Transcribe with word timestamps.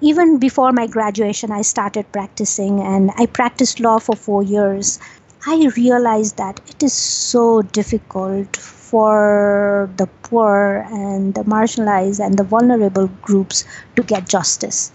Even 0.00 0.38
before 0.38 0.70
my 0.72 0.86
graduation, 0.86 1.50
I 1.50 1.62
started 1.62 2.12
practicing 2.12 2.80
and 2.80 3.10
I 3.16 3.26
practiced 3.26 3.80
law 3.80 3.98
for 3.98 4.14
four 4.14 4.42
years. 4.42 5.00
I 5.46 5.70
realized 5.76 6.36
that 6.36 6.60
it 6.68 6.82
is 6.82 6.92
so 6.92 7.62
difficult 7.62 8.56
for 8.56 9.90
the 9.96 10.06
poor 10.22 10.86
and 10.90 11.34
the 11.34 11.42
marginalized 11.42 12.24
and 12.24 12.38
the 12.38 12.44
vulnerable 12.44 13.08
groups 13.22 13.64
to 13.96 14.02
get 14.02 14.28
justice. 14.28 14.92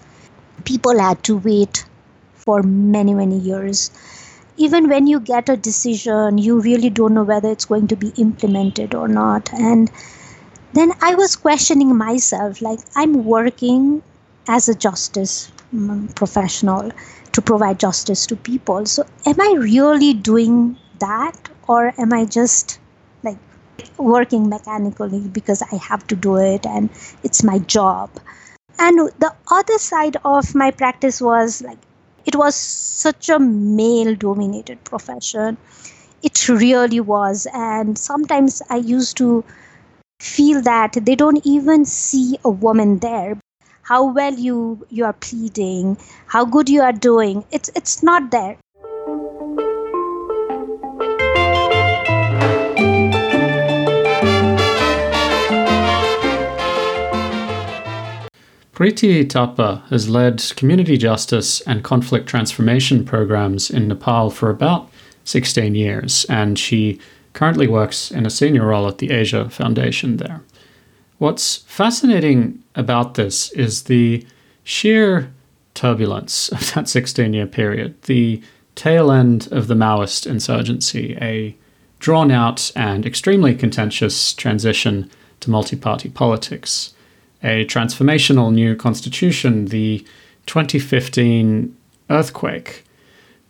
People 0.65 0.97
had 0.99 1.23
to 1.23 1.37
wait 1.37 1.85
for 2.35 2.63
many, 2.63 3.13
many 3.13 3.37
years. 3.37 3.91
Even 4.57 4.89
when 4.89 5.07
you 5.07 5.19
get 5.19 5.49
a 5.49 5.57
decision, 5.57 6.37
you 6.37 6.59
really 6.61 6.89
don't 6.89 7.13
know 7.13 7.23
whether 7.23 7.49
it's 7.49 7.65
going 7.65 7.87
to 7.87 7.95
be 7.95 8.13
implemented 8.17 8.95
or 8.95 9.07
not. 9.07 9.51
And 9.53 9.91
then 10.73 10.91
I 11.01 11.15
was 11.15 11.35
questioning 11.35 11.95
myself 11.95 12.61
like, 12.61 12.79
I'm 12.95 13.25
working 13.25 14.03
as 14.47 14.69
a 14.69 14.75
justice 14.75 15.51
mm, 15.73 16.13
professional 16.15 16.91
to 17.31 17.41
provide 17.41 17.79
justice 17.79 18.25
to 18.27 18.35
people. 18.35 18.85
So, 18.85 19.05
am 19.25 19.39
I 19.39 19.55
really 19.59 20.13
doing 20.13 20.77
that, 20.99 21.49
or 21.67 21.93
am 21.99 22.13
I 22.13 22.25
just 22.25 22.79
like 23.23 23.37
working 23.97 24.49
mechanically 24.49 25.27
because 25.27 25.61
I 25.61 25.75
have 25.75 26.07
to 26.07 26.15
do 26.15 26.37
it 26.37 26.65
and 26.65 26.89
it's 27.23 27.43
my 27.43 27.59
job? 27.59 28.09
And 28.79 28.97
the 29.19 29.35
other 29.51 29.77
side 29.77 30.17
of 30.23 30.55
my 30.55 30.71
practice 30.71 31.21
was 31.21 31.61
like, 31.61 31.77
it 32.25 32.35
was 32.35 32.55
such 32.55 33.29
a 33.29 33.39
male 33.39 34.15
dominated 34.15 34.83
profession. 34.83 35.57
It 36.23 36.47
really 36.49 36.99
was. 36.99 37.47
And 37.53 37.97
sometimes 37.97 38.61
I 38.69 38.77
used 38.77 39.17
to 39.17 39.43
feel 40.19 40.61
that 40.61 40.93
they 40.93 41.15
don't 41.15 41.45
even 41.45 41.85
see 41.85 42.37
a 42.43 42.49
woman 42.49 42.99
there 42.99 43.37
how 43.89 44.05
well 44.05 44.35
you 44.35 44.85
you 44.91 45.03
are 45.03 45.13
pleading 45.13 45.97
how 46.27 46.45
good 46.45 46.69
you 46.69 46.79
are 46.79 46.93
doing 46.93 47.43
it's 47.51 47.71
it's 47.75 48.03
not 48.03 48.29
there 48.29 48.55
Preeti 58.73 59.27
Thapa 59.27 59.83
has 59.89 60.07
led 60.07 60.41
community 60.55 60.95
justice 60.95 61.59
and 61.61 61.83
conflict 61.83 62.27
transformation 62.29 63.03
programs 63.03 63.69
in 63.69 63.89
Nepal 63.89 64.29
for 64.29 64.49
about 64.49 64.89
16 65.25 65.75
years, 65.75 66.25
and 66.29 66.57
she 66.57 66.97
currently 67.33 67.67
works 67.67 68.09
in 68.09 68.25
a 68.25 68.29
senior 68.29 68.67
role 68.67 68.87
at 68.87 68.99
the 68.99 69.11
Asia 69.11 69.49
Foundation 69.49 70.15
there. 70.15 70.43
What's 71.19 71.57
fascinating 71.57 72.63
about 72.75 73.15
this 73.15 73.51
is 73.51 73.83
the 73.83 74.25
sheer 74.63 75.31
turbulence 75.73 76.47
of 76.49 76.73
that 76.73 76.87
16 76.87 77.33
year 77.33 77.45
period, 77.45 78.01
the 78.03 78.41
tail 78.75 79.11
end 79.11 79.49
of 79.51 79.67
the 79.67 79.75
Maoist 79.75 80.25
insurgency, 80.25 81.17
a 81.19 81.57
drawn 81.99 82.31
out 82.31 82.71
and 82.73 83.05
extremely 83.05 83.53
contentious 83.53 84.31
transition 84.31 85.11
to 85.41 85.51
multi 85.51 85.75
party 85.75 86.07
politics, 86.07 86.93
a 87.43 87.65
transformational 87.65 88.53
new 88.53 88.73
constitution, 88.77 89.65
the 89.65 90.05
2015 90.45 91.75
earthquake. 92.09 92.85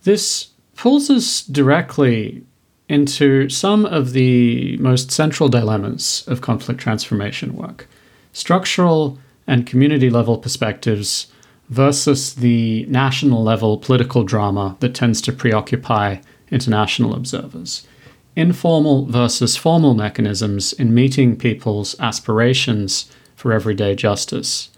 This 0.06 0.48
pulls 0.76 1.12
us 1.12 1.44
directly 1.44 2.44
into 2.90 3.48
some 3.48 3.86
of 3.86 4.12
the 4.12 4.76
most 4.78 5.12
central 5.12 5.48
dilemmas 5.48 6.26
of 6.28 6.42
conflict 6.42 6.82
transformation 6.82 7.56
work 7.56 7.88
structural 8.34 9.18
and 9.48 9.66
community 9.66 10.10
level 10.10 10.38
perspectives 10.38 11.28
versus 11.70 12.36
the 12.36 12.86
national 12.88 13.44
level 13.44 13.78
political 13.78 14.24
drama 14.24 14.76
that 14.80 14.94
tends 14.94 15.22
to 15.22 15.32
preoccupy 15.32 16.18
international 16.52 17.14
observers. 17.14 17.88
Informal 18.36 19.06
versus 19.06 19.58
formal 19.58 19.94
mechanisms 19.94 20.74
in 20.74 20.94
meeting 20.94 21.36
people's 21.36 22.00
aspirations 22.00 23.12
for 23.36 23.52
everyday 23.52 23.96
justice. 23.96 24.70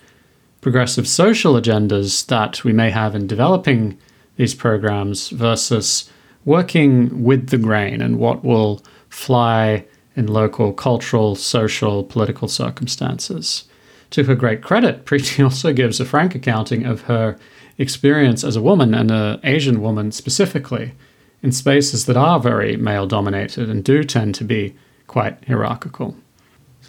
Progressive 0.61 1.07
social 1.07 1.53
agendas 1.53 2.25
that 2.27 2.63
we 2.63 2.71
may 2.73 2.89
have 2.91 3.16
in 3.16 3.27
developing 3.27 3.97
these 4.38 4.55
programs 4.55 5.29
versus 5.29 6.09
working 6.46 7.24
with 7.24 7.50
the 7.50 7.57
grain 7.57 8.02
and 8.02 8.19
what 8.19 8.44
will 8.44 8.81
fly 9.09 9.85
in 10.16 10.28
local 10.28 10.74
cultural, 10.74 11.35
social, 11.35 12.03
political 12.03 12.47
circumstances. 12.47 13.66
To 14.12 14.24
her 14.25 14.35
great 14.35 14.62
credit, 14.62 15.06
Preeti 15.06 15.44
also 15.44 15.74
gives 15.74 16.00
a 16.00 16.06
frank 16.06 16.35
accounting 16.35 16.85
of 16.85 17.01
her 17.01 17.38
experience 17.78 18.44
as 18.44 18.56
a 18.56 18.62
woman 18.62 18.94
and 18.94 19.09
an 19.12 19.40
Asian 19.44 19.81
woman 19.81 20.12
specifically 20.12 20.94
in 21.41 21.51
spaces 21.51 22.06
that 22.06 22.18
are 22.18 22.40
very 22.40 22.78
male 22.78 23.07
dominated 23.07 23.69
and 23.69 23.84
do 23.84 24.03
tend 24.03 24.35
to 24.35 24.44
be 24.44 24.75
quite 25.07 25.44
hierarchical. 25.46 26.16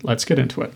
let's 0.03 0.25
get 0.25 0.39
into 0.39 0.61
it. 0.63 0.73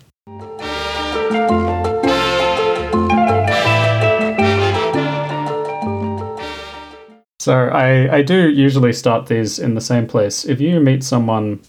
So 7.46 7.68
I, 7.68 8.12
I 8.12 8.22
do 8.22 8.48
usually 8.48 8.92
start 8.92 9.28
these 9.28 9.60
in 9.60 9.76
the 9.76 9.80
same 9.80 10.08
place. 10.08 10.44
If 10.44 10.60
you 10.60 10.80
meet 10.80 11.04
someone 11.04 11.60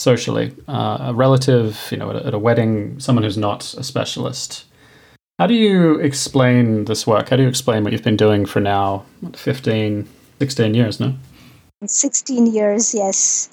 socially, 0.00 0.52
uh, 0.66 0.98
a 1.00 1.14
relative, 1.14 1.78
you 1.92 1.98
know, 1.98 2.10
at 2.10 2.16
a, 2.16 2.26
at 2.26 2.34
a 2.34 2.38
wedding, 2.40 2.98
someone 2.98 3.22
who's 3.22 3.38
not 3.38 3.74
a 3.74 3.84
specialist, 3.84 4.64
how 5.38 5.46
do 5.46 5.54
you 5.54 6.00
explain 6.00 6.86
this 6.86 7.06
work? 7.06 7.28
How 7.28 7.36
do 7.36 7.44
you 7.44 7.48
explain 7.48 7.84
what 7.84 7.92
you've 7.92 8.02
been 8.02 8.16
doing 8.16 8.44
for 8.44 8.58
now, 8.58 9.04
15, 9.34 10.08
16 10.40 10.74
years, 10.74 10.98
no? 10.98 11.14
16 11.86 12.52
years, 12.52 12.92
yes 12.92 13.50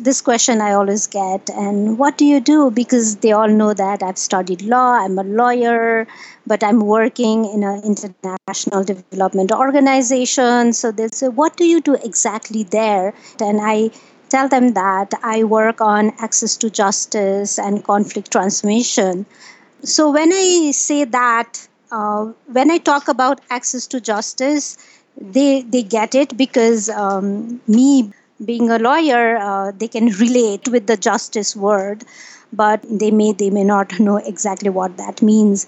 this 0.00 0.20
question 0.20 0.60
I 0.60 0.72
always 0.72 1.06
get. 1.06 1.48
And 1.50 1.98
what 1.98 2.18
do 2.18 2.24
you 2.24 2.40
do? 2.40 2.70
Because 2.70 3.16
they 3.16 3.32
all 3.32 3.48
know 3.48 3.74
that 3.74 4.02
I've 4.02 4.18
studied 4.18 4.62
law, 4.62 4.92
I'm 5.04 5.18
a 5.18 5.22
lawyer, 5.22 6.06
but 6.46 6.64
I'm 6.64 6.80
working 6.80 7.44
in 7.44 7.62
an 7.64 7.82
international 7.84 8.84
development 8.84 9.52
organization. 9.52 10.72
So 10.72 10.90
they 10.92 11.08
say, 11.08 11.28
What 11.28 11.56
do 11.56 11.64
you 11.64 11.80
do 11.80 11.94
exactly 11.94 12.62
there? 12.64 13.14
And 13.40 13.60
I 13.62 13.90
tell 14.28 14.48
them 14.48 14.72
that 14.74 15.12
I 15.22 15.44
work 15.44 15.80
on 15.80 16.12
access 16.18 16.56
to 16.58 16.70
justice 16.70 17.58
and 17.58 17.84
conflict 17.84 18.30
transformation. 18.32 19.26
So 19.82 20.10
when 20.10 20.32
I 20.32 20.70
say 20.72 21.04
that, 21.04 21.66
uh, 21.90 22.26
when 22.46 22.70
I 22.70 22.78
talk 22.78 23.08
about 23.08 23.40
access 23.50 23.86
to 23.88 24.00
justice, 24.00 24.76
they 25.20 25.62
they 25.62 25.82
get 25.82 26.14
it 26.14 26.36
because 26.36 26.88
um, 26.88 27.60
me 27.66 28.12
being 28.44 28.70
a 28.70 28.78
lawyer, 28.78 29.36
uh, 29.36 29.72
they 29.76 29.88
can 29.88 30.06
relate 30.24 30.68
with 30.68 30.86
the 30.86 30.96
justice 30.96 31.54
word, 31.56 32.04
but 32.52 32.80
they 32.88 33.10
may 33.10 33.32
they 33.32 33.50
may 33.50 33.64
not 33.64 33.98
know 34.00 34.16
exactly 34.16 34.70
what 34.70 34.96
that 34.96 35.22
means. 35.22 35.66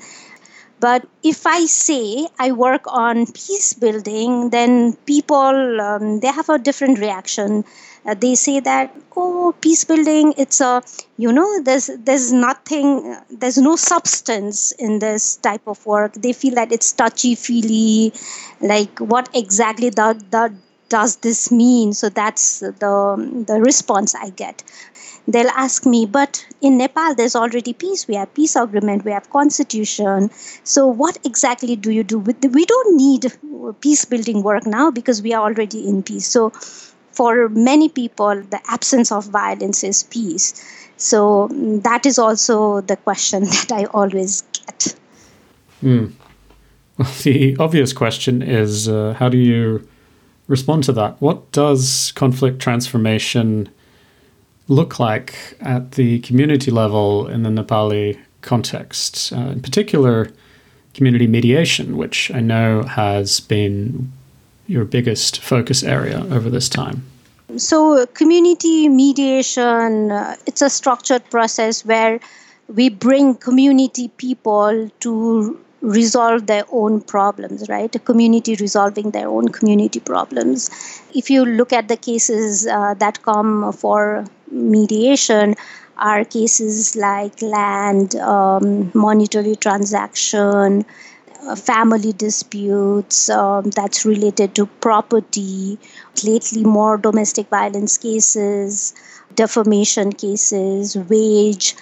But 0.80 1.06
if 1.22 1.46
I 1.46 1.66
say 1.66 2.28
I 2.38 2.52
work 2.52 2.82
on 2.88 3.26
peace 3.26 3.72
building, 3.72 4.50
then 4.50 4.94
people 5.06 5.80
um, 5.80 6.20
they 6.20 6.26
have 6.28 6.48
a 6.48 6.58
different 6.58 6.98
reaction. 6.98 7.64
Uh, 8.04 8.14
they 8.14 8.34
say 8.34 8.58
that 8.60 8.94
oh, 9.16 9.54
peace 9.60 9.84
building, 9.84 10.34
it's 10.36 10.60
a 10.60 10.82
you 11.16 11.32
know 11.32 11.62
there's 11.62 11.86
there's 11.98 12.32
nothing, 12.32 13.16
there's 13.30 13.58
no 13.58 13.76
substance 13.76 14.72
in 14.72 14.98
this 14.98 15.36
type 15.36 15.62
of 15.68 15.84
work. 15.86 16.14
They 16.14 16.32
feel 16.32 16.54
that 16.56 16.72
it's 16.72 16.92
touchy 16.92 17.34
feely, 17.36 18.12
like 18.60 18.98
what 18.98 19.28
exactly 19.34 19.90
the 19.90 20.20
the 20.30 20.52
does 20.92 21.16
this 21.16 21.50
mean? 21.50 21.94
So 21.94 22.10
that's 22.10 22.60
the, 22.60 23.44
the 23.48 23.58
response 23.60 24.14
I 24.14 24.28
get. 24.28 24.62
They'll 25.26 25.56
ask 25.56 25.86
me, 25.86 26.04
but 26.04 26.44
in 26.60 26.76
Nepal, 26.76 27.14
there's 27.14 27.34
already 27.34 27.72
peace. 27.72 28.06
We 28.06 28.16
have 28.16 28.34
peace 28.34 28.56
agreement, 28.56 29.06
we 29.06 29.12
have 29.12 29.30
constitution. 29.30 30.30
So 30.64 30.86
what 30.86 31.16
exactly 31.24 31.76
do 31.76 31.90
you 31.90 32.04
do? 32.04 32.18
with 32.18 32.42
the, 32.42 32.48
We 32.48 32.66
don't 32.66 32.96
need 32.96 33.32
peace 33.80 34.04
building 34.04 34.42
work 34.42 34.66
now 34.66 34.90
because 34.90 35.22
we 35.22 35.32
are 35.32 35.42
already 35.42 35.88
in 35.88 36.02
peace. 36.02 36.26
So 36.26 36.50
for 37.12 37.48
many 37.48 37.88
people, 37.88 38.42
the 38.42 38.60
absence 38.68 39.10
of 39.10 39.24
violence 39.24 39.82
is 39.82 40.02
peace. 40.02 40.46
So 40.98 41.48
that 41.88 42.04
is 42.04 42.18
also 42.18 42.82
the 42.82 42.96
question 42.96 43.44
that 43.54 43.72
I 43.72 43.84
always 43.86 44.42
get. 44.52 44.94
Mm. 45.82 46.12
The 47.22 47.56
obvious 47.58 47.92
question 47.94 48.42
is 48.42 48.86
uh, 48.86 49.14
how 49.18 49.30
do 49.30 49.38
you 49.38 49.88
respond 50.48 50.84
to 50.84 50.92
that. 50.92 51.20
What 51.20 51.50
does 51.52 52.12
conflict 52.14 52.60
transformation 52.60 53.68
look 54.68 54.98
like 54.98 55.56
at 55.60 55.92
the 55.92 56.20
community 56.20 56.70
level 56.70 57.26
in 57.26 57.42
the 57.42 57.50
Nepali 57.50 58.18
context? 58.40 59.32
Uh, 59.32 59.50
in 59.50 59.60
particular, 59.60 60.30
community 60.94 61.26
mediation, 61.26 61.96
which 61.96 62.30
I 62.30 62.40
know 62.40 62.82
has 62.82 63.40
been 63.40 64.12
your 64.66 64.84
biggest 64.84 65.40
focus 65.40 65.82
area 65.82 66.26
over 66.30 66.48
this 66.50 66.68
time. 66.68 67.04
So, 67.56 68.06
community 68.06 68.88
mediation, 68.88 70.10
uh, 70.10 70.36
it's 70.46 70.62
a 70.62 70.70
structured 70.70 71.28
process 71.30 71.84
where 71.84 72.18
we 72.68 72.88
bring 72.88 73.34
community 73.34 74.08
people 74.08 74.90
to 75.00 75.60
resolve 75.82 76.46
their 76.46 76.64
own 76.70 77.00
problems, 77.00 77.68
right? 77.68 77.94
A 77.94 77.98
community 77.98 78.54
resolving 78.56 79.10
their 79.10 79.28
own 79.28 79.48
community 79.48 80.00
problems. 80.00 80.70
If 81.14 81.28
you 81.30 81.44
look 81.44 81.72
at 81.72 81.88
the 81.88 81.96
cases 81.96 82.66
uh, 82.66 82.94
that 82.94 83.22
come 83.22 83.72
for 83.72 84.24
mediation, 84.50 85.54
are 85.98 86.24
cases 86.24 86.96
like 86.96 87.42
land, 87.42 88.16
um, 88.16 88.90
monetary 88.94 89.56
transaction, 89.56 90.84
uh, 91.46 91.56
family 91.56 92.12
disputes 92.12 93.28
um, 93.30 93.70
that's 93.70 94.04
related 94.04 94.54
to 94.54 94.66
property, 94.80 95.78
lately 96.24 96.64
more 96.64 96.96
domestic 96.96 97.48
violence 97.48 97.98
cases, 97.98 98.94
defamation 99.34 100.12
cases, 100.12 100.96
wage 100.96 101.74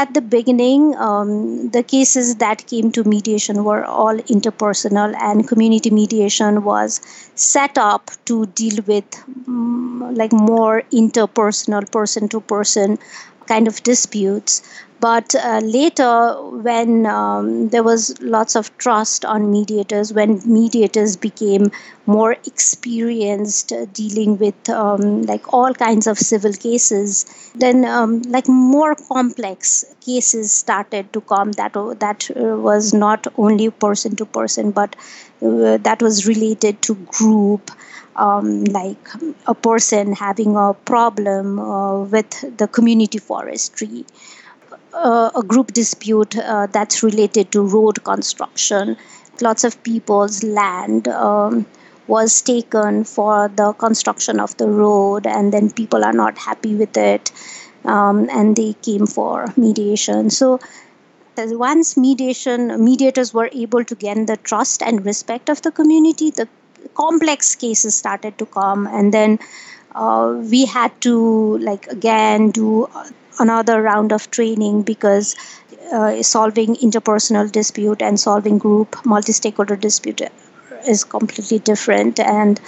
at 0.00 0.12
the 0.14 0.20
beginning, 0.20 0.94
um, 0.96 1.70
the 1.70 1.82
cases 1.82 2.36
that 2.36 2.66
came 2.66 2.92
to 2.92 3.02
mediation 3.04 3.64
were 3.64 3.84
all 3.84 4.16
interpersonal, 4.34 5.14
and 5.20 5.48
community 5.48 5.90
mediation 5.90 6.62
was 6.64 7.00
set 7.34 7.78
up 7.78 8.10
to 8.26 8.46
deal 8.46 8.82
with 8.86 9.06
um, 9.48 10.14
like 10.14 10.32
more 10.32 10.82
interpersonal, 10.92 11.90
person 11.90 12.28
to 12.28 12.40
person 12.40 12.98
kind 13.46 13.66
of 13.68 13.82
disputes. 13.82 14.62
But 15.06 15.34
uh, 15.36 15.60
later, 15.62 16.34
when 16.68 17.06
um, 17.06 17.68
there 17.68 17.82
was 17.84 18.20
lots 18.20 18.56
of 18.56 18.76
trust 18.78 19.24
on 19.24 19.50
mediators, 19.52 20.12
when 20.12 20.40
mediators 20.44 21.16
became 21.16 21.70
more 22.06 22.32
experienced 22.44 23.72
dealing 23.92 24.36
with 24.38 24.68
um, 24.68 25.22
like 25.22 25.52
all 25.52 25.72
kinds 25.74 26.06
of 26.08 26.18
civil 26.18 26.52
cases, 26.52 27.24
then 27.54 27.84
um, 27.84 28.22
like 28.22 28.48
more 28.48 28.94
complex 28.96 29.84
cases 30.00 30.52
started 30.52 31.12
to 31.12 31.20
come. 31.20 31.52
That 31.52 31.74
that 32.00 32.28
uh, 32.36 32.56
was 32.68 32.92
not 32.92 33.26
only 33.36 33.70
person 33.70 34.16
to 34.16 34.26
person, 34.26 34.72
but 34.72 34.96
uh, 35.42 35.76
that 35.88 36.02
was 36.02 36.26
related 36.26 36.82
to 36.82 36.94
group. 37.18 37.70
Um, 38.24 38.64
like 38.64 39.08
a 39.46 39.54
person 39.54 40.14
having 40.14 40.56
a 40.56 40.72
problem 40.72 41.58
uh, 41.60 42.02
with 42.04 42.56
the 42.56 42.66
community 42.66 43.18
forestry 43.18 44.06
uh, 44.96 45.30
a 45.34 45.42
group 45.42 45.72
dispute 45.72 46.36
uh, 46.38 46.66
that's 46.66 47.02
related 47.02 47.52
to 47.52 47.62
road 47.62 48.02
construction. 48.04 48.96
Lots 49.40 49.64
of 49.64 49.82
people's 49.82 50.42
land 50.42 51.08
um, 51.08 51.66
was 52.06 52.40
taken 52.40 53.04
for 53.04 53.48
the 53.48 53.72
construction 53.74 54.40
of 54.40 54.56
the 54.56 54.68
road, 54.68 55.26
and 55.26 55.52
then 55.52 55.70
people 55.70 56.04
are 56.04 56.12
not 56.12 56.38
happy 56.38 56.74
with 56.74 56.96
it, 56.96 57.30
um, 57.84 58.28
and 58.30 58.56
they 58.56 58.72
came 58.82 59.06
for 59.06 59.52
mediation. 59.56 60.30
So 60.30 60.60
once 61.38 61.96
mediation 61.96 62.82
mediators 62.82 63.34
were 63.34 63.50
able 63.52 63.84
to 63.84 63.94
gain 63.94 64.24
the 64.26 64.38
trust 64.38 64.82
and 64.82 65.04
respect 65.04 65.50
of 65.50 65.60
the 65.62 65.70
community, 65.70 66.30
the 66.30 66.48
complex 66.94 67.54
cases 67.54 67.94
started 67.94 68.38
to 68.38 68.46
come, 68.46 68.86
and 68.86 69.12
then 69.12 69.38
uh, 69.94 70.34
we 70.50 70.64
had 70.64 70.98
to 71.02 71.58
like 71.58 71.86
again 71.88 72.50
do 72.50 72.88
another 73.38 73.82
round 73.82 74.12
of 74.12 74.30
training 74.30 74.82
because 74.82 75.34
uh, 75.92 76.22
solving 76.22 76.74
interpersonal 76.76 77.50
dispute 77.50 78.02
and 78.02 78.18
solving 78.18 78.58
group 78.58 78.96
multi-stakeholder 79.04 79.76
dispute 79.76 80.20
is 80.86 81.04
completely 81.04 81.58
different 81.58 82.18
and 82.20 82.60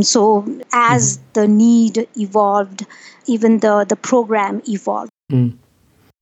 so 0.00 0.44
as 0.72 1.18
mm-hmm. 1.18 1.26
the 1.34 1.48
need 1.48 2.08
evolved 2.16 2.86
even 3.26 3.58
the 3.58 3.84
the 3.88 3.96
program 3.96 4.62
evolved 4.68 5.10
mm. 5.30 5.52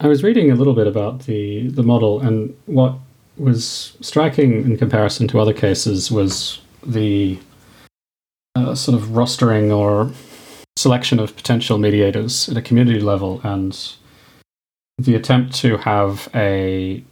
i 0.01 0.07
was 0.07 0.23
reading 0.23 0.51
a 0.51 0.55
little 0.55 0.75
bit 0.75 0.87
about 0.87 1.21
the 1.27 1.69
the 1.69 1.83
model 1.83 2.21
and 2.21 2.55
what 2.67 2.95
was 3.37 3.97
striking 4.01 4.65
in 4.65 4.77
comparison 4.77 5.27
to 5.27 5.39
other 5.39 5.55
cases 5.55 6.11
was 6.11 6.61
the 6.87 7.39
uh, 8.55 8.75
sort 8.75 9.01
of 9.01 9.09
rostering 9.09 9.75
or 9.75 10.13
selection 10.77 11.19
of 11.19 11.37
potential 11.37 11.79
mediators 11.79 12.49
at 12.49 12.57
a 12.57 12.63
community 12.63 13.01
level 13.01 13.41
and 13.45 13.95
the 14.99 15.15
attempt 15.15 15.55
to 15.55 15.77
have 15.79 16.29
a 16.35 17.03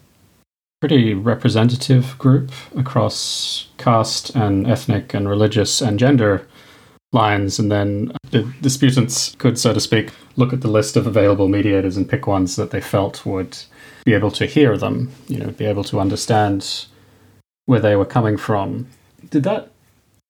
pretty 0.81 1.13
representative 1.13 2.17
group 2.19 2.53
across 2.77 3.69
caste 3.79 4.31
and 4.37 4.67
ethnic 4.67 5.13
and 5.13 5.29
religious 5.29 5.81
and 5.81 5.99
gender 5.99 6.47
lines, 7.13 7.59
and 7.59 7.73
then 7.73 8.13
the 8.31 8.53
disputants 8.61 9.35
could, 9.37 9.59
so 9.59 9.73
to 9.73 9.81
speak, 9.81 10.13
look 10.37 10.53
at 10.53 10.61
the 10.61 10.69
list 10.69 10.97
of 10.97 11.07
available 11.07 11.49
mediators 11.49 11.97
and 11.97 12.09
pick 12.09 12.27
ones 12.27 12.57
that 12.57 12.71
they 12.71 12.81
felt 12.81 13.25
would 13.25 13.57
be 14.05 14.13
able 14.15 14.31
to 14.31 14.47
hear 14.47 14.77
them, 14.77 15.11
you 15.27 15.39
know, 15.39 15.51
be 15.51 15.65
able 15.65 15.85
to 15.85 15.99
understand 15.99 16.87
where 17.67 17.81
they 17.81 17.97
were 17.97 18.05
coming 18.05 18.37
from. 18.37 18.87
Did 19.31 19.43
that 19.45 19.71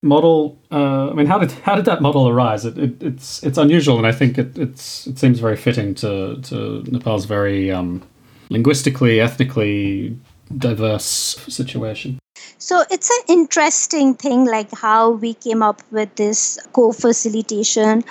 model 0.02 0.56
uh, 0.70 1.10
i 1.10 1.12
mean 1.12 1.26
how 1.26 1.38
did 1.38 1.50
how 1.66 1.74
did 1.74 1.84
that 1.84 2.00
model 2.00 2.28
arise? 2.28 2.64
It, 2.64 2.78
it, 2.78 3.02
it's 3.02 3.42
it's 3.42 3.58
unusual 3.58 3.98
and 3.98 4.06
i 4.06 4.12
think 4.12 4.38
it 4.38 4.56
it's 4.58 5.06
it 5.06 5.18
seems 5.18 5.40
very 5.40 5.56
fitting 5.56 5.94
to 5.96 6.40
to 6.42 6.84
nepal's 6.90 7.24
very 7.24 7.70
um, 7.70 8.02
linguistically 8.50 9.20
ethnically 9.20 10.16
diverse 10.56 11.04
situation. 11.48 12.18
So 12.58 12.82
it's 12.90 13.10
an 13.10 13.24
interesting 13.28 14.14
thing 14.14 14.46
like 14.46 14.72
how 14.72 15.10
we 15.10 15.34
came 15.34 15.62
up 15.62 15.82
with 15.90 16.14
this 16.16 16.58
co-facilitation. 16.72 18.04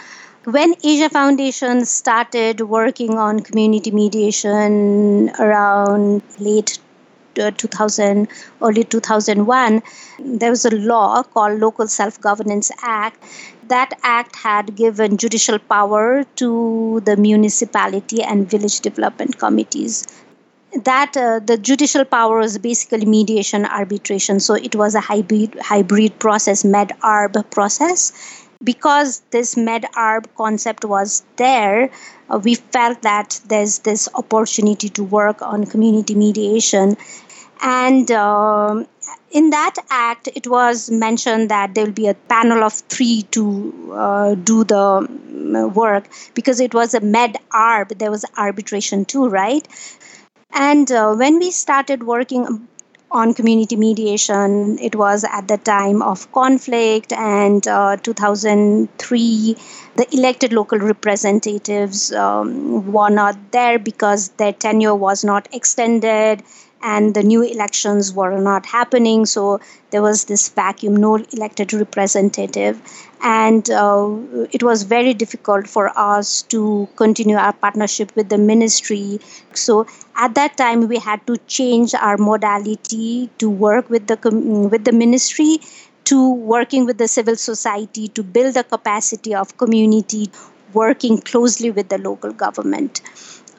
When 0.45 0.75
asia 0.83 1.09
foundation 1.09 1.83
started 1.85 2.61
working 2.61 3.17
on 3.17 3.41
community 3.41 3.91
mediation 3.91 5.29
around 5.39 6.21
late 6.39 6.79
2000, 7.37 8.27
early 8.61 8.83
2001, 8.83 9.81
there 10.19 10.49
was 10.49 10.65
a 10.65 10.75
law 10.75 11.23
called 11.23 11.59
Local 11.59 11.87
Self 11.87 12.19
Governance 12.19 12.71
Act. 12.81 13.23
That 13.67 13.93
act 14.03 14.35
had 14.35 14.75
given 14.75 15.17
judicial 15.17 15.59
power 15.59 16.23
to 16.37 17.01
the 17.05 17.17
municipality 17.17 18.23
and 18.23 18.49
village 18.49 18.79
development 18.79 19.37
committees. 19.37 20.05
That 20.83 21.15
uh, 21.17 21.39
the 21.39 21.57
judicial 21.57 22.05
power 22.05 22.39
was 22.39 22.57
basically 22.57 23.05
mediation 23.05 23.65
arbitration. 23.65 24.39
So 24.39 24.53
it 24.53 24.75
was 24.75 24.95
a 24.95 25.01
hybrid 25.01 25.55
hybrid 25.59 26.19
process 26.19 26.63
med 26.63 26.91
arb 27.01 27.49
process. 27.51 28.11
Because 28.63 29.21
this 29.31 29.55
med 29.55 29.85
arb 29.95 30.25
concept 30.35 30.83
was 30.83 31.23
there 31.35 31.89
uh, 32.29 32.39
we 32.43 32.55
felt 32.55 33.01
that 33.01 33.39
there's 33.47 33.79
this 33.79 34.09
opportunity 34.15 34.89
to 34.89 35.03
work 35.03 35.41
on 35.41 35.65
community 35.65 36.15
mediation 36.15 36.97
and 37.61 38.09
uh, 38.11 38.83
in 39.31 39.49
that 39.51 39.75
act, 39.89 40.29
it 40.35 40.47
was 40.47 40.89
mentioned 40.89 41.49
that 41.49 41.75
there 41.75 41.85
will 41.85 41.91
be 41.91 42.07
a 42.07 42.13
panel 42.13 42.63
of 42.63 42.73
three 42.73 43.23
to 43.31 43.93
uh, 43.93 44.35
do 44.35 44.63
the 44.63 44.77
um, 44.77 45.73
work 45.73 46.07
because 46.33 46.59
it 46.59 46.73
was 46.73 46.93
a 46.93 47.01
med 47.01 47.37
arb, 47.51 47.97
there 47.97 48.11
was 48.11 48.25
arbitration 48.37 49.05
too, 49.05 49.27
right? 49.27 49.67
And 50.51 50.91
uh, 50.91 51.15
when 51.15 51.39
we 51.39 51.51
started 51.51 52.03
working 52.03 52.67
on 53.09 53.33
community 53.33 53.75
mediation, 53.77 54.77
it 54.79 54.95
was 54.95 55.23
at 55.23 55.47
the 55.47 55.57
time 55.57 56.01
of 56.01 56.29
conflict, 56.33 57.13
and 57.13 57.65
uh, 57.67 57.95
2003, 57.97 59.55
the 59.95 60.07
elected 60.13 60.51
local 60.51 60.77
representatives 60.79 62.11
um, 62.11 62.91
were 62.91 63.09
not 63.09 63.51
there 63.51 63.79
because 63.79 64.29
their 64.37 64.51
tenure 64.51 64.95
was 64.95 65.23
not 65.23 65.47
extended 65.53 66.43
and 66.81 67.13
the 67.15 67.23
new 67.23 67.41
elections 67.41 68.13
were 68.13 68.39
not 68.39 68.65
happening. 68.65 69.25
So 69.25 69.59
there 69.91 70.01
was 70.01 70.25
this 70.25 70.49
vacuum, 70.49 70.95
no 70.95 71.15
elected 71.15 71.73
representative. 71.73 72.81
And 73.21 73.69
uh, 73.69 74.15
it 74.51 74.61
was 74.61 74.83
very 74.83 75.13
difficult 75.13 75.67
for 75.67 75.91
us 75.97 76.43
to 76.43 76.87
continue 76.95 77.35
our 77.35 77.53
partnership 77.53 78.15
with 78.15 78.29
the 78.29 78.37
ministry. 78.37 79.19
So 79.53 79.87
at 80.15 80.35
that 80.35 80.55
time, 80.57 80.87
we 80.87 80.99
had 80.99 81.25
to 81.27 81.37
change 81.47 81.95
our 81.95 82.17
modality 82.17 83.29
to 83.39 83.49
work 83.49 83.89
with 83.89 84.07
the, 84.07 84.17
with 84.71 84.85
the 84.85 84.91
ministry 84.91 85.57
to 86.05 86.33
working 86.33 86.85
with 86.85 86.97
the 86.97 87.07
civil 87.07 87.35
society 87.35 88.07
to 88.09 88.23
build 88.23 88.53
the 88.53 88.63
capacity 88.63 89.35
of 89.35 89.57
community 89.57 90.29
working 90.73 91.19
closely 91.19 91.71
with 91.71 91.89
the 91.89 91.97
local 91.97 92.31
government 92.31 93.01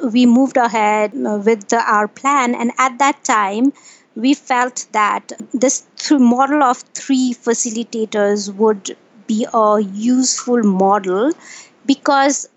we 0.02 0.26
moved 0.26 0.56
ahead 0.56 1.12
uh, 1.14 1.40
with 1.44 1.68
the, 1.68 1.78
our 1.78 2.08
plan. 2.08 2.54
And 2.54 2.72
at 2.78 2.98
that 2.98 3.24
time, 3.24 3.72
we 4.14 4.34
felt 4.34 4.86
that 4.92 5.32
this 5.54 5.86
th- 5.96 6.20
model 6.20 6.62
of 6.62 6.78
three 6.94 7.34
facilitators 7.34 8.52
would 8.54 8.96
be 9.26 9.46
a 9.52 9.80
useful 9.80 10.62
model 10.62 11.32
because 11.86 12.48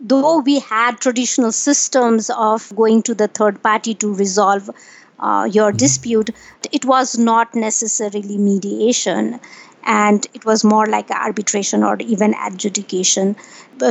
though 0.00 0.38
we 0.38 0.60
had 0.60 1.00
traditional 1.00 1.52
systems 1.52 2.30
of 2.30 2.74
going 2.76 3.02
to 3.02 3.14
the 3.14 3.28
third 3.28 3.62
party 3.62 3.94
to 3.94 4.14
resolve 4.14 4.70
uh, 5.18 5.48
your 5.50 5.70
mm-hmm. 5.70 5.76
dispute, 5.78 6.30
it 6.72 6.84
was 6.84 7.18
not 7.18 7.54
necessarily 7.54 8.38
mediation 8.38 9.40
and 9.86 10.26
it 10.34 10.44
was 10.44 10.64
more 10.64 10.86
like 10.86 11.10
arbitration 11.10 11.82
or 11.82 11.96
even 12.00 12.34
adjudication. 12.34 13.36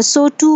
So 0.02 0.30
to 0.30 0.50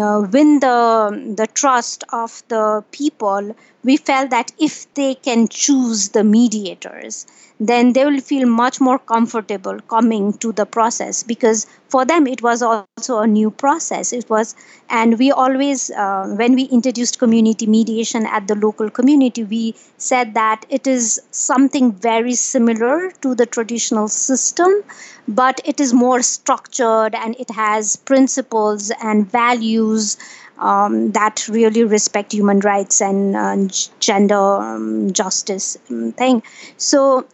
uh, 0.00 0.20
win 0.22 0.58
the 0.60 1.34
the 1.36 1.46
trust 1.46 2.02
of 2.12 2.42
the 2.48 2.84
people 2.90 3.54
we 3.84 3.96
felt 3.96 4.30
that 4.30 4.50
if 4.58 4.92
they 4.94 5.14
can 5.14 5.46
choose 5.48 6.08
the 6.10 6.24
mediators 6.24 7.26
then 7.58 7.92
they 7.94 8.04
will 8.04 8.20
feel 8.20 8.46
much 8.46 8.80
more 8.80 8.98
comfortable 8.98 9.80
coming 9.88 10.32
to 10.34 10.52
the 10.52 10.66
process 10.66 11.22
because 11.22 11.66
for 11.88 12.04
them 12.04 12.26
it 12.26 12.42
was 12.42 12.62
also 12.62 13.20
a 13.20 13.26
new 13.26 13.50
process. 13.50 14.12
It 14.12 14.28
was 14.28 14.54
and 14.90 15.18
we 15.18 15.32
always 15.32 15.90
uh, 15.90 16.34
when 16.36 16.54
we 16.54 16.64
introduced 16.64 17.18
community 17.18 17.66
mediation 17.66 18.26
at 18.26 18.46
the 18.46 18.54
local 18.54 18.90
community 18.90 19.44
we 19.44 19.74
said 19.96 20.34
that 20.34 20.66
it 20.68 20.86
is 20.86 21.22
something 21.30 21.92
very 21.92 22.34
similar 22.34 23.10
to 23.22 23.34
the 23.34 23.46
traditional 23.46 24.08
system 24.08 24.82
but 25.28 25.60
it 25.64 25.80
is 25.80 25.92
more 25.92 26.22
structured 26.22 27.14
and 27.14 27.36
it 27.38 27.50
has 27.50 27.96
principles 27.96 28.92
and 29.02 29.30
values 29.30 30.16
um, 30.58 31.12
that 31.12 31.46
really 31.48 31.84
respect 31.84 32.32
human 32.32 32.60
rights 32.60 33.00
and 33.00 33.36
uh, 33.36 33.56
gender 34.00 34.34
um, 34.34 35.12
justice 35.12 35.76
um, 35.90 36.12
thing. 36.12 36.42
So 36.76 37.26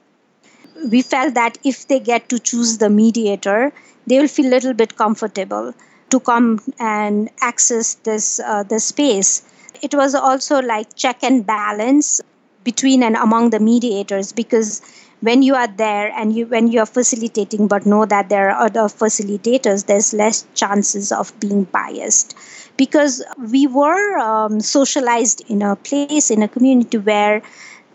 we 0.90 1.02
felt 1.02 1.34
that 1.34 1.58
if 1.64 1.88
they 1.88 2.00
get 2.00 2.28
to 2.28 2.38
choose 2.38 2.78
the 2.78 2.90
mediator, 2.90 3.72
they 4.06 4.18
will 4.18 4.28
feel 4.28 4.46
a 4.46 4.54
little 4.56 4.74
bit 4.74 4.96
comfortable 4.96 5.74
to 6.10 6.20
come 6.20 6.60
and 6.78 7.30
access 7.40 7.94
this 7.94 8.40
uh, 8.40 8.62
the 8.62 8.80
space. 8.80 9.42
It 9.80 9.94
was 9.94 10.14
also 10.14 10.60
like 10.60 10.94
check 10.94 11.22
and 11.22 11.44
balance 11.46 12.20
between 12.64 13.02
and 13.02 13.16
among 13.16 13.50
the 13.50 13.60
mediators 13.60 14.32
because 14.32 14.80
when 15.20 15.42
you 15.42 15.54
are 15.54 15.66
there 15.68 16.12
and 16.16 16.34
you 16.34 16.46
when 16.46 16.68
you 16.68 16.80
are 16.80 16.86
facilitating 16.86 17.66
but 17.68 17.86
know 17.86 18.04
that 18.06 18.28
there 18.28 18.50
are 18.50 18.66
other 18.66 18.82
facilitators 18.82 19.86
there's 19.86 20.12
less 20.12 20.46
chances 20.54 21.10
of 21.12 21.32
being 21.40 21.64
biased 21.64 22.36
because 22.76 23.24
we 23.50 23.66
were 23.66 24.18
um, 24.18 24.60
socialized 24.60 25.42
in 25.48 25.62
a 25.62 25.76
place 25.76 26.30
in 26.30 26.42
a 26.42 26.48
community 26.48 26.98
where 26.98 27.42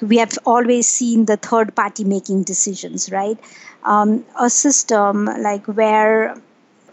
we 0.02 0.18
have 0.18 0.38
always 0.46 0.88
seen 0.88 1.26
the 1.26 1.38
third 1.38 1.76
party 1.76 2.04
making 2.04 2.44
decisions, 2.44 3.12
right? 3.12 3.38
Um, 3.84 4.26
a 4.40 4.50
system 4.50 5.26
like 5.26 5.66
where 5.66 6.36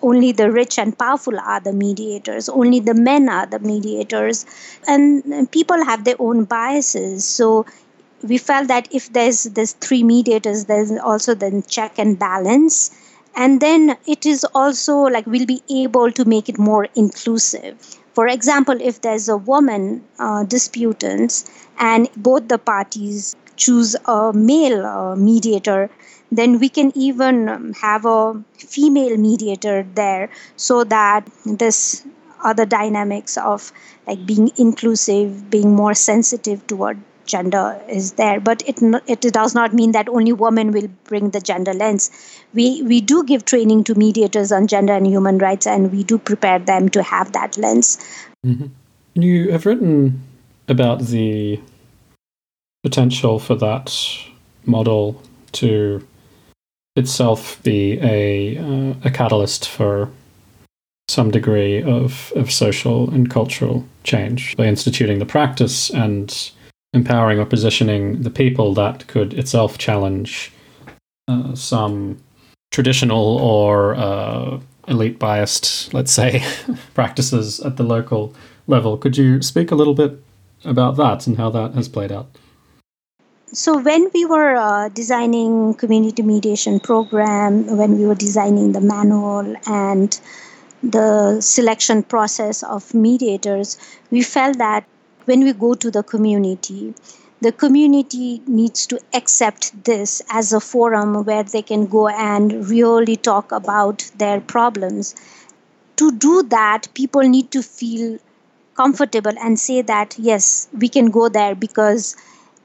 only 0.03 0.33
the 0.33 0.51
rich 0.53 0.79
and 0.79 0.97
powerful 0.99 1.39
are 1.41 1.61
the 1.61 1.73
mediators, 1.73 2.49
only 2.49 2.81
the 2.81 2.95
men 2.95 3.29
are 3.29 3.47
the 3.47 3.59
mediators, 3.59 4.45
and 4.87 5.51
people 5.51 5.83
have 5.85 6.05
their 6.05 6.17
own 6.19 6.45
biases. 6.45 7.25
So 7.25 7.67
we 8.23 8.39
felt 8.39 8.69
that 8.69 8.89
if 8.93 9.13
there's 9.13 9.45
there's 9.45 9.73
three 9.73 10.03
mediators, 10.03 10.67
there's 10.67 10.93
also 10.93 11.35
then 11.35 11.63
check 11.63 11.99
and 11.99 12.19
balance. 12.19 12.91
And 13.37 13.61
then 13.61 13.97
it 14.07 14.27
is 14.27 14.45
also 14.55 14.97
like 14.99 15.27
we'll 15.27 15.47
be 15.47 15.63
able 15.69 16.13
to 16.13 16.25
make 16.25 16.49
it 16.49 16.59
more 16.59 16.87
inclusive. 16.95 18.04
For 18.15 18.27
example, 18.29 18.77
if 18.81 19.01
there's 19.03 19.29
a 19.29 19.37
woman 19.37 20.05
uh, 20.19 20.45
disputants 20.45 21.45
and 21.79 22.09
both 22.17 22.49
the 22.49 22.59
parties 22.59 23.37
choose 23.57 23.95
a 24.07 24.33
male 24.33 24.87
uh, 24.87 25.17
mediator, 25.17 25.91
then 26.33 26.59
we 26.59 26.69
can 26.69 26.93
even 26.97 27.49
um, 27.49 27.73
have 27.75 28.07
a 28.07 28.43
female 28.57 29.17
mediator 29.19 29.87
there 29.95 30.31
so 30.57 30.85
that 30.85 31.29
this 31.45 32.07
other 32.43 32.65
dynamics 32.67 33.37
of 33.37 33.73
like 34.07 34.25
being 34.27 34.51
inclusive, 34.57 35.51
being 35.51 35.75
more 35.75 35.95
sensitive 35.95 36.67
toward 36.67 37.01
gender 37.27 37.81
is 37.89 38.13
there 38.13 38.41
but 38.41 38.63
it 38.69 38.79
it 39.07 39.21
does 39.21 39.55
not 39.55 39.73
mean 39.73 39.93
that 39.93 40.09
only 40.09 40.33
women 40.33 40.71
will 40.73 40.89
bring 41.05 41.31
the 41.31 41.41
gender 41.41 41.73
lens 41.73 42.11
we 42.55 42.83
we 42.83 43.01
do 43.01 43.25
give 43.25 43.45
training 43.45 43.85
to 43.85 43.95
mediators 43.95 44.53
on 44.53 44.67
gender 44.67 44.93
and 44.93 45.07
human 45.07 45.39
rights 45.39 45.67
and 45.67 45.93
we 45.93 46.03
do 46.03 46.19
prepare 46.19 46.59
them 46.59 46.89
to 46.89 47.03
have 47.03 47.33
that 47.33 47.57
lens 47.57 47.99
mm-hmm. 48.47 48.67
you 49.15 49.51
have 49.51 49.67
written 49.67 50.23
about 50.69 51.01
the 51.01 51.61
potential 52.83 53.39
for 53.39 53.55
that 53.55 53.95
model 54.67 55.21
to 55.53 56.07
itself 56.97 57.63
be 57.63 57.99
a 58.01 58.59
uh, 58.59 58.95
a 59.05 59.11
catalyst 59.11 59.69
for 59.69 60.11
some 61.09 61.31
degree 61.31 61.83
of, 61.83 62.33
of 62.35 62.51
social 62.51 63.11
and 63.11 63.31
cultural 63.31 63.85
change 64.05 64.57
by 64.57 64.65
instituting 64.67 65.19
the 65.19 65.27
practice 65.27 65.91
and 65.91 66.51
empowering 66.95 67.39
or 67.39 67.45
positioning 67.45 68.23
the 68.23 68.31
people 68.31 68.73
that 68.75 69.07
could 69.09 69.35
itself 69.35 69.77
challenge 69.77 70.53
uh, 71.29 71.55
some 71.55 72.19
traditional 72.71 73.39
or 73.39 73.95
uh, 73.97 74.61
elite 74.89 75.19
biased, 75.19 75.93
let's 75.93 76.13
say, 76.13 76.43
practices 76.95 77.61
at 77.61 77.77
the 77.77 77.83
local 77.83 78.35
level. 78.67 78.97
Could 78.97 79.17
you 79.17 79.43
speak 79.43 79.71
a 79.71 79.75
little 79.75 79.95
bit 79.95 80.23
about 80.65 80.97
that 80.97 81.27
and 81.27 81.37
how 81.37 81.51
that 81.51 81.75
has 81.75 81.89
played 81.89 82.13
out? 82.13 82.29
So 83.53 83.79
when 83.79 84.11
we 84.13 84.25
were 84.25 84.57
uh, 84.57 84.89
designing 84.89 85.75
community 85.75 86.23
mediation 86.23 86.81
program, 86.81 87.77
when 87.77 87.99
we 87.99 88.07
were 88.07 88.17
designing 88.17 88.73
the 88.73 88.81
manual 88.81 89.55
and 89.67 90.21
the 90.83 91.41
selection 91.41 92.03
process 92.03 92.63
of 92.65 92.93
mediators, 92.93 93.79
we 94.11 94.23
felt 94.23 94.59
that 94.59 94.85
when 95.25 95.45
we 95.45 95.53
go 95.53 95.75
to 95.75 95.91
the 95.91 96.03
community, 96.03 96.95
the 97.41 97.53
community 97.53 98.43
needs 98.47 98.87
to 98.87 98.99
accept 99.13 99.85
this 99.85 100.23
as 100.31 100.53
a 100.53 100.61
forum 100.61 101.25
where 101.25 101.43
they 101.43 101.63
can 101.63 101.87
go 101.87 102.09
and 102.09 102.69
really 102.69 103.17
talk 103.17 103.53
about 103.53 104.11
their 104.17 104.41
problems. 104.41 105.15
To 105.97 106.11
do 106.11 106.43
that, 106.45 106.89
people 106.95 107.23
need 107.23 107.51
to 107.53 107.63
feel 107.63 108.19
comfortable 108.75 109.33
and 109.41 109.59
say 109.59 109.83
that, 109.83 110.17
yes, 110.19 110.69
we 110.73 110.89
can 110.89 111.11
go 111.11 111.29
there 111.29 111.55
because 111.55 112.17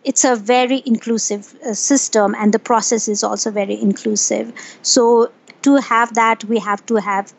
it's 0.04 0.24
a 0.24 0.36
very 0.36 0.82
inclusive 0.86 1.56
uh, 1.66 1.74
system 1.74 2.36
and 2.38 2.54
the 2.54 2.60
process 2.60 3.08
is 3.08 3.24
also 3.24 3.52
very 3.52 3.80
inclusive. 3.80 4.54
So, 4.82 5.32
to 5.64 5.76
have 5.76 6.14
that, 6.14 6.46
we 6.46 6.60
have 6.60 6.86
to 6.86 6.96
have 6.96 7.34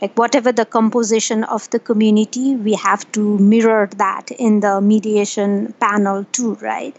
like 0.00 0.16
whatever 0.18 0.52
the 0.52 0.64
composition 0.64 1.44
of 1.44 1.68
the 1.70 1.78
community 1.78 2.54
we 2.56 2.74
have 2.74 3.10
to 3.12 3.38
mirror 3.38 3.88
that 3.96 4.30
in 4.32 4.60
the 4.60 4.80
mediation 4.80 5.72
panel 5.80 6.24
too 6.32 6.54
right? 6.56 6.96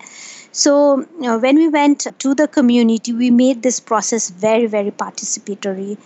So 0.51 0.99
you 0.99 1.07
know, 1.19 1.37
when 1.37 1.57
we 1.57 1.67
went 1.67 2.07
to 2.19 2.33
the 2.33 2.47
community 2.47 3.13
we 3.13 3.29
made 3.31 3.61
this 3.63 3.79
process 3.79 4.29
very 4.29 4.65
very 4.67 4.91
participatory. 4.91 5.97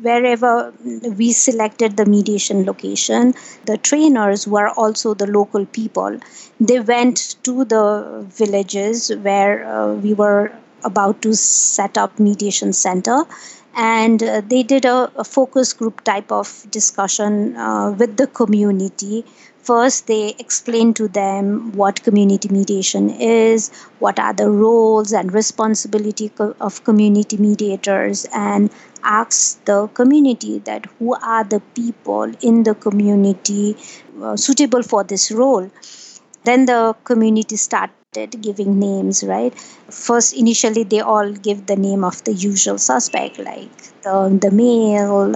Wherever 0.00 0.72
we 1.16 1.32
selected 1.32 1.96
the 1.96 2.06
mediation 2.06 2.64
location 2.64 3.34
the 3.64 3.76
trainers 3.76 4.46
were 4.46 4.68
also 4.68 5.12
the 5.14 5.26
local 5.26 5.66
people. 5.66 6.18
They 6.60 6.78
went 6.78 7.36
to 7.42 7.64
the 7.64 8.24
villages 8.28 9.10
where 9.16 9.66
uh, 9.66 9.94
we 9.94 10.14
were 10.14 10.52
about 10.84 11.20
to 11.22 11.34
set 11.34 11.98
up 11.98 12.18
mediation 12.20 12.72
center 12.72 13.24
and 13.74 14.22
uh, 14.22 14.40
they 14.40 14.62
did 14.62 14.84
a, 14.84 15.10
a, 15.16 15.24
focus 15.24 15.72
group 15.72 16.02
type 16.04 16.32
of 16.32 16.66
discussion 16.70 17.56
uh, 17.56 17.90
with 17.92 18.16
the 18.16 18.26
community. 18.26 19.24
First 19.62 20.06
they 20.06 20.34
explained 20.38 20.96
to 20.96 21.08
them 21.08 21.72
what 21.72 22.02
community 22.02 22.48
mediation 22.48 23.10
is 23.10 23.70
what 23.98 24.18
are 24.18 24.32
the 24.32 24.50
roles 24.50 25.12
and 25.12 25.32
responsibility 25.32 26.30
co- 26.30 26.56
of 26.60 26.82
community 26.84 27.36
mediators 27.36 28.26
and 28.34 28.70
asked 29.02 29.64
the 29.66 29.86
community 29.88 30.58
that 30.60 30.86
who 30.98 31.14
are 31.14 31.44
the 31.44 31.60
people 31.74 32.32
in 32.40 32.62
the 32.62 32.74
community 32.74 33.76
uh, 34.22 34.36
suitable 34.36 34.82
for 34.82 35.04
this 35.04 35.30
role. 35.30 35.70
Then 36.44 36.66
the 36.66 36.96
community 37.04 37.56
started 38.18 38.42
giving 38.42 38.78
names, 38.78 39.22
right? 39.22 39.54
First, 39.90 40.34
initially, 40.36 40.84
they 40.84 41.00
all 41.00 41.32
give 41.32 41.66
the 41.66 41.76
name 41.76 42.04
of 42.04 42.22
the 42.24 42.32
usual 42.32 42.78
suspect, 42.78 43.38
like 43.38 43.70
the, 44.02 44.38
the 44.40 44.50
male, 44.50 45.34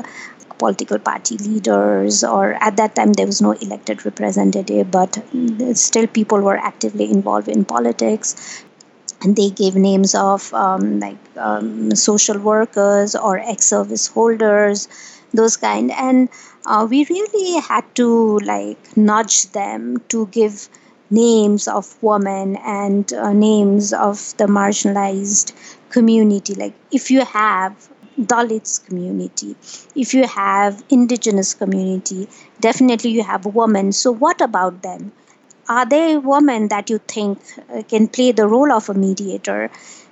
political 0.58 0.98
party 0.98 1.36
leaders, 1.38 2.22
or 2.24 2.54
at 2.54 2.76
that 2.76 2.94
time 2.94 3.12
there 3.12 3.26
was 3.26 3.40
no 3.42 3.52
elected 3.52 4.04
representative, 4.04 4.90
but 4.90 5.18
still 5.74 6.06
people 6.06 6.40
were 6.40 6.56
actively 6.56 7.10
involved 7.10 7.48
in 7.48 7.64
politics. 7.64 8.64
And 9.22 9.36
they 9.36 9.50
gave 9.50 9.76
names 9.76 10.14
of 10.16 10.52
um, 10.52 10.98
like 10.98 11.16
um, 11.36 11.94
social 11.94 12.38
workers 12.38 13.14
or 13.14 13.38
ex 13.38 13.66
service 13.66 14.08
holders, 14.08 14.88
those 15.32 15.56
kind. 15.56 15.92
And 15.92 16.28
uh, 16.66 16.86
we 16.90 17.04
really 17.08 17.60
had 17.60 17.84
to 17.96 18.38
like 18.40 18.96
nudge 18.96 19.52
them 19.52 20.02
to 20.08 20.26
give 20.26 20.68
names 21.12 21.68
of 21.68 21.94
women 22.02 22.56
and 22.56 23.12
uh, 23.12 23.32
names 23.32 23.92
of 23.92 24.34
the 24.38 24.46
marginalized 24.46 25.52
community. 25.90 26.54
Like 26.54 26.74
if 26.90 27.10
you 27.10 27.24
have 27.24 27.88
dalits 28.20 28.84
community 28.86 29.56
if 29.96 30.12
you 30.12 30.26
have 30.26 30.84
indigenous 30.90 31.54
community 31.54 32.28
definitely 32.60 33.10
you 33.10 33.22
have 33.22 33.46
women. 33.46 33.92
So 33.92 34.12
what 34.12 34.40
about 34.40 34.82
them? 34.82 35.12
Are 35.68 35.86
there 35.86 36.20
women 36.20 36.68
that 36.68 36.90
you 36.90 36.98
think 36.98 37.38
uh, 37.72 37.82
can 37.82 38.08
play 38.08 38.32
the 38.32 38.46
role 38.46 38.72
of 38.72 38.88
a 38.90 38.94
mediator? 38.94 39.70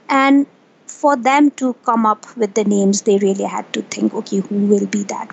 And 0.09 0.47
for 0.87 1.17
them 1.17 1.51
to 1.53 1.75
come 1.85 2.07
up 2.07 2.27
with 2.37 2.55
the 2.55 2.65
names 2.65 3.03
they 3.03 3.19
really 3.19 3.45
had 3.45 3.73
to 3.73 3.83
think 3.83 4.13
okay 4.13 4.39
who 4.41 4.67
will 4.67 4.87
be 4.87 5.03
that 5.05 5.31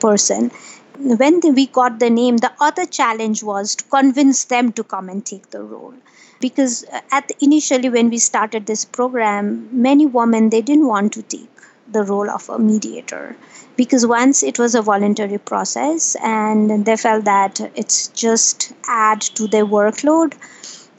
person 0.00 0.50
when 0.98 1.40
we 1.54 1.66
got 1.66 1.98
the 1.98 2.10
name, 2.10 2.36
the 2.38 2.52
other 2.60 2.86
challenge 2.86 3.42
was 3.42 3.74
to 3.76 3.84
convince 3.84 4.44
them 4.44 4.72
to 4.72 4.84
come 4.84 5.08
and 5.08 5.24
take 5.24 5.50
the 5.50 5.62
role. 5.62 5.94
Because 6.40 6.84
uh, 6.92 7.00
at 7.10 7.28
the, 7.28 7.36
initially 7.40 7.88
when 7.88 8.10
we 8.10 8.18
started 8.18 8.66
this 8.66 8.84
program, 8.84 9.68
many 9.72 10.06
women 10.06 10.50
they 10.50 10.62
didn't 10.62 10.86
want 10.86 11.12
to 11.14 11.22
take 11.22 11.48
the 11.90 12.02
role 12.02 12.30
of 12.30 12.48
a 12.48 12.58
mediator 12.58 13.36
because 13.76 14.06
once 14.06 14.42
it 14.42 14.58
was 14.58 14.74
a 14.74 14.82
voluntary 14.82 15.38
process 15.38 16.16
and 16.22 16.84
they 16.86 16.96
felt 16.96 17.24
that 17.24 17.60
it's 17.74 18.08
just 18.08 18.72
add 18.88 19.20
to 19.20 19.46
their 19.46 19.66
workload 19.66 20.34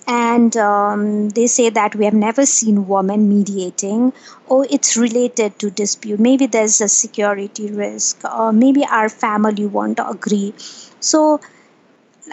and 0.08 0.56
um, 0.58 1.30
they 1.30 1.48
say 1.48 1.70
that 1.70 1.96
we 1.96 2.06
have 2.06 2.14
never 2.14 2.46
seen 2.46 2.88
women 2.88 3.28
mediating 3.30 4.14
or 4.48 4.66
it's 4.70 4.96
related 4.98 5.58
to 5.60 5.72
dispute. 5.72 6.20
Maybe 6.20 6.46
there's 6.46 6.80
a 6.82 6.88
security 6.88 7.72
risk 7.72 8.24
or 8.26 8.54
maybe 8.54 8.86
our 8.86 9.10
family 9.10 9.66
won't 9.66 10.00
agree. 10.04 10.54
So 11.00 11.40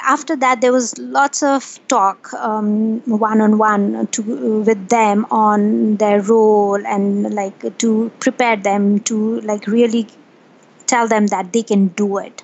after 0.02 0.36
that 0.36 0.60
there 0.60 0.72
was 0.72 0.98
lots 0.98 1.42
of 1.42 1.78
talk 1.88 2.32
um, 2.34 3.00
one-on-one 3.06 4.06
to 4.08 4.62
with 4.66 4.88
them 4.88 5.26
on 5.30 5.96
their 5.96 6.20
role 6.22 6.84
and 6.86 7.34
like 7.34 7.78
to 7.78 8.10
prepare 8.20 8.56
them 8.56 9.00
to 9.00 9.40
like 9.42 9.66
really 9.66 10.06
tell 10.86 11.08
them 11.08 11.26
that 11.28 11.52
they 11.52 11.62
can 11.62 11.88
do 11.88 12.18
it. 12.18 12.42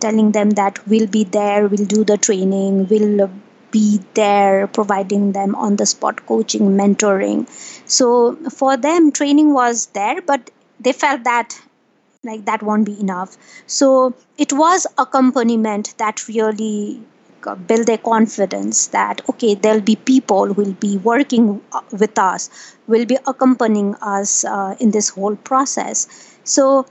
Telling 0.00 0.32
them 0.32 0.50
that 0.52 0.86
we'll 0.86 1.06
be 1.06 1.24
there 1.24 1.68
we'll 1.68 1.86
do 1.86 2.04
the 2.04 2.18
training 2.18 2.88
we'll 2.88 3.30
be 3.74 4.00
there 4.14 4.66
providing 4.68 5.32
them 5.32 5.54
on 5.56 5.76
the 5.76 5.86
spot 5.92 6.24
coaching 6.26 6.76
mentoring. 6.80 7.46
So 7.98 8.36
for 8.58 8.76
them 8.76 9.10
training 9.12 9.52
was 9.52 9.86
there 9.86 10.20
but 10.22 10.50
they 10.80 10.92
felt 10.92 11.24
that 11.24 11.60
like 12.22 12.44
that 12.46 12.62
won't 12.62 12.86
be 12.86 12.98
enough. 12.98 13.36
So 13.66 14.14
it 14.38 14.52
was 14.52 14.86
accompaniment 14.96 15.94
that 15.98 16.26
really 16.28 17.02
build 17.66 17.86
their 17.86 17.98
confidence 17.98 18.86
that 18.88 19.20
okay 19.28 19.54
there'll 19.54 19.88
be 19.88 19.96
people 19.96 20.54
who 20.54 20.62
will 20.62 20.72
be 20.84 20.96
working 20.96 21.60
uh, 21.72 21.82
with 21.92 22.18
us 22.18 22.48
will 22.86 23.04
be 23.04 23.18
accompanying 23.26 23.94
us 23.96 24.46
uh, 24.46 24.74
in 24.80 24.92
this 24.92 25.10
whole 25.10 25.36
process. 25.36 26.06
So 26.44 26.86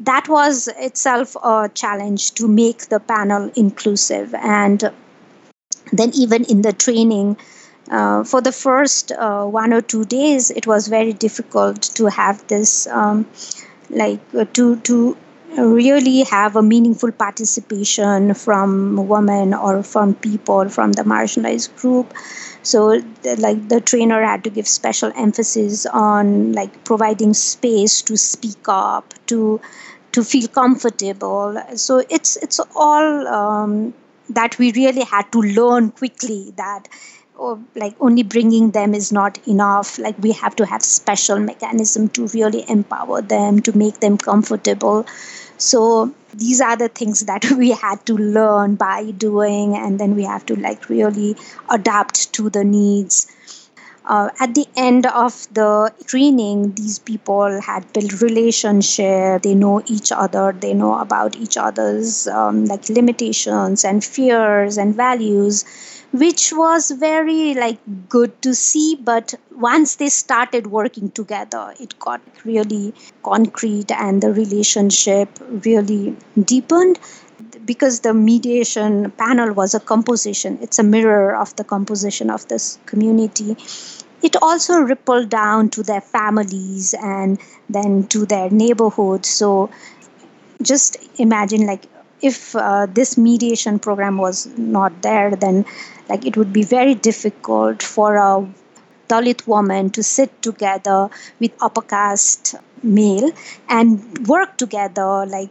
that 0.00 0.28
was 0.28 0.68
itself 0.68 1.36
a 1.42 1.70
challenge 1.72 2.32
to 2.32 2.48
make 2.48 2.88
the 2.88 3.00
panel 3.00 3.50
inclusive. 3.56 4.34
And 4.34 4.92
then 5.98 6.10
even 6.14 6.44
in 6.44 6.62
the 6.62 6.72
training 6.72 7.36
uh, 7.90 8.24
for 8.24 8.40
the 8.40 8.52
first 8.52 9.12
uh, 9.12 9.44
one 9.44 9.72
or 9.72 9.80
two 9.80 10.04
days 10.04 10.50
it 10.50 10.66
was 10.66 10.88
very 10.88 11.12
difficult 11.12 11.82
to 11.82 12.06
have 12.06 12.46
this 12.48 12.86
um, 12.88 13.26
like 13.90 14.20
uh, 14.34 14.44
to 14.52 14.76
to 14.80 15.16
really 15.56 16.22
have 16.24 16.56
a 16.56 16.62
meaningful 16.62 17.12
participation 17.12 18.34
from 18.34 19.08
women 19.08 19.54
or 19.54 19.82
from 19.82 20.14
people 20.14 20.68
from 20.68 20.92
the 20.92 21.02
marginalized 21.02 21.74
group. 21.76 22.12
So 22.62 23.00
the, 23.22 23.36
like 23.36 23.68
the 23.68 23.80
trainer 23.80 24.22
had 24.22 24.44
to 24.44 24.50
give 24.50 24.66
special 24.66 25.12
emphasis 25.16 25.86
on 25.86 26.52
like 26.52 26.84
providing 26.84 27.32
space 27.32 28.02
to 28.02 28.16
speak 28.16 28.68
up 28.68 29.14
to 29.26 29.60
to 30.12 30.24
feel 30.24 30.48
comfortable. 30.48 31.62
So 31.76 32.02
it's 32.10 32.36
it's 32.36 32.60
all 32.74 33.28
um, 33.28 33.94
that 34.30 34.58
we 34.58 34.72
really 34.72 35.02
had 35.04 35.30
to 35.32 35.40
learn 35.40 35.90
quickly 35.90 36.52
that 36.56 36.88
or 37.36 37.58
like 37.74 37.94
only 38.00 38.22
bringing 38.22 38.70
them 38.70 38.94
is 38.94 39.12
not 39.12 39.38
enough. 39.46 39.98
Like 39.98 40.18
we 40.18 40.32
have 40.32 40.56
to 40.56 40.66
have 40.66 40.82
special 40.82 41.38
mechanism 41.38 42.08
to 42.10 42.26
really 42.28 42.64
empower 42.68 43.20
them 43.22 43.60
to 43.62 43.76
make 43.76 44.00
them 44.00 44.16
comfortable. 44.16 45.06
So 45.58 46.14
these 46.34 46.60
are 46.60 46.76
the 46.76 46.88
things 46.88 47.26
that 47.26 47.44
we 47.58 47.70
had 47.70 48.04
to 48.06 48.16
learn 48.16 48.76
by 48.76 49.10
doing 49.10 49.76
and 49.76 49.98
then 49.98 50.14
we 50.16 50.24
have 50.24 50.46
to 50.46 50.56
like 50.56 50.88
really 50.88 51.36
adapt 51.70 52.32
to 52.34 52.50
the 52.50 52.64
needs 52.64 53.26
uh, 54.06 54.30
at 54.38 54.54
the 54.54 54.66
end 54.76 55.06
of 55.06 55.46
the 55.52 55.92
training 56.06 56.72
these 56.74 56.98
people 56.98 57.60
had 57.60 57.92
built 57.92 58.20
relationship. 58.22 59.42
They 59.42 59.54
know 59.54 59.82
each 59.86 60.12
other. 60.12 60.52
They 60.52 60.74
know 60.74 60.98
about 60.98 61.36
each 61.36 61.56
other's 61.56 62.26
um, 62.28 62.66
like 62.66 62.88
limitations 62.88 63.84
and 63.84 64.04
fears 64.04 64.78
and 64.78 64.94
values 64.94 65.64
which 66.12 66.52
was 66.52 66.90
very 66.92 67.54
like 67.54 67.78
good 68.08 68.40
to 68.42 68.54
see. 68.54 68.94
But 68.94 69.34
once 69.50 69.96
they 69.96 70.08
started 70.08 70.68
working 70.68 71.10
together 71.10 71.74
it 71.80 71.98
got 71.98 72.20
really 72.44 72.94
concrete 73.22 73.90
and 73.90 74.22
the 74.22 74.32
relationship 74.32 75.28
really 75.64 76.16
deepened 76.44 76.98
because 77.64 78.00
the 78.00 78.14
mediation 78.14 79.10
panel 79.12 79.52
was 79.52 79.74
a 79.74 79.80
composition. 79.80 80.58
It's 80.62 80.78
a 80.78 80.82
mirror 80.82 81.34
of 81.36 81.54
the 81.56 81.64
composition 81.64 82.30
of 82.30 82.46
this 82.48 82.78
community 82.86 83.56
it 84.26 84.36
also 84.42 84.78
rippled 84.92 85.28
down 85.28 85.70
to 85.70 85.82
their 85.82 86.00
families 86.00 86.94
and 86.94 87.38
then 87.68 88.06
to 88.14 88.26
their 88.26 88.50
neighborhood. 88.50 89.24
So 89.24 89.70
just 90.70 90.96
imagine 91.18 91.66
like 91.66 91.84
if 92.20 92.56
uh, 92.56 92.86
this 92.98 93.16
mediation 93.16 93.78
program 93.78 94.16
was 94.18 94.46
not 94.56 95.02
there 95.02 95.36
then 95.36 95.64
like 96.08 96.24
it 96.24 96.36
would 96.36 96.52
be 96.52 96.62
very 96.62 96.94
difficult 96.94 97.82
for 97.82 98.16
a 98.16 98.30
dalit 99.08 99.46
woman 99.46 99.90
to 99.90 100.02
sit 100.02 100.30
together 100.42 101.10
with 101.40 101.52
upper 101.60 101.82
caste 101.82 102.54
male 102.82 103.30
and 103.68 104.26
work 104.26 104.56
together 104.56 105.26
like 105.26 105.50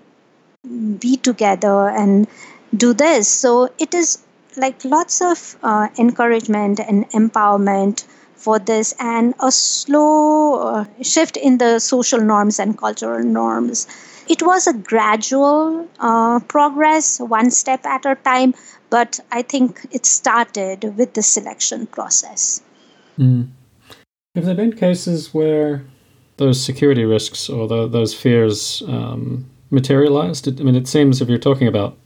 be 0.99 1.15
together 1.17 1.89
and 1.89 2.27
do 2.75 2.93
this. 2.93 3.27
So 3.27 3.69
it 3.77 3.93
is 3.93 4.19
like 4.57 4.83
lots 4.83 5.21
of 5.21 5.57
uh, 5.63 5.87
encouragement 5.97 6.79
and 6.79 7.09
empowerment 7.11 8.05
for 8.45 8.59
this 8.59 8.93
and 8.99 9.33
a 9.39 9.51
slow 9.51 10.59
uh, 10.59 10.85
shift 11.01 11.35
in 11.35 11.57
the 11.57 11.79
social 11.79 12.21
norms 12.21 12.59
and 12.59 12.77
cultural 12.77 13.23
norms. 13.23 13.87
It 14.27 14.43
was 14.43 14.67
a 14.67 14.73
gradual 14.73 15.87
uh, 15.99 16.39
progress, 16.47 17.19
one 17.19 17.49
step 17.49 17.85
at 17.85 18.05
a 18.05 18.15
time, 18.15 18.53
but 18.91 19.19
I 19.31 19.41
think 19.41 19.87
it 19.89 20.05
started 20.05 20.95
with 20.95 21.15
the 21.15 21.23
selection 21.23 21.87
process. 21.87 22.61
Mm. 23.17 23.49
Have 24.35 24.45
there 24.45 24.55
been 24.55 24.73
cases 24.73 25.33
where 25.33 25.83
those 26.37 26.63
security 26.63 27.05
risks 27.05 27.49
or 27.49 27.67
the, 27.67 27.87
those 27.87 28.13
fears 28.13 28.83
um, 28.87 29.49
materialized? 29.71 30.47
I 30.47 30.63
mean, 30.63 30.75
it 30.75 30.87
seems 30.87 31.21
if 31.21 31.29
you're 31.29 31.47
talking 31.49 31.67
about 31.67 31.97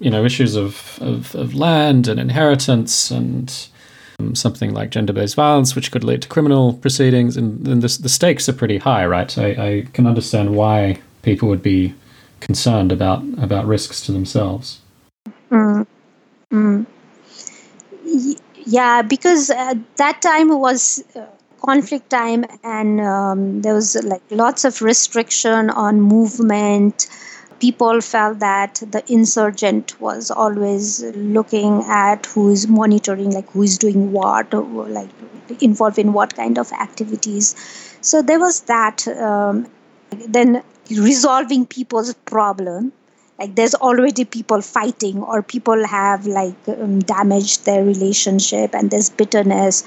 you 0.00 0.10
know 0.10 0.24
issues 0.24 0.56
of, 0.56 0.98
of, 1.00 1.34
of 1.34 1.54
land 1.54 2.08
and 2.08 2.18
inheritance 2.18 3.10
and 3.10 3.68
something 4.34 4.72
like 4.72 4.90
gender-based 4.90 5.34
violence, 5.34 5.74
which 5.74 5.90
could 5.92 6.04
lead 6.04 6.22
to 6.22 6.28
criminal 6.28 6.74
proceedings, 6.74 7.36
and, 7.36 7.66
and 7.68 7.82
the, 7.82 7.98
the 8.02 8.08
stakes 8.08 8.48
are 8.48 8.52
pretty 8.52 8.78
high, 8.78 9.04
right? 9.06 9.36
I, 9.38 9.46
I 9.46 9.86
can 9.92 10.06
understand 10.06 10.56
why 10.56 11.00
people 11.22 11.48
would 11.48 11.62
be 11.62 11.94
concerned 12.40 12.92
about 12.92 13.22
about 13.38 13.66
risks 13.66 14.04
to 14.06 14.12
themselves. 14.12 14.80
Mm. 15.50 15.86
Mm. 16.52 16.86
Yeah, 18.66 19.02
because 19.02 19.48
that 19.48 20.22
time 20.22 20.58
was 20.58 21.02
uh, 21.14 21.24
conflict 21.62 22.10
time, 22.10 22.44
and 22.62 23.00
um, 23.00 23.62
there 23.62 23.74
was 23.74 23.96
like 24.04 24.22
lots 24.30 24.64
of 24.64 24.82
restriction 24.82 25.70
on 25.70 26.00
movement 26.00 27.08
people 27.60 28.00
felt 28.00 28.38
that 28.40 28.82
the 28.90 29.02
insurgent 29.12 29.98
was 30.00 30.30
always 30.30 31.02
looking 31.14 31.82
at 31.84 32.26
who 32.26 32.50
is 32.50 32.68
monitoring 32.68 33.30
like 33.30 33.48
who 33.50 33.62
is 33.62 33.78
doing 33.78 34.12
what 34.12 34.52
or 34.52 34.88
like 34.88 35.08
involved 35.60 35.98
in 35.98 36.12
what 36.12 36.34
kind 36.34 36.58
of 36.58 36.72
activities. 36.72 37.54
So 38.00 38.22
there 38.22 38.38
was 38.38 38.60
that 38.62 39.06
um, 39.08 39.66
then 40.10 40.62
resolving 40.90 41.66
people's 41.66 42.14
problem. 42.14 42.92
Like 43.38 43.54
there's 43.54 43.74
already 43.74 44.24
people 44.24 44.62
fighting 44.62 45.22
or 45.22 45.42
people 45.42 45.86
have 45.86 46.26
like 46.26 46.56
um, 46.68 47.00
damaged 47.00 47.66
their 47.66 47.84
relationship 47.84 48.74
and 48.74 48.90
there's 48.90 49.10
bitterness. 49.10 49.84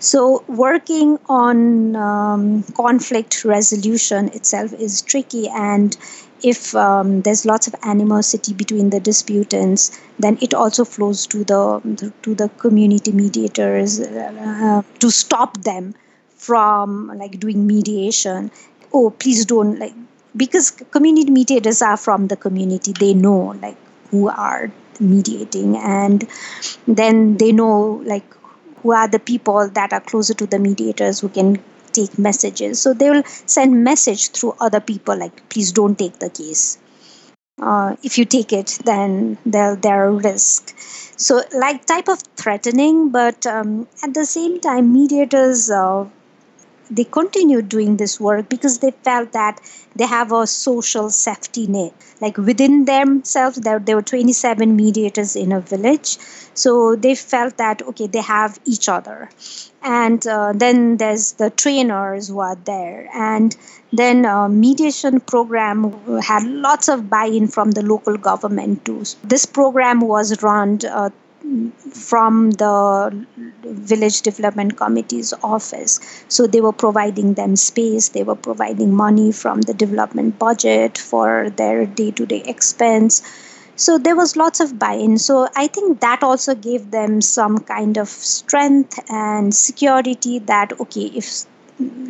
So 0.00 0.44
working 0.48 1.18
on 1.28 1.96
um, 1.96 2.62
conflict 2.74 3.44
resolution 3.44 4.28
itself 4.28 4.72
is 4.72 5.02
tricky 5.02 5.48
and 5.48 5.96
if 6.42 6.74
um, 6.74 7.22
there's 7.22 7.44
lots 7.44 7.66
of 7.66 7.74
animosity 7.82 8.52
between 8.52 8.90
the 8.90 9.00
disputants, 9.00 9.98
then 10.18 10.38
it 10.40 10.54
also 10.54 10.84
flows 10.84 11.26
to 11.28 11.44
the 11.44 12.12
to 12.22 12.34
the 12.34 12.48
community 12.50 13.12
mediators 13.12 14.00
uh, 14.00 14.82
to 15.00 15.10
stop 15.10 15.62
them 15.62 15.94
from 16.36 17.08
like 17.18 17.38
doing 17.40 17.66
mediation. 17.66 18.50
Oh, 18.92 19.10
please 19.10 19.44
don't 19.44 19.78
like 19.78 19.94
because 20.36 20.70
community 20.70 21.30
mediators 21.30 21.82
are 21.82 21.96
from 21.96 22.28
the 22.28 22.36
community. 22.36 22.92
They 22.92 23.14
know 23.14 23.56
like 23.60 23.76
who 24.10 24.28
are 24.28 24.70
mediating, 25.00 25.76
and 25.76 26.26
then 26.86 27.36
they 27.36 27.52
know 27.52 28.02
like 28.04 28.24
who 28.82 28.92
are 28.92 29.08
the 29.08 29.18
people 29.18 29.68
that 29.70 29.92
are 29.92 30.00
closer 30.00 30.34
to 30.34 30.46
the 30.46 30.58
mediators 30.58 31.20
who 31.20 31.28
can 31.28 31.62
take 31.98 32.18
messages 32.18 32.80
so 32.80 32.92
they 32.94 33.10
will 33.10 33.24
send 33.56 33.84
message 33.92 34.30
through 34.30 34.54
other 34.68 34.80
people 34.92 35.16
like 35.24 35.48
please 35.48 35.72
don't 35.80 35.98
take 36.04 36.18
the 36.26 36.30
case 36.42 36.66
uh, 37.60 37.96
if 38.02 38.18
you 38.18 38.24
take 38.24 38.52
it, 38.52 38.78
then 38.84 39.36
there 39.44 39.74
there 39.74 40.06
are 40.06 40.12
risk. 40.12 40.78
So, 41.16 41.42
like 41.52 41.84
type 41.86 42.08
of 42.08 42.20
threatening, 42.36 43.10
but 43.10 43.46
um, 43.46 43.88
at 44.02 44.14
the 44.14 44.24
same 44.24 44.60
time, 44.60 44.92
mediators 44.92 45.68
uh, 45.70 46.06
they 46.90 47.04
continued 47.04 47.68
doing 47.68 47.96
this 47.96 48.20
work 48.20 48.48
because 48.48 48.78
they 48.78 48.90
felt 48.90 49.32
that 49.32 49.60
they 49.96 50.06
have 50.06 50.32
a 50.32 50.46
social 50.46 51.10
safety 51.10 51.66
net. 51.66 51.92
Like 52.20 52.36
within 52.36 52.84
themselves, 52.84 53.58
there, 53.58 53.78
there 53.78 53.96
were 53.96 54.02
27 54.02 54.74
mediators 54.76 55.36
in 55.36 55.52
a 55.52 55.60
village. 55.60 56.18
So 56.54 56.96
they 56.96 57.14
felt 57.14 57.56
that, 57.58 57.82
okay, 57.82 58.06
they 58.06 58.20
have 58.20 58.58
each 58.64 58.88
other. 58.88 59.28
And 59.82 60.26
uh, 60.26 60.52
then 60.54 60.96
there's 60.96 61.32
the 61.32 61.50
trainers 61.50 62.28
who 62.28 62.40
are 62.40 62.56
there. 62.56 63.08
And 63.14 63.56
then 63.92 64.26
uh, 64.26 64.48
mediation 64.48 65.20
program 65.20 66.20
had 66.20 66.44
lots 66.44 66.88
of 66.88 67.08
buy-in 67.08 67.48
from 67.48 67.70
the 67.72 67.82
local 67.82 68.16
government 68.16 68.84
too. 68.84 69.04
This 69.24 69.46
program 69.46 70.00
was 70.00 70.42
run 70.42 70.80
uh, 70.88 71.10
from 71.92 72.50
the 72.52 73.26
village 73.62 74.22
development 74.22 74.76
committee's 74.76 75.32
office. 75.42 76.00
So 76.28 76.46
they 76.46 76.60
were 76.60 76.72
providing 76.72 77.34
them 77.34 77.56
space, 77.56 78.10
they 78.10 78.22
were 78.22 78.36
providing 78.36 78.94
money 78.94 79.32
from 79.32 79.62
the 79.62 79.74
development 79.74 80.38
budget 80.38 80.98
for 80.98 81.50
their 81.50 81.86
day 81.86 82.10
to 82.12 82.26
day 82.26 82.42
expense. 82.46 83.22
So 83.76 83.96
there 83.96 84.16
was 84.16 84.36
lots 84.36 84.60
of 84.60 84.78
buy 84.78 84.94
in. 84.94 85.18
So 85.18 85.48
I 85.54 85.68
think 85.68 86.00
that 86.00 86.22
also 86.22 86.54
gave 86.54 86.90
them 86.90 87.20
some 87.20 87.58
kind 87.58 87.96
of 87.96 88.08
strength 88.08 88.98
and 89.08 89.54
security 89.54 90.40
that, 90.40 90.78
okay, 90.80 91.06
if 91.14 91.44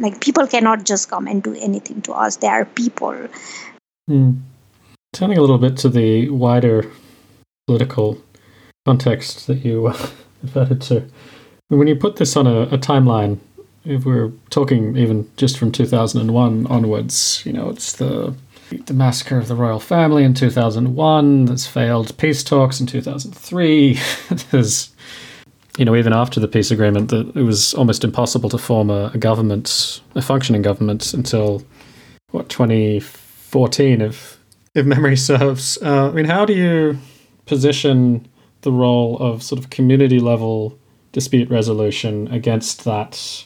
like 0.00 0.20
people 0.20 0.46
cannot 0.46 0.84
just 0.84 1.10
come 1.10 1.26
and 1.26 1.42
do 1.42 1.54
anything 1.60 2.00
to 2.02 2.12
us, 2.12 2.36
they 2.36 2.48
are 2.48 2.64
people. 2.64 3.28
Mm. 4.10 4.40
Turning 5.12 5.36
a 5.36 5.40
little 5.40 5.58
bit 5.58 5.76
to 5.78 5.88
the 5.90 6.30
wider 6.30 6.90
political 7.66 8.18
context 8.88 9.46
that 9.48 9.62
you 9.66 9.88
uh, 9.88 10.08
referred 10.42 10.80
to. 10.80 11.04
When 11.68 11.88
you 11.88 11.96
put 11.96 12.16
this 12.16 12.36
on 12.36 12.46
a, 12.46 12.62
a, 12.62 12.78
timeline, 12.78 13.38
if 13.84 14.06
we're 14.06 14.32
talking 14.48 14.96
even 14.96 15.30
just 15.36 15.58
from 15.58 15.70
2001 15.70 16.66
onwards, 16.66 17.42
you 17.44 17.52
know, 17.52 17.68
it's 17.68 17.92
the 17.92 18.34
the 18.86 18.94
massacre 18.94 19.38
of 19.38 19.48
the 19.48 19.54
royal 19.54 19.80
family 19.80 20.24
in 20.24 20.32
2001. 20.32 21.44
There's 21.46 21.66
failed 21.66 22.16
peace 22.16 22.42
talks 22.42 22.80
in 22.80 22.86
2003. 22.86 23.98
there's, 24.50 24.90
you 25.78 25.84
know, 25.84 25.94
even 25.94 26.12
after 26.12 26.40
the 26.40 26.48
peace 26.48 26.70
agreement, 26.70 27.10
that 27.10 27.34
it 27.34 27.42
was 27.42 27.74
almost 27.74 28.04
impossible 28.04 28.48
to 28.50 28.58
form 28.58 28.88
a, 28.90 29.10
a 29.14 29.18
government, 29.18 30.00
a 30.14 30.22
functioning 30.22 30.62
government, 30.62 31.12
until 31.12 31.62
what 32.30 32.48
2014, 32.48 34.00
if 34.00 34.38
if 34.74 34.86
memory 34.86 35.16
serves. 35.16 35.78
Uh, 35.82 36.08
I 36.08 36.12
mean, 36.12 36.26
how 36.26 36.46
do 36.46 36.54
you 36.54 36.98
position 37.46 38.26
the 38.62 38.72
role 38.72 39.16
of 39.18 39.42
sort 39.42 39.58
of 39.58 39.70
community 39.70 40.18
level 40.18 40.78
dispute 41.12 41.48
resolution 41.50 42.28
against 42.28 42.84
that 42.84 43.44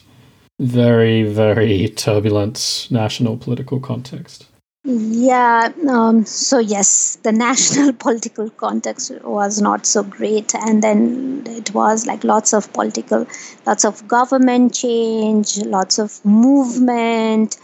very, 0.59 1.23
very 1.23 1.89
turbulent 1.95 2.87
national 2.91 3.37
political 3.37 3.79
context? 3.79 4.47
Yeah, 4.85 5.71
um, 5.87 6.25
so 6.25 6.59
yes, 6.59 7.17
the 7.23 7.31
national 7.31 7.93
political 8.05 8.49
context 8.49 9.11
was 9.23 9.61
not 9.61 9.85
so 9.85 10.03
great, 10.03 10.53
and 10.53 10.83
then 10.83 11.43
it 11.45 11.73
was 11.73 12.05
like 12.05 12.25
lots 12.25 12.53
of 12.53 12.71
political, 12.73 13.25
lots 13.65 13.85
of 13.85 14.05
government 14.09 14.73
change, 14.73 15.57
lots 15.59 15.99
of 15.99 16.23
movement. 16.25 17.55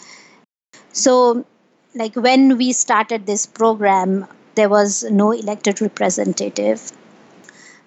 So, 0.93 1.45
like 1.93 2.15
when 2.15 2.57
we 2.57 2.71
started 2.71 3.25
this 3.25 3.45
program, 3.45 4.25
there 4.55 4.69
was 4.69 5.03
no 5.03 5.31
elected 5.31 5.81
representative 5.81 6.93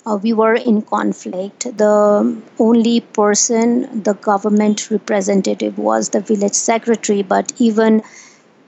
uh, 0.07 0.19
we 0.23 0.33
were 0.33 0.55
in 0.55 0.83
conflict. 0.83 1.77
The 1.77 2.41
only 2.59 3.01
person, 3.01 4.03
the 4.03 4.15
government 4.15 4.91
representative, 4.91 5.79
was 5.79 6.11
the 6.11 6.21
village 6.21 6.55
secretary, 6.55 7.23
but 7.23 7.53
even 7.59 8.03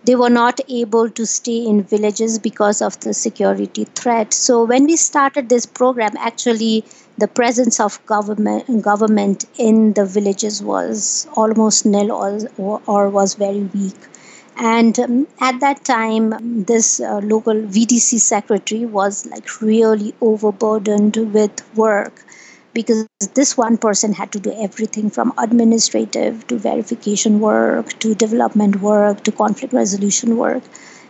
they 0.04 0.14
were 0.16 0.30
not 0.30 0.60
able 0.68 1.10
to 1.10 1.26
stay 1.26 1.64
in 1.66 1.82
villages 1.82 2.38
because 2.38 2.82
of 2.82 2.98
the 3.00 3.14
security 3.14 3.84
threat. 3.94 4.32
So 4.34 4.64
when 4.64 4.84
we 4.84 4.96
started 4.96 5.48
this 5.48 5.66
program, 5.66 6.12
actually 6.18 6.84
the 7.18 7.28
presence 7.28 7.80
of 7.80 8.04
government 8.06 8.82
government 8.82 9.44
in 9.58 9.92
the 9.94 10.04
villages 10.04 10.62
was 10.62 11.26
almost 11.36 11.86
nil 11.86 12.12
or, 12.12 12.80
or 12.86 13.08
was 13.10 13.34
very 13.34 13.62
weak. 13.74 13.96
And 14.56 14.98
um, 14.98 15.28
at 15.40 15.60
that 15.60 15.84
time, 15.84 16.64
this 16.64 17.00
uh, 17.00 17.18
local 17.22 17.54
VDC 17.54 18.18
secretary 18.18 18.84
was 18.84 19.26
like 19.26 19.60
really 19.60 20.14
overburdened 20.20 21.16
with 21.32 21.52
work 21.76 22.24
because 22.72 23.06
this 23.34 23.56
one 23.56 23.78
person 23.78 24.12
had 24.12 24.32
to 24.32 24.40
do 24.40 24.52
everything 24.52 25.08
from 25.10 25.32
administrative 25.38 26.46
to 26.48 26.56
verification 26.58 27.38
work 27.40 27.96
to 28.00 28.14
development 28.14 28.80
work 28.80 29.22
to 29.24 29.32
conflict 29.32 29.72
resolution 29.72 30.36
work. 30.36 30.62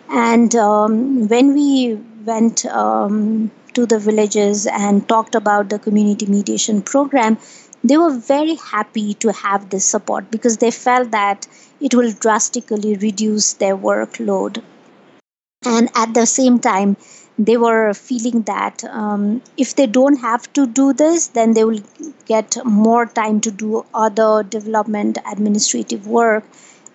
And 0.08 0.54
um, 0.54 1.28
when 1.28 1.54
we 1.54 1.94
went 2.24 2.64
um, 2.66 3.50
to 3.74 3.86
the 3.86 3.98
villages 3.98 4.66
and 4.66 5.06
talked 5.08 5.34
about 5.34 5.68
the 5.70 5.78
community 5.78 6.26
mediation 6.26 6.82
program, 6.82 7.38
they 7.84 7.98
were 7.98 8.16
very 8.16 8.54
happy 8.54 9.12
to 9.14 9.30
have 9.30 9.68
this 9.68 9.84
support 9.84 10.30
because 10.30 10.56
they 10.56 10.70
felt 10.70 11.10
that 11.10 11.46
it 11.80 11.94
will 11.94 12.12
drastically 12.12 12.96
reduce 12.96 13.52
their 13.54 13.76
workload. 13.76 14.62
And 15.66 15.90
at 15.94 16.14
the 16.14 16.24
same 16.24 16.58
time, 16.60 16.96
they 17.38 17.58
were 17.58 17.92
feeling 17.92 18.42
that 18.42 18.84
um, 18.84 19.42
if 19.58 19.74
they 19.76 19.86
don't 19.86 20.16
have 20.16 20.50
to 20.54 20.66
do 20.66 20.92
this, 20.94 21.26
then 21.28 21.52
they 21.52 21.64
will 21.64 21.80
get 22.24 22.56
more 22.64 23.04
time 23.04 23.40
to 23.42 23.50
do 23.50 23.84
other 23.92 24.42
development 24.42 25.18
administrative 25.30 26.06
work. 26.06 26.44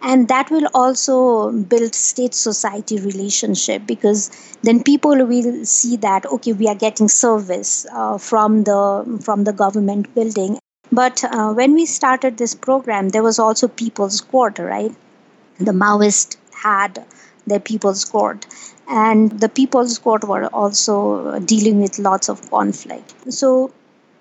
And 0.01 0.27
that 0.29 0.49
will 0.49 0.67
also 0.73 1.51
build 1.51 1.93
state 1.93 2.33
society 2.33 2.99
relationship 2.99 3.85
because 3.85 4.31
then 4.63 4.81
people 4.81 5.23
will 5.25 5.65
see 5.65 5.97
that 5.97 6.25
okay 6.25 6.53
we 6.53 6.67
are 6.69 6.75
getting 6.75 7.09
service 7.09 7.85
uh, 7.91 8.17
from 8.17 8.63
the 8.63 9.19
from 9.21 9.43
the 9.43 9.51
government 9.51 10.15
building 10.15 10.57
but 10.91 11.23
uh, 11.23 11.53
when 11.53 11.73
we 11.73 11.85
started 11.85 12.37
this 12.37 12.55
program, 12.55 13.09
there 13.09 13.23
was 13.23 13.39
also 13.39 13.67
People's 13.67 14.21
Court, 14.21 14.59
right? 14.59 14.93
The 15.57 15.71
Maoists 15.71 16.37
had 16.53 17.05
their 17.45 17.59
People's 17.59 18.05
Court. 18.05 18.45
And 18.87 19.39
the 19.39 19.49
People's 19.49 19.99
Court 19.99 20.23
were 20.23 20.47
also 20.47 21.39
dealing 21.39 21.81
with 21.81 21.99
lots 21.99 22.27
of 22.27 22.49
conflict. 22.49 23.13
So 23.31 23.71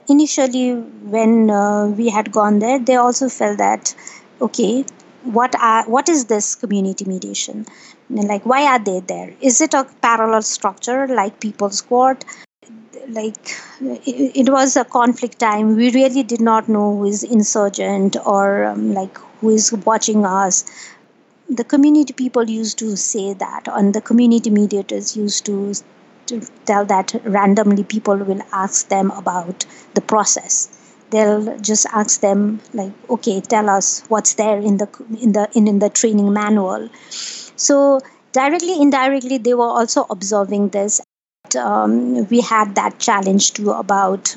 initially, 0.09 0.75
when 0.75 1.51
uh, 1.51 1.87
we 1.87 2.11
had 2.11 2.33
gone 2.33 2.59
there, 2.59 2.79
they 2.79 2.97
also 2.97 3.29
felt 3.29 3.59
that, 3.59 3.95
okay, 4.41 4.85
what 5.25 5.55
are 5.61 5.85
what 5.85 6.09
is 6.09 6.27
this 6.27 6.55
community 6.55 7.05
mediation 7.05 7.67
like 8.09 8.47
why 8.47 8.65
are 8.65 8.79
they 8.79 9.01
there 9.01 9.35
is 9.41 9.61
it 9.61 9.75
a 9.75 9.85
parallel 10.01 10.43
structure 10.43 11.07
like 11.09 11.41
people's 11.41 11.81
court 11.81 12.25
like 13.09 13.57
it, 13.81 14.37
it, 14.37 14.49
was 14.51 14.77
a 14.77 14.85
conflict 14.85 15.39
time. 15.39 15.77
We 15.77 15.91
really 15.91 16.23
did 16.23 16.41
not 16.41 16.69
know 16.69 16.97
who 16.97 17.07
is 17.07 17.23
insurgent 17.23 18.17
or 18.25 18.65
um, 18.65 18.95
like 18.95 19.17
who 19.41 19.51
is 19.51 19.73
watching 19.73 20.25
us. 20.25 20.65
The 21.49 21.65
community 21.65 22.13
people 22.13 22.49
used 22.49 22.79
to 22.81 22.97
say 22.97 23.33
that 23.33 23.63
and 23.69 23.95
the 23.95 24.03
community 24.03 24.51
mediators 24.51 25.17
used 25.17 25.47
to, 25.47 25.73
to 26.27 26.41
tell 26.67 26.85
that 26.87 27.15
randomly 27.25 27.85
people 27.85 28.17
will 28.17 28.43
ask 28.53 28.89
them 28.89 29.11
about 29.13 29.65
the 29.95 30.03
process. 30.03 30.69
They'll 31.11 31.59
just 31.61 31.87
ask 31.87 32.21
them 32.21 32.61
like 32.75 32.93
okay 33.09 33.41
tell 33.41 33.71
us 33.71 34.05
what's 34.09 34.35
there 34.35 34.59
in 34.59 34.77
the 34.77 34.89
in 35.23 35.33
the 35.33 35.49
in, 35.55 35.67
in 35.67 35.79
the 35.79 35.89
training 35.89 36.35
manual. 36.35 36.91
So 37.11 38.01
directly 38.33 38.79
indirectly 38.79 39.39
they 39.39 39.55
were 39.55 39.65
also 39.81 40.05
observing 40.11 40.69
this 40.69 41.01
um, 41.57 42.27
we 42.29 42.41
had 42.41 42.75
that 42.77 42.99
challenge 42.99 43.53
too 43.53 43.71
about 43.71 44.35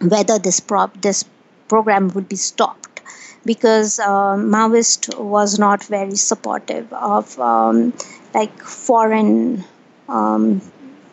whether 0.00 0.38
this 0.38 0.60
prop 0.60 1.00
this 1.00 1.24
program 1.68 2.08
would 2.08 2.28
be 2.28 2.36
stopped. 2.36 3.00
Because 3.44 3.98
uh, 3.98 4.36
Maoist 4.36 5.18
was 5.18 5.58
not 5.58 5.84
very 5.84 6.16
supportive 6.16 6.92
of 6.92 7.38
um, 7.38 7.94
like 8.34 8.58
foreign 8.62 9.64
um, 10.08 10.60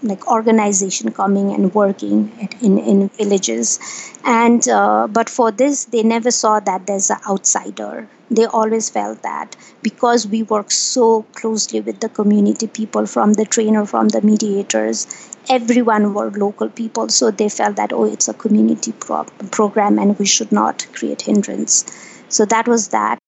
like 0.06 0.28
organization 0.28 1.12
coming 1.12 1.52
and 1.54 1.74
working 1.74 2.50
in, 2.62 2.78
in 2.78 3.10
villages. 3.10 3.80
And 4.24 4.68
uh, 4.68 5.08
but 5.08 5.30
for 5.30 5.52
this 5.52 5.86
they 5.86 6.04
never 6.04 6.32
saw 6.32 6.60
that 6.60 6.88
there's 6.88 7.10
an 7.10 7.20
outsider. 7.30 8.08
They 8.32 8.46
always 8.46 8.90
felt 8.90 9.22
that 9.24 9.56
because 9.84 10.28
we 10.28 10.44
work 10.44 10.72
so 10.72 11.24
closely 11.34 11.82
with 11.82 12.00
the 12.00 12.10
community 12.10 12.68
people 12.68 13.06
from 13.06 13.34
the 13.34 13.46
trainer 13.46 13.86
from 13.86 14.10
the 14.10 14.22
mediators 14.22 15.06
everyone 15.50 16.14
were 16.14 16.32
local 16.32 16.70
people. 16.70 17.10
So 17.10 17.32
they 17.32 17.50
felt 17.50 17.76
that 17.78 17.94
oh 17.94 18.06
it's 18.06 18.28
a 18.28 18.34
community 18.34 18.92
pro- 18.94 19.26
program 19.52 20.00
and 20.00 20.18
we 20.20 20.26
should 20.26 20.52
not 20.52 20.86
create 20.94 21.22
hindrance. 21.24 21.86
So 22.30 22.46
that 22.46 22.68
was 22.68 22.90
that 22.90 23.20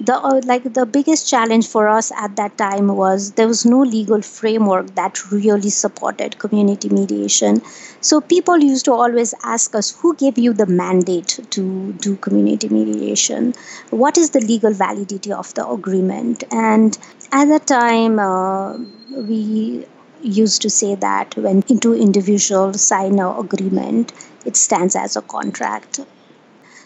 the 0.00 0.14
uh, 0.16 0.40
like 0.44 0.64
the 0.74 0.84
biggest 0.86 1.28
challenge 1.28 1.66
for 1.68 1.88
us 1.88 2.10
at 2.12 2.36
that 2.36 2.56
time 2.58 2.88
was 2.88 3.32
there 3.32 3.46
was 3.46 3.64
no 3.64 3.80
legal 3.80 4.22
framework 4.22 4.94
that 4.94 5.30
really 5.30 5.70
supported 5.70 6.38
community 6.38 6.88
mediation. 6.88 7.60
So 8.00 8.20
people 8.20 8.58
used 8.58 8.84
to 8.86 8.92
always 8.92 9.34
ask 9.44 9.74
us 9.74 9.90
who 10.00 10.14
gave 10.16 10.38
you 10.38 10.52
the 10.52 10.66
mandate 10.66 11.38
to 11.50 11.92
do 11.94 12.16
community 12.16 12.68
mediation? 12.68 13.54
What 13.90 14.18
is 14.18 14.30
the 14.30 14.40
legal 14.40 14.72
validity 14.72 15.32
of 15.32 15.52
the 15.54 15.68
agreement? 15.68 16.44
And 16.50 16.98
at 17.30 17.46
that 17.46 17.66
time 17.66 18.18
uh, 18.18 18.76
we 19.10 19.86
used 20.22 20.62
to 20.62 20.70
say 20.70 20.94
that 20.94 21.36
when 21.36 21.62
two 21.62 21.94
individuals 21.94 22.80
sign 22.80 23.18
an 23.18 23.36
agreement 23.38 24.12
it 24.44 24.56
stands 24.56 24.96
as 24.96 25.16
a 25.16 25.22
contract 25.22 26.00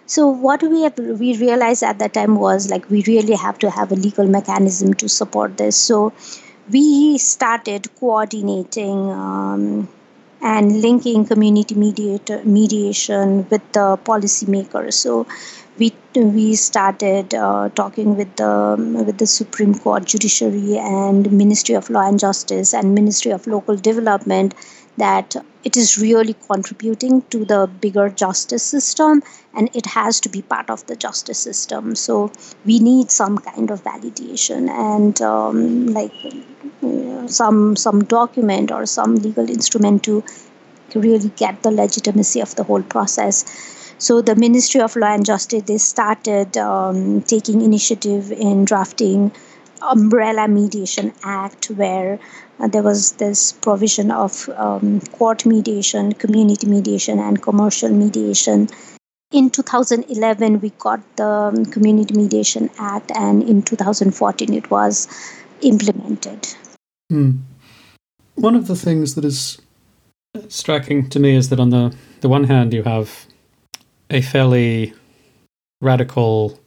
so 0.06 0.28
what 0.28 0.62
we 0.62 0.82
have 0.82 0.98
we 0.98 1.36
realized 1.36 1.82
at 1.82 1.98
that 1.98 2.14
time 2.14 2.36
was 2.36 2.70
like 2.70 2.88
we 2.90 3.02
really 3.06 3.34
have 3.34 3.58
to 3.58 3.70
have 3.70 3.90
a 3.92 3.96
legal 3.96 4.26
mechanism 4.26 4.94
to 4.94 5.08
support 5.08 5.56
this. 5.56 5.76
So 5.76 6.12
we 6.70 7.18
started 7.18 7.88
coordinating 7.98 9.10
um, 9.10 9.88
and 10.40 10.80
linking 10.80 11.24
community 11.26 11.74
mediator 11.74 12.42
mediation 12.44 13.48
with 13.50 13.62
the 13.72 13.98
policymakers. 14.04 14.94
So 14.94 15.26
we 15.78 15.92
we 16.14 16.54
started 16.54 17.34
uh, 17.34 17.68
talking 17.70 18.16
with 18.16 18.34
the 18.36 18.76
with 19.06 19.18
the 19.18 19.26
Supreme 19.26 19.74
Court 19.74 20.04
Judiciary 20.04 20.78
and 20.78 21.30
Ministry 21.32 21.74
of 21.74 21.90
Law 21.90 22.06
and 22.08 22.18
Justice 22.18 22.72
and 22.74 22.94
Ministry 22.94 23.32
of 23.32 23.46
Local 23.46 23.76
Development 23.76 24.54
that 24.96 25.36
it 25.64 25.76
is 25.76 25.98
really 25.98 26.34
contributing 26.34 27.22
to 27.30 27.44
the 27.44 27.68
bigger 27.80 28.08
justice 28.08 28.62
system 28.62 29.22
and 29.54 29.68
it 29.74 29.86
has 29.86 30.20
to 30.20 30.28
be 30.28 30.42
part 30.42 30.70
of 30.70 30.86
the 30.86 30.96
justice 30.96 31.38
system. 31.38 31.94
So 31.94 32.32
we 32.64 32.78
need 32.78 33.10
some 33.10 33.38
kind 33.38 33.70
of 33.70 33.82
validation 33.82 34.68
and 34.68 35.20
um, 35.22 35.86
like 35.88 36.12
some 37.28 37.76
some 37.76 38.04
document 38.04 38.70
or 38.70 38.86
some 38.86 39.16
legal 39.16 39.48
instrument 39.48 40.04
to 40.04 40.22
really 40.94 41.30
get 41.36 41.62
the 41.62 41.70
legitimacy 41.70 42.40
of 42.40 42.54
the 42.54 42.64
whole 42.64 42.82
process. 42.82 43.44
So 43.98 44.20
the 44.20 44.34
ministry 44.34 44.80
of 44.80 44.96
law 44.96 45.12
and 45.14 45.24
justice 45.24 45.62
they 45.64 45.78
started 45.78 46.56
um, 46.56 47.22
taking 47.22 47.62
initiative 47.62 48.32
in 48.32 48.64
drafting 48.64 49.32
umbrella 49.90 50.48
mediation 50.48 51.12
act 51.22 51.66
where 51.70 52.18
uh, 52.60 52.68
there 52.68 52.82
was 52.82 53.12
this 53.12 53.52
provision 53.52 54.10
of 54.10 54.48
um, 54.56 55.00
court 55.12 55.44
mediation, 55.46 56.12
community 56.12 56.66
mediation, 56.66 57.18
and 57.18 57.42
commercial 57.42 57.90
mediation. 57.90 58.68
In 59.32 59.50
2011, 59.50 60.60
we 60.60 60.70
got 60.78 61.00
the 61.16 61.26
um, 61.26 61.66
Community 61.66 62.14
Mediation 62.14 62.70
Act, 62.78 63.10
and 63.14 63.42
in 63.42 63.60
2014, 63.62 64.54
it 64.54 64.70
was 64.70 65.08
implemented. 65.62 66.46
Hmm. 67.10 67.30
One 68.36 68.54
of 68.54 68.68
the 68.68 68.76
things 68.76 69.14
that 69.16 69.24
is 69.24 69.60
striking 70.48 71.08
to 71.10 71.18
me 71.18 71.34
is 71.34 71.48
that 71.48 71.58
on 71.58 71.70
the, 71.70 71.94
the 72.20 72.28
one 72.28 72.44
hand, 72.44 72.72
you 72.72 72.84
have 72.84 73.26
a 74.10 74.20
fairly 74.20 74.94
radical 75.80 76.60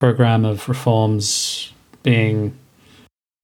program 0.00 0.44
of 0.44 0.68
reforms 0.68 1.72
being 2.02 2.56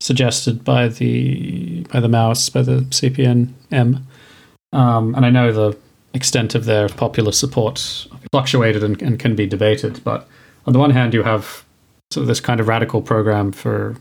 suggested 0.00 0.64
by 0.64 0.88
the 0.88 1.82
by 1.92 2.00
the 2.00 2.08
Maoists, 2.08 2.52
by 2.52 2.62
the 2.62 2.80
CPN-M, 2.82 4.06
um, 4.72 5.14
and 5.14 5.26
I 5.26 5.30
know 5.30 5.52
the 5.52 5.76
extent 6.14 6.54
of 6.54 6.64
their 6.64 6.88
popular 6.88 7.32
support 7.32 8.06
fluctuated 8.32 8.82
and, 8.82 9.00
and, 9.02 9.18
can 9.18 9.36
be 9.36 9.46
debated. 9.46 10.02
But 10.04 10.26
on 10.66 10.72
the 10.72 10.78
one 10.78 10.90
hand, 10.90 11.14
you 11.14 11.22
have 11.22 11.64
sort 12.10 12.22
of 12.22 12.28
this 12.28 12.40
kind 12.40 12.60
of 12.60 12.68
radical 12.68 13.02
program 13.02 13.52
for 13.52 13.96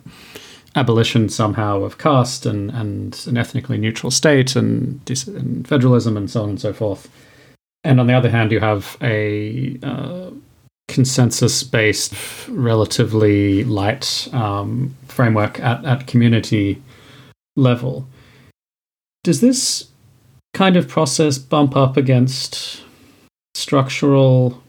abolition 0.76 1.28
somehow 1.28 1.82
of 1.82 1.98
caste 1.98 2.46
and, 2.46 2.70
and 2.72 3.24
an 3.28 3.38
ethnically 3.38 3.78
neutral 3.78 4.12
state 4.12 4.56
and, 4.56 5.02
and 5.28 5.68
federalism 5.68 6.16
and 6.16 6.30
so 6.30 6.44
on 6.44 6.50
and 6.50 6.62
so 6.62 6.74
forth. 6.74 7.10
And 7.84 8.00
on 8.00 8.08
the 8.08 8.14
other 8.14 8.30
hand, 8.30 8.52
you 8.52 8.60
have 8.60 8.98
a 9.02 9.78
uh, 9.82 10.32
consensus 10.88 11.64
based, 11.64 12.14
relatively 12.48 13.64
light 13.64 14.28
um, 14.34 14.96
framework 15.08 15.60
at, 15.60 15.84
at 15.86 16.08
community 16.08 16.82
level. 17.56 18.08
Does 19.24 19.42
this 19.42 19.90
kind 20.54 20.78
of 20.78 20.88
process 20.88 21.38
bump 21.38 21.76
up 21.76 21.98
against 21.98 22.84
structural 23.54 24.64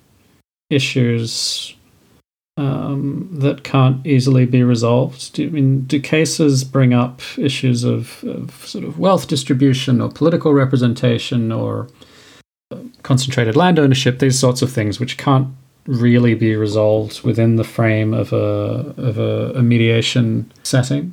issues 0.70 1.74
um, 2.56 3.28
that 3.32 3.62
can't 3.62 4.04
easily 4.06 4.44
be 4.44 4.62
resolved? 4.64 5.34
Do, 5.34 5.46
I 5.46 5.50
mean, 5.50 5.82
do 5.82 6.00
cases 6.00 6.64
bring 6.64 6.92
up 6.92 7.22
issues 7.38 7.84
of, 7.84 8.24
of 8.24 8.66
sort 8.66 8.84
of 8.84 8.98
wealth 8.98 9.28
distribution 9.28 10.00
or 10.00 10.10
political 10.10 10.52
representation 10.52 11.52
or 11.52 11.88
uh, 12.72 12.78
concentrated 13.02 13.54
land 13.54 13.78
ownership, 13.78 14.18
these 14.18 14.38
sorts 14.38 14.60
of 14.60 14.72
things, 14.72 14.98
which 14.98 15.16
can't 15.16 15.48
really 15.88 16.34
be 16.34 16.54
resolved 16.54 17.22
within 17.22 17.56
the 17.56 17.64
frame 17.64 18.12
of 18.14 18.32
a 18.32 18.94
of 18.96 19.18
a, 19.18 19.52
a 19.56 19.62
mediation 19.62 20.52
setting? 20.62 21.12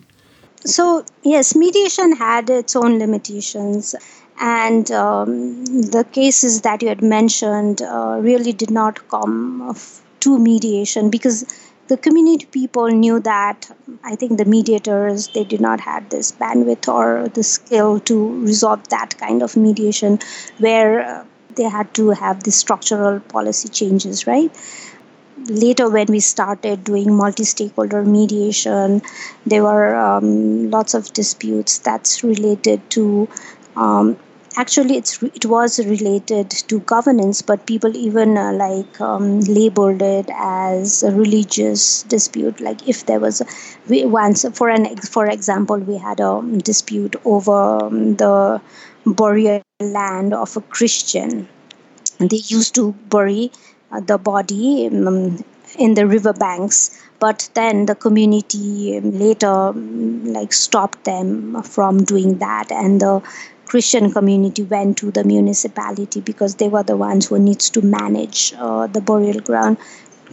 So 0.66 1.06
yes, 1.24 1.56
mediation 1.56 2.16
had 2.16 2.50
its 2.50 2.76
own 2.76 3.00
limitations, 3.00 3.96
and 4.40 4.92
um, 4.92 5.66
the 5.66 6.06
cases 6.12 6.62
that 6.62 6.82
you 6.82 6.90
had 6.90 7.02
mentioned 7.02 7.82
uh, 7.82 8.20
really 8.22 8.52
did 8.52 8.70
not 8.70 9.08
come 9.08 9.76
to 10.20 10.38
mediation 10.38 11.10
because 11.10 11.46
the 11.88 11.98
community 11.98 12.46
people 12.48 12.88
knew 12.88 13.20
that 13.20 13.70
i 14.04 14.16
think 14.16 14.40
the 14.40 14.46
mediators 14.46 15.28
they 15.36 15.44
did 15.44 15.62
not 15.62 15.80
have 15.80 16.10
this 16.10 16.32
bandwidth 16.32 16.88
or 16.92 17.30
the 17.30 17.44
skill 17.44 18.00
to 18.00 18.18
resolve 18.42 18.88
that 18.90 19.16
kind 19.20 19.44
of 19.44 19.56
mediation 19.56 20.18
where 20.58 21.02
uh, 21.02 21.24
they 21.56 21.64
had 21.64 21.94
to 21.96 22.10
have 22.12 22.44
the 22.44 22.52
structural 22.52 23.20
policy 23.20 23.70
changes, 23.70 24.28
right? 24.28 24.52
Later, 25.50 25.90
when 25.90 26.08
we 26.08 26.20
started 26.22 26.84
doing 26.84 27.14
multi 27.16 27.44
stakeholder 27.44 28.04
mediation, 28.04 29.02
there 29.46 29.64
were 29.64 29.96
um, 29.96 30.72
lots 30.72 30.94
of 30.94 31.12
disputes 31.14 31.80
that's 31.80 32.24
related 32.24 32.90
to 32.92 33.28
um, 33.76 34.18
actually 34.58 34.96
it's 34.98 35.22
it 35.22 35.46
was 35.46 35.80
related 35.80 36.50
to 36.50 36.80
governance 36.80 37.42
but 37.42 37.66
people 37.66 37.96
even 37.96 38.38
uh, 38.38 38.54
like 38.54 39.02
um, 39.02 39.42
labeled 39.42 40.02
it 40.02 40.30
as 40.34 41.04
a 41.04 41.12
religious 41.12 42.04
dispute 42.04 42.60
like 42.62 42.88
if 42.88 43.06
there 43.06 43.20
was 43.20 43.42
we 43.90 44.06
once 44.06 44.46
for 44.54 44.70
an 44.70 44.96
for 44.98 45.26
example 45.26 45.78
we 45.78 45.98
had 45.98 46.20
a 46.20 46.42
dispute 46.64 47.16
over 47.26 47.58
um, 47.86 48.16
the 48.16 48.62
burial 49.06 49.62
land 49.80 50.34
of 50.34 50.56
a 50.58 50.62
Christian. 50.62 51.48
They 52.20 52.38
used 52.48 52.76
to 52.76 52.94
bury 53.10 53.52
uh, 53.92 54.02
the 54.02 54.18
body 54.18 54.88
um, 54.88 55.44
in 55.78 55.94
the 55.94 56.08
river 56.08 56.34
banks, 56.34 57.02
but 57.20 57.50
then 57.54 57.86
the 57.86 57.96
community 57.96 58.98
um, 58.98 59.12
later 59.20 59.48
um, 59.70 60.26
like 60.26 60.54
stopped 60.54 61.04
them 61.06 61.62
from 61.64 62.04
doing 62.04 62.38
that, 62.40 62.72
and 62.72 63.02
the 63.02 63.22
Christian 63.66 64.12
community 64.12 64.64
went 64.64 64.98
to 65.00 65.12
the 65.12 65.24
municipality 65.24 66.22
because 66.22 66.56
they 66.56 66.68
were 66.70 66.84
the 66.84 66.98
ones 66.98 67.28
who 67.28 67.40
needs 67.40 67.70
to 67.72 67.82
manage 67.82 68.54
uh, 68.58 68.88
the 68.88 69.02
burial 69.02 69.40
ground 69.40 69.78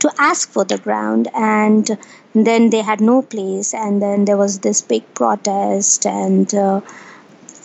to 0.01 0.11
ask 0.19 0.51
for 0.51 0.65
the 0.65 0.79
ground 0.79 1.29
and 1.35 1.97
then 2.35 2.71
they 2.71 2.81
had 2.83 3.01
no 3.01 3.23
place 3.23 3.73
and 3.75 4.03
then 4.03 4.25
there 4.25 4.37
was 4.37 4.59
this 4.61 4.83
big 4.83 5.03
protest 5.15 6.07
and 6.07 6.55
uh, 6.55 6.81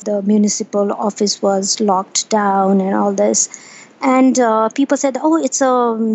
the 0.10 0.22
municipal 0.34 0.92
office 1.08 1.42
was 1.42 1.80
locked 1.80 2.30
down 2.30 2.82
and 2.82 2.96
all 2.96 3.14
this. 3.14 3.48
And 4.02 4.40
uh, 4.40 4.70
people 4.70 4.98
said 5.04 5.18
oh 5.28 5.38
it's 5.44 5.62
a 5.62 5.74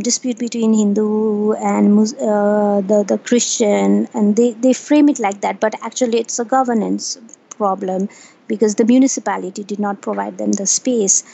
dispute 0.08 0.38
between 0.38 0.72
hindu 0.72 1.52
and 1.54 1.98
uh, 1.98 2.80
the, 2.90 3.04
the 3.12 3.18
christian 3.18 4.06
and 4.14 4.36
they, 4.36 4.52
they 4.52 4.72
frame 4.72 5.08
it 5.08 5.18
like 5.18 5.40
that 5.40 5.58
but 5.58 5.74
actually 5.82 6.20
it's 6.20 6.38
a 6.38 6.44
governance 6.44 7.18
problem 7.56 8.08
because 8.52 8.74
the 8.76 8.84
municipality 8.84 9.64
did 9.64 9.78
not 9.78 10.00
provide 10.02 10.38
them 10.38 10.52
the 10.52 10.66
space. 10.66 11.24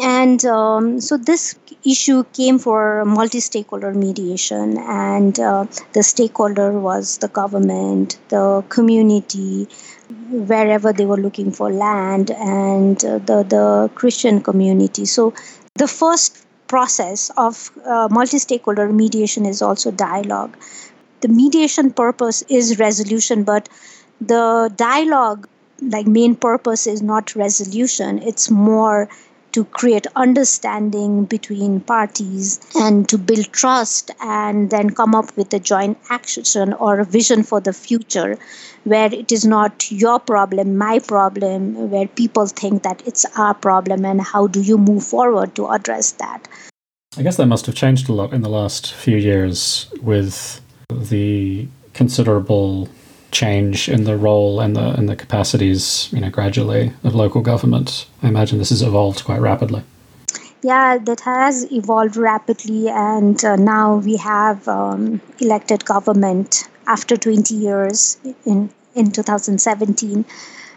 And 0.00 0.44
um, 0.44 1.00
so 1.00 1.16
this 1.16 1.54
issue 1.84 2.24
came 2.32 2.58
for 2.58 3.04
multi-stakeholder 3.04 3.94
mediation 3.94 4.76
and 4.78 5.38
uh, 5.40 5.64
the 5.92 6.02
stakeholder 6.02 6.72
was 6.78 7.18
the 7.18 7.28
government 7.28 8.18
the 8.28 8.62
community 8.68 9.66
wherever 10.30 10.92
they 10.92 11.06
were 11.06 11.16
looking 11.16 11.50
for 11.52 11.72
land 11.72 12.30
and 12.30 13.04
uh, 13.04 13.18
the, 13.18 13.42
the 13.44 13.90
christian 13.94 14.42
community. 14.42 15.04
So 15.04 15.34
the 15.74 15.88
first 15.88 16.44
process 16.68 17.30
of 17.36 17.70
uh, 17.84 18.08
multi-stakeholder 18.10 18.92
mediation 18.92 19.46
is 19.46 19.60
also 19.62 19.90
dialogue. 19.90 20.56
The 21.20 21.28
mediation 21.28 21.90
purpose 21.92 22.42
is 22.48 22.78
resolution 22.78 23.44
but 23.44 23.68
the 24.20 24.72
dialogue 24.76 25.48
like 25.82 26.06
main 26.06 26.34
purpose 26.36 26.86
is 26.86 27.02
not 27.02 27.34
resolution. 27.34 28.18
It's 28.18 28.50
more 28.50 29.08
to 29.52 29.64
create 29.64 30.06
understanding 30.16 31.24
between 31.24 31.80
parties 31.80 32.60
and 32.74 33.08
to 33.08 33.18
build 33.18 33.52
trust 33.52 34.10
and 34.20 34.70
then 34.70 34.90
come 34.90 35.14
up 35.14 35.36
with 35.36 35.52
a 35.54 35.58
joint 35.58 35.98
action 36.08 36.72
or 36.74 37.00
a 37.00 37.04
vision 37.04 37.42
for 37.42 37.60
the 37.60 37.72
future 37.72 38.38
where 38.84 39.12
it 39.12 39.30
is 39.30 39.44
not 39.44 39.90
your 39.90 40.18
problem 40.18 40.76
my 40.76 40.98
problem 40.98 41.90
where 41.90 42.08
people 42.08 42.46
think 42.46 42.82
that 42.82 43.02
it's 43.06 43.26
our 43.38 43.54
problem 43.54 44.04
and 44.04 44.20
how 44.20 44.46
do 44.46 44.60
you 44.60 44.78
move 44.78 45.04
forward 45.04 45.54
to 45.54 45.66
address 45.68 46.12
that? 46.12 46.48
I 47.16 47.22
guess 47.22 47.36
that 47.36 47.46
must 47.46 47.66
have 47.66 47.74
changed 47.74 48.08
a 48.08 48.12
lot 48.12 48.32
in 48.32 48.42
the 48.42 48.48
last 48.48 48.92
few 48.94 49.16
years 49.16 49.90
with 50.00 50.60
the 50.88 51.66
considerable 51.92 52.88
change 53.30 53.88
in 53.88 54.04
the 54.04 54.16
role 54.16 54.60
and 54.60 54.76
the 54.76 54.94
and 54.94 55.08
the 55.08 55.16
capacities, 55.16 56.08
you 56.12 56.20
know, 56.20 56.30
gradually 56.30 56.92
of 57.04 57.14
local 57.14 57.42
government. 57.42 58.06
I 58.22 58.28
imagine 58.28 58.58
this 58.58 58.70
has 58.70 58.82
evolved 58.82 59.24
quite 59.24 59.40
rapidly. 59.40 59.82
Yeah, 60.62 60.98
that 60.98 61.20
has 61.20 61.70
evolved 61.72 62.16
rapidly, 62.16 62.88
and 62.88 63.42
uh, 63.44 63.56
now 63.56 63.96
we 63.96 64.16
have 64.16 64.68
um, 64.68 65.20
elected 65.40 65.84
government 65.86 66.68
after 66.86 67.16
20 67.16 67.54
years 67.54 68.18
in 68.44 68.70
in 68.94 69.10
2017. 69.10 70.24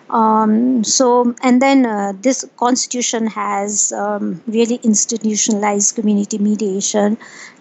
Um, 0.09 0.83
so, 0.83 1.33
and 1.41 1.61
then 1.61 1.85
uh, 1.85 2.13
this 2.19 2.45
constitution 2.57 3.27
has 3.27 3.91
um, 3.91 4.43
really 4.47 4.79
institutionalized 4.83 5.95
community 5.95 6.37
mediation 6.37 7.17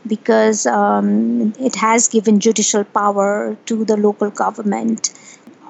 because 0.06 0.66
um, 0.66 1.54
it 1.58 1.76
has 1.76 2.08
given 2.08 2.40
judicial 2.40 2.84
power 2.84 3.56
to 3.66 3.84
the 3.84 3.96
local 3.96 4.30
government. 4.30 5.12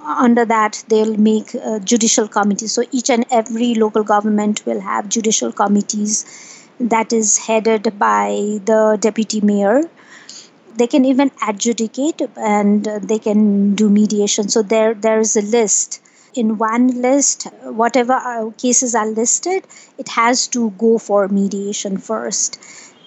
Under 0.04 0.44
that, 0.46 0.82
they'll 0.88 1.16
make 1.16 1.54
uh, 1.54 1.78
judicial 1.78 2.26
committees. 2.26 2.72
So, 2.72 2.82
each 2.90 3.10
and 3.10 3.24
every 3.30 3.74
local 3.74 4.02
government 4.02 4.66
will 4.66 4.80
have 4.80 5.08
judicial 5.08 5.52
committees 5.52 6.24
that 6.80 7.12
is 7.12 7.38
headed 7.38 7.96
by 7.98 8.60
the 8.64 8.96
deputy 9.00 9.40
mayor 9.40 9.82
they 10.76 10.86
can 10.86 11.04
even 11.04 11.30
adjudicate 11.46 12.20
and 12.36 12.86
uh, 12.88 12.98
they 13.02 13.18
can 13.18 13.74
do 13.74 13.88
mediation 13.90 14.48
so 14.48 14.62
there 14.62 14.94
there 14.94 15.20
is 15.20 15.36
a 15.36 15.42
list 15.42 16.00
in 16.34 16.58
one 16.58 17.02
list, 17.02 17.44
whatever 17.62 18.14
uh, 18.14 18.50
cases 18.56 18.94
are 18.94 19.06
listed, 19.06 19.66
it 19.98 20.08
has 20.08 20.48
to 20.48 20.70
go 20.70 20.98
for 20.98 21.28
mediation 21.28 21.98
first. 21.98 22.58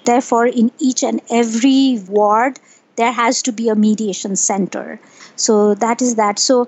Therefore, 0.05 0.45
in 0.45 0.71
each 0.79 1.03
and 1.03 1.21
every 1.29 1.99
ward, 2.07 2.59
there 2.95 3.11
has 3.11 3.41
to 3.43 3.51
be 3.51 3.69
a 3.69 3.75
mediation 3.75 4.35
center. 4.35 4.99
So 5.35 5.73
that 5.75 6.01
is 6.01 6.15
that. 6.15 6.39
So, 6.39 6.67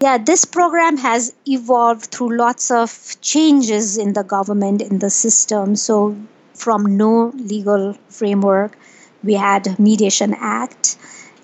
yeah, 0.00 0.18
this 0.18 0.44
program 0.44 0.96
has 0.98 1.34
evolved 1.46 2.06
through 2.06 2.36
lots 2.36 2.70
of 2.70 3.16
changes 3.20 3.96
in 3.96 4.12
the 4.12 4.24
government, 4.24 4.82
in 4.82 4.98
the 4.98 5.10
system. 5.10 5.76
So, 5.76 6.16
from 6.54 6.96
no 6.96 7.32
legal 7.36 7.94
framework, 8.08 8.76
we 9.22 9.34
had 9.34 9.78
Mediation 9.78 10.34
Act. 10.38 10.96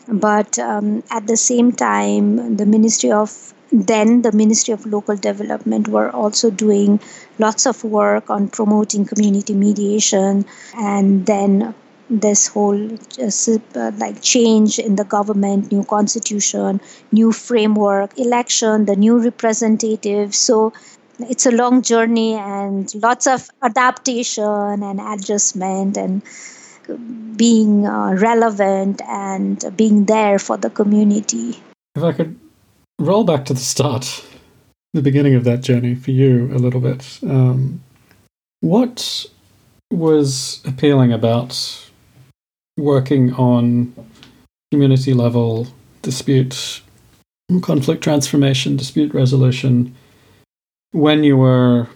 But 0.08 0.58
um, 0.58 1.02
at 1.10 1.26
the 1.26 1.36
same 1.36 1.72
time, 1.72 2.56
the 2.56 2.66
Ministry 2.66 3.12
of 3.12 3.54
then 3.70 4.22
the 4.22 4.32
Ministry 4.32 4.72
of 4.74 4.86
Local 4.86 5.16
Development 5.16 5.88
were 5.88 6.10
also 6.10 6.50
doing 6.50 7.00
lots 7.38 7.66
of 7.66 7.84
work 7.84 8.30
on 8.30 8.48
promoting 8.48 9.04
community 9.04 9.54
mediation 9.54 10.46
and 10.76 11.26
then 11.26 11.74
this 12.10 12.46
whole 12.46 12.90
uh, 13.20 13.90
like 13.98 14.22
change 14.22 14.78
in 14.78 14.96
the 14.96 15.04
government 15.04 15.70
new 15.70 15.84
constitution 15.84 16.80
new 17.12 17.32
framework 17.32 18.18
election 18.18 18.86
the 18.86 18.96
new 18.96 19.22
representative. 19.22 20.34
So 20.34 20.72
it's 21.20 21.44
a 21.46 21.50
long 21.50 21.82
journey 21.82 22.34
and 22.34 22.92
lots 22.94 23.26
of 23.26 23.50
adaptation 23.62 24.82
and 24.82 25.00
adjustment 25.00 25.96
and 25.96 26.22
being 27.36 27.86
uh, 27.86 28.14
relevant 28.14 29.02
and 29.06 29.62
being 29.76 30.06
there 30.06 30.38
for 30.38 30.56
the 30.56 30.70
community. 30.70 31.60
If 31.94 32.02
i 32.02 32.12
could 32.12 32.38
roll 32.98 33.24
back 33.24 33.44
to 33.46 33.54
the 33.54 33.60
start, 33.60 34.24
the 34.92 35.02
beginning 35.02 35.34
of 35.34 35.44
that 35.44 35.60
journey 35.60 35.94
for 35.94 36.10
you 36.10 36.50
a 36.52 36.58
little 36.58 36.80
bit. 36.80 37.18
Um, 37.22 37.82
what 38.60 39.26
was 39.90 40.60
appealing 40.66 41.12
about 41.12 41.90
working 42.76 43.32
on 43.34 43.94
community 44.70 45.14
level 45.14 45.68
dispute, 46.02 46.82
conflict 47.62 48.02
transformation, 48.02 48.76
dispute 48.76 49.14
resolution 49.14 49.94
when 50.92 51.22
you 51.22 51.36
were 51.36 51.88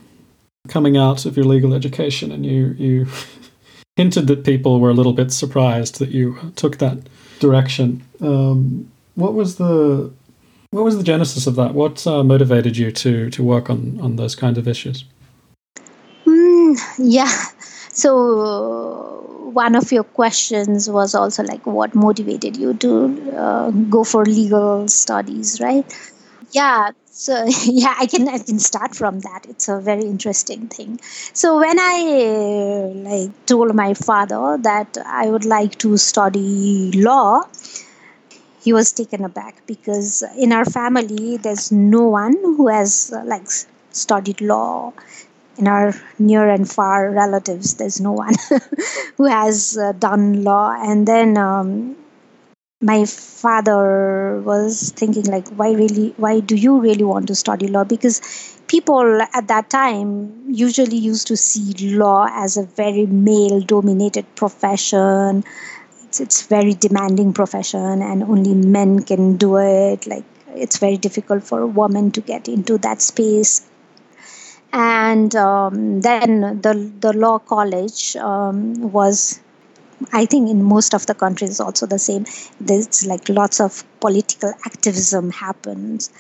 coming 0.69 0.97
out 0.97 1.25
of 1.25 1.37
your 1.37 1.47
legal 1.47 1.75
education 1.75 2.31
and 2.31 2.47
you, 2.47 2.75
you 2.79 3.07
hinted 3.97 4.27
that 4.27 4.45
people 4.45 4.81
were 4.81 4.91
a 4.91 4.95
little 4.95 5.12
bit 5.12 5.33
surprised 5.33 5.99
that 5.99 6.11
you 6.11 6.53
took 6.57 6.79
that 6.79 6.99
direction? 7.41 8.03
Um, 8.21 8.91
what 9.15 9.35
was 9.35 9.57
the 9.57 10.12
what 10.72 10.85
was 10.85 10.96
the 10.96 11.04
genesis 11.04 11.46
of 11.46 11.54
that? 11.56 11.74
What 11.74 12.04
uh, 12.06 12.24
motivated 12.24 12.76
you 12.76 12.90
to 12.90 13.30
to 13.30 13.42
work 13.42 13.70
on 13.70 14.00
on 14.00 14.16
those 14.16 14.35
kinds 14.35 14.58
of 14.58 14.66
issues? 14.66 15.04
Mm, 16.26 16.76
yeah. 16.98 17.30
So 17.92 19.50
one 19.52 19.74
of 19.74 19.92
your 19.92 20.04
questions 20.04 20.88
was 20.88 21.14
also 21.14 21.42
like, 21.42 21.66
what 21.66 21.94
motivated 21.94 22.56
you 22.56 22.72
to 22.74 23.37
uh, 23.37 23.70
go 23.70 24.02
for 24.02 24.24
legal 24.24 24.88
studies, 24.88 25.61
right? 25.61 25.85
Yeah. 26.52 26.92
So 27.04 27.44
yeah, 27.64 27.94
I 27.98 28.06
can 28.06 28.26
I 28.28 28.38
can 28.38 28.58
start 28.58 28.96
from 28.96 29.20
that. 29.20 29.44
It's 29.50 29.68
a 29.68 29.78
very 29.78 30.04
interesting 30.04 30.68
thing. 30.68 31.00
So 31.35 31.58
when 31.58 31.78
I 31.78 31.98
like 33.11 33.46
told 33.46 33.74
my 33.74 33.92
father 33.92 34.56
that 34.62 34.96
I 35.04 35.28
would 35.28 35.44
like 35.44 35.76
to 35.78 35.98
study 35.98 36.92
law, 36.92 37.42
he 38.62 38.72
was 38.72 38.92
taken 38.92 39.25
aback 39.25 39.62
because 39.66 40.22
in 40.38 40.53
our 40.53 40.64
family 40.64 41.37
there's 41.37 41.70
no 41.72 42.03
one 42.09 42.35
who 42.42 42.68
has 42.68 43.12
uh, 43.14 43.22
like 43.25 43.48
studied 43.90 44.40
law. 44.40 44.92
In 45.59 45.68
our 45.68 45.94
near 46.18 46.48
and 46.51 46.68
far 46.70 47.11
relatives 47.11 47.75
there's 47.75 48.01
no 48.01 48.12
one 48.12 48.35
who 49.18 49.27
has 49.27 49.77
uh, 49.79 49.92
done 49.92 50.44
law. 50.44 50.72
And 50.77 51.07
then 51.07 51.37
um, 51.38 51.96
my 52.81 53.05
father 53.05 54.40
was 54.44 54.90
thinking 54.90 55.25
like 55.25 55.48
why 55.51 55.72
really 55.72 56.14
why 56.16 56.40
do 56.40 56.57
you 56.57 56.81
really 56.81 57.05
want 57.05 57.29
to 57.29 57.35
study 57.35 57.68
law? 57.68 57.85
Because 57.85 58.20
people 58.66 59.22
at 59.22 59.48
that 59.48 59.70
time 59.70 60.44
usually 60.48 60.96
used 60.96 61.27
to 61.29 61.37
see 61.37 61.96
law 61.96 62.27
as 62.31 62.57
a 62.57 62.64
very 62.64 63.07
male 63.07 63.61
dominated 63.61 64.27
profession 64.35 65.44
it's 66.12 66.20
it's 66.20 66.42
very 66.42 66.75
demanding 66.75 67.33
profession 67.33 68.03
and 68.03 68.22
only 68.22 68.55
men 68.55 69.03
can 69.03 69.37
do 69.38 69.57
it 69.57 70.07
like 70.07 70.25
it's 70.55 70.79
very 70.79 70.98
difficult 70.98 71.42
for 71.42 71.61
a 71.61 71.66
woman 71.66 72.11
to 72.11 72.20
get 72.20 72.48
into 72.48 72.77
that 72.77 73.01
space 73.01 73.66
and 74.72 75.35
um, 75.35 76.03
then 76.03 76.61
the 76.61 76.75
the 77.01 77.12
law 77.14 77.38
college 77.38 78.14
um, 78.16 78.92
was 78.92 79.40
I 80.12 80.27
think 80.27 80.51
in 80.51 80.62
most 80.62 80.94
of 80.94 81.07
the 81.07 81.14
countries 81.14 81.61
also 81.61 81.87
the 81.87 81.98
same. 81.98 82.27
There's 82.61 83.07
like 83.07 83.29
lots 83.29 83.61
of 83.61 83.85
political 84.01 84.53
activism 84.66 85.31
happens, 85.31 86.11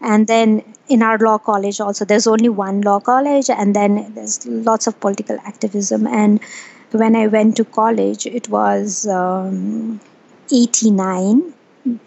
and 0.00 0.26
then 0.26 0.62
in 0.88 1.02
our 1.02 1.18
law 1.18 1.38
college 1.38 1.80
also 1.80 2.04
there's 2.04 2.26
only 2.26 2.48
one 2.48 2.82
law 2.82 3.00
college, 3.00 3.50
and 3.50 3.74
then 3.74 4.12
there's 4.14 4.46
lots 4.46 4.86
of 4.86 5.00
political 5.00 5.38
activism. 5.44 6.06
And 6.06 6.40
when 6.92 7.16
I 7.16 7.26
went 7.26 7.56
to 7.56 7.64
college, 7.64 8.26
it 8.26 8.48
was 8.48 9.06
um, 9.06 10.00
89, 10.52 11.52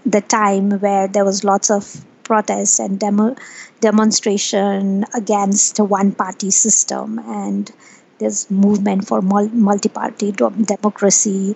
the 0.06 0.22
time 0.22 0.72
where 0.80 1.08
there 1.08 1.26
was 1.26 1.44
lots 1.44 1.70
of 1.70 2.06
protests 2.24 2.80
and 2.80 3.00
demo, 3.00 3.36
demonstration 3.82 5.06
against 5.14 5.80
one 5.80 6.12
party 6.12 6.52
system. 6.52 7.20
And 7.20 7.72
this 8.20 8.50
movement 8.50 9.08
for 9.08 9.22
multi-party 9.22 10.32
democracy. 10.32 11.56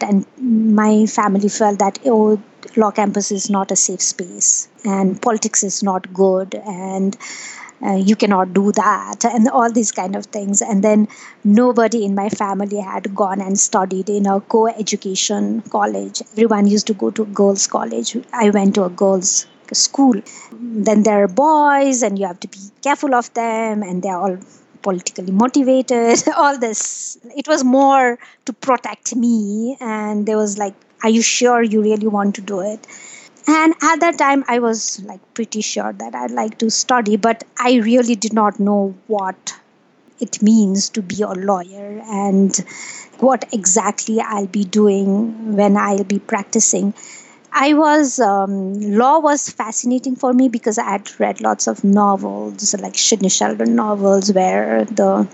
And 0.00 0.24
my 0.38 1.06
family 1.06 1.48
felt 1.48 1.80
that 1.80 1.98
oh 2.06 2.40
law 2.76 2.90
campus 2.90 3.32
is 3.32 3.50
not 3.50 3.70
a 3.70 3.76
safe 3.76 4.00
space 4.00 4.68
and 4.84 5.20
politics 5.20 5.64
is 5.64 5.82
not 5.82 6.12
good. 6.12 6.54
And 6.54 7.16
uh, 7.82 7.92
you 7.94 8.16
cannot 8.16 8.52
do 8.52 8.72
that 8.72 9.24
and 9.24 9.48
all 9.48 9.70
these 9.70 9.92
kind 9.92 10.16
of 10.16 10.26
things. 10.26 10.62
And 10.62 10.82
then 10.82 11.08
nobody 11.44 12.04
in 12.04 12.14
my 12.14 12.28
family 12.28 12.80
had 12.80 13.14
gone 13.14 13.40
and 13.40 13.58
studied 13.58 14.08
in 14.08 14.26
a 14.26 14.40
co-education 14.40 15.62
college. 15.62 16.22
Everyone 16.32 16.66
used 16.66 16.86
to 16.88 16.94
go 16.94 17.10
to 17.10 17.24
girls 17.26 17.66
college. 17.66 18.16
I 18.32 18.50
went 18.50 18.74
to 18.76 18.84
a 18.84 18.90
girls 18.90 19.46
school. 19.72 20.14
Then 20.52 21.02
there 21.02 21.22
are 21.24 21.28
boys 21.28 22.02
and 22.02 22.18
you 22.18 22.26
have 22.26 22.40
to 22.40 22.48
be 22.48 22.58
careful 22.82 23.14
of 23.14 23.32
them 23.34 23.82
and 23.82 24.02
they're 24.02 24.16
all 24.16 24.38
politically 24.82 25.30
motivated 25.32 26.22
all 26.36 26.58
this. 26.58 27.18
It 27.36 27.46
was 27.48 27.64
more 27.64 28.18
to 28.46 28.52
protect 28.52 29.14
me 29.14 29.76
and 29.80 30.26
there 30.26 30.36
was 30.36 30.58
like 30.58 30.74
are 31.02 31.10
you 31.10 31.22
sure 31.22 31.62
you 31.62 31.80
really 31.82 32.08
want 32.08 32.34
to 32.34 32.40
do 32.40 32.60
it 32.60 32.84
and 33.48 33.74
at 33.82 34.00
that 34.00 34.18
time 34.18 34.44
i 34.48 34.58
was 34.58 35.00
like 35.04 35.20
pretty 35.34 35.60
sure 35.60 35.92
that 35.92 36.14
i'd 36.14 36.30
like 36.30 36.58
to 36.58 36.70
study 36.70 37.16
but 37.16 37.44
i 37.58 37.76
really 37.76 38.14
did 38.14 38.32
not 38.32 38.60
know 38.60 38.94
what 39.06 39.54
it 40.20 40.42
means 40.42 40.88
to 40.90 41.02
be 41.02 41.22
a 41.22 41.28
lawyer 41.28 42.02
and 42.10 42.56
what 43.20 43.44
exactly 43.52 44.20
I'll 44.20 44.46
be 44.46 44.64
doing 44.64 45.56
when 45.56 45.76
I'll 45.76 46.04
be 46.04 46.18
practicing. 46.18 46.94
I 47.52 47.74
was 47.74 48.20
um, 48.20 48.74
law 48.80 49.18
was 49.20 49.48
fascinating 49.48 50.16
for 50.16 50.32
me 50.32 50.48
because 50.48 50.78
I 50.78 50.90
had 50.90 51.20
read 51.20 51.40
lots 51.40 51.66
of 51.66 51.82
novels 51.82 52.74
like 52.78 52.96
Sidney 52.96 53.28
Sheldon 53.28 53.74
novels 53.74 54.32
where 54.32 54.84
the 54.84 55.26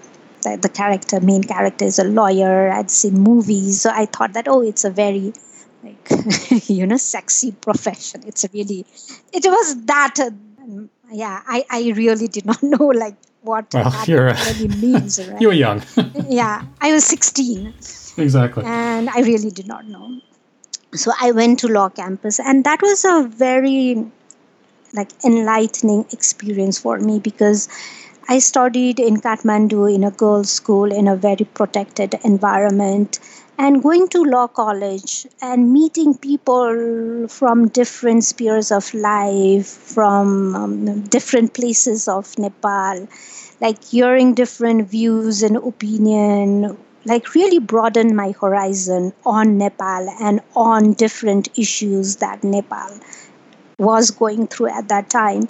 the, 0.42 0.58
the 0.60 0.68
character 0.68 1.20
main 1.20 1.42
character 1.42 1.84
is 1.86 1.98
a 1.98 2.04
lawyer. 2.04 2.70
I'd 2.70 2.90
seen 2.90 3.14
movies, 3.18 3.80
so 3.80 3.90
I 3.90 4.06
thought 4.06 4.34
that 4.34 4.48
oh, 4.48 4.60
it's 4.62 4.84
a 4.84 4.90
very 4.90 5.32
like 5.84 6.68
you 6.68 6.86
know 6.86 6.96
sexy 6.96 7.52
profession. 7.52 8.22
It's 8.26 8.46
really 8.52 8.86
it 9.32 9.44
was 9.44 9.84
that. 9.86 10.14
Uh, 10.18 10.30
yeah, 11.12 11.42
I 11.46 11.64
I 11.70 11.92
really 11.94 12.28
did 12.28 12.46
not 12.46 12.62
know 12.72 12.86
like 12.86 13.16
what 13.42 13.72
well, 13.74 13.90
that 13.90 14.08
really 14.08 14.68
means. 14.68 15.20
Right? 15.28 15.40
you 15.40 15.48
were 15.48 15.54
young. 15.54 15.82
yeah, 16.28 16.64
I 16.80 16.92
was 16.92 17.04
sixteen. 17.04 17.74
Exactly. 18.16 18.64
And 18.64 19.10
I 19.10 19.20
really 19.20 19.50
did 19.50 19.66
not 19.66 19.86
know 19.86 20.20
so 20.94 21.12
i 21.20 21.30
went 21.32 21.58
to 21.58 21.68
law 21.68 21.88
campus 21.88 22.38
and 22.38 22.64
that 22.64 22.80
was 22.82 23.04
a 23.04 23.26
very 23.44 24.06
like 24.92 25.10
enlightening 25.24 26.04
experience 26.12 26.78
for 26.78 26.98
me 26.98 27.18
because 27.18 27.68
i 28.28 28.38
studied 28.38 29.00
in 29.00 29.16
kathmandu 29.26 29.92
in 29.94 30.04
a 30.04 30.10
girls 30.22 30.50
school 30.50 30.92
in 31.00 31.08
a 31.08 31.16
very 31.16 31.46
protected 31.60 32.14
environment 32.24 33.18
and 33.58 33.82
going 33.82 34.08
to 34.08 34.22
law 34.24 34.46
college 34.46 35.26
and 35.40 35.72
meeting 35.72 36.16
people 36.16 37.28
from 37.28 37.68
different 37.68 38.24
spheres 38.24 38.70
of 38.72 38.92
life 38.94 39.66
from 39.66 40.54
um, 40.56 41.00
different 41.02 41.54
places 41.54 42.08
of 42.08 42.36
nepal 42.38 43.06
like 43.60 43.82
hearing 43.84 44.34
different 44.34 44.88
views 44.88 45.42
and 45.42 45.56
opinion 45.56 46.76
like 47.04 47.34
really 47.34 47.58
broaden 47.58 48.16
my 48.16 48.32
horizon 48.40 49.12
on 49.26 49.58
Nepal 49.58 50.08
and 50.20 50.40
on 50.56 50.94
different 50.94 51.48
issues 51.58 52.16
that 52.16 52.42
Nepal 52.42 52.98
was 53.78 54.10
going 54.10 54.46
through 54.46 54.68
at 54.68 54.88
that 54.88 55.10
time. 55.10 55.48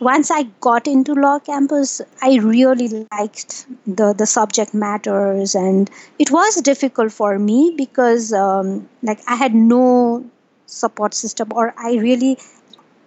Once 0.00 0.30
I 0.30 0.44
got 0.60 0.86
into 0.88 1.12
law 1.14 1.38
campus, 1.38 2.00
I 2.22 2.38
really 2.38 3.06
liked 3.12 3.66
the, 3.86 4.14
the 4.14 4.26
subject 4.26 4.72
matters, 4.74 5.54
and 5.54 5.90
it 6.18 6.30
was 6.30 6.56
difficult 6.62 7.12
for 7.12 7.38
me 7.38 7.74
because, 7.76 8.32
um, 8.32 8.88
like, 9.02 9.20
I 9.28 9.34
had 9.36 9.54
no 9.54 10.24
support 10.66 11.12
system, 11.14 11.52
or 11.54 11.74
I 11.76 11.94
really 11.96 12.38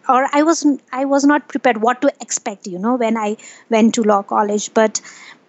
or 0.09 0.27
i 0.33 0.43
was 0.43 0.65
i 0.91 1.05
was 1.05 1.23
not 1.25 1.47
prepared 1.47 1.81
what 1.81 2.01
to 2.01 2.11
expect 2.21 2.67
you 2.67 2.79
know 2.79 2.95
when 2.95 3.17
i 3.17 3.37
went 3.69 3.93
to 3.95 4.03
law 4.03 4.21
college. 4.23 4.73
But 4.73 5.01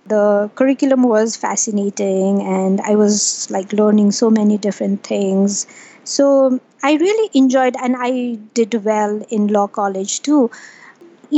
the 0.07 0.51
curriculum 0.55 1.03
was 1.05 1.36
fascinating 1.36 2.42
and 2.42 2.80
i 2.82 2.95
was 2.95 3.51
like 3.51 3.72
learning 3.72 4.12
so 4.12 4.30
many 4.30 4.59
different 4.59 5.03
things. 5.05 5.66
So 6.05 6.61
i 6.82 6.95
really 6.95 7.30
enjoyed 7.34 7.76
and 7.82 7.97
i 7.99 8.36
did 8.55 8.74
well 8.84 9.22
in 9.30 9.49
law 9.49 9.66
college 9.66 10.20
too 10.22 10.51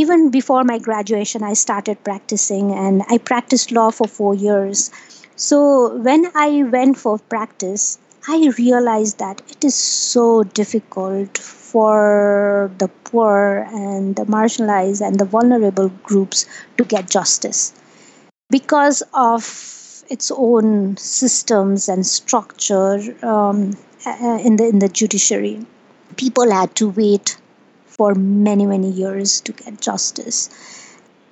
even 0.03 0.31
before 0.31 0.63
my 0.71 0.79
graduation 0.87 1.43
i 1.43 1.53
started 1.65 2.03
practicing 2.09 2.73
and 2.87 3.03
i 3.09 3.19
practiced 3.19 3.73
law 3.79 3.91
for 3.99 4.07
4 4.07 4.35
years 4.47 4.91
so 5.37 5.61
when 6.09 6.27
i 6.35 6.49
went 6.77 6.99
for 7.05 7.19
practice 7.37 7.87
i 8.37 8.39
realized 8.59 9.19
that 9.25 9.43
it 9.55 9.65
is 9.71 9.75
so 9.75 10.27
difficult 10.61 11.39
for 11.39 12.71
the 12.79 12.89
poor 13.11 13.67
and 13.85 14.17
the 14.17 14.27
marginalized 14.37 15.07
and 15.07 15.19
the 15.19 15.31
vulnerable 15.37 15.91
groups 16.11 16.47
to 16.77 16.85
get 16.85 17.11
justice 17.19 17.73
because 18.51 19.03
of 19.13 19.43
its 20.09 20.31
own 20.31 20.97
systems 20.97 21.89
and 21.89 22.07
structure 22.07 22.99
um, 23.23 23.77
in 24.49 24.57
the 24.57 24.67
in 24.69 24.79
the 24.79 24.89
judiciary. 24.89 25.67
People 26.17 26.51
had 26.51 26.75
to 26.77 26.89
wait 26.91 27.37
for 27.97 28.15
many 28.15 28.67
many 28.67 28.91
years 28.91 29.41
to 29.43 29.53
get 29.53 29.81
justice, 29.81 30.49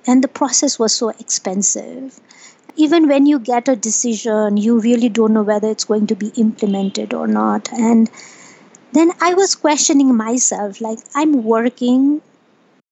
and 0.07 0.23
the 0.23 0.27
process 0.27 0.79
was 0.79 0.93
so 0.93 1.09
expensive. 1.09 2.19
Even 2.77 3.07
when 3.07 3.25
you 3.25 3.39
get 3.39 3.69
a 3.69 3.75
decision, 3.75 4.57
you 4.57 4.79
really 4.79 5.09
don't 5.09 5.33
know 5.33 5.43
whether 5.43 5.69
it's 5.69 5.85
going 5.85 6.07
to 6.07 6.15
be 6.15 6.31
implemented 6.35 7.13
or 7.13 7.27
not. 7.27 7.71
And 7.71 8.09
then 8.93 9.11
I 9.21 9.33
was 9.33 9.55
questioning 9.55 10.15
myself, 10.15 10.81
like 10.81 10.99
I'm 11.15 11.43
working 11.43 12.21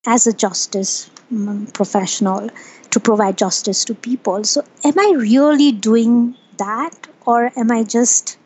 as 0.06 0.28
a 0.28 0.34
justice 0.34 1.10
um, 1.32 1.68
professional 1.74 2.50
to 2.92 3.00
provide 3.00 3.38
justice 3.38 3.86
to 3.86 3.96
people. 3.96 4.44
So, 4.44 4.64
am 4.84 5.00
I 5.00 5.14
really 5.18 5.72
doing 5.72 6.36
that, 6.58 7.08
or 7.26 7.52
am 7.58 7.72
I 7.72 7.84
just 7.84 8.38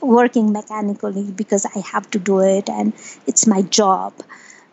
working 0.00 0.52
mechanically 0.52 1.30
because 1.30 1.66
I 1.66 1.80
have 1.80 2.10
to 2.10 2.18
do 2.18 2.40
it 2.40 2.68
and 2.68 2.92
it's 3.26 3.46
my 3.46 3.62
job? 3.62 4.14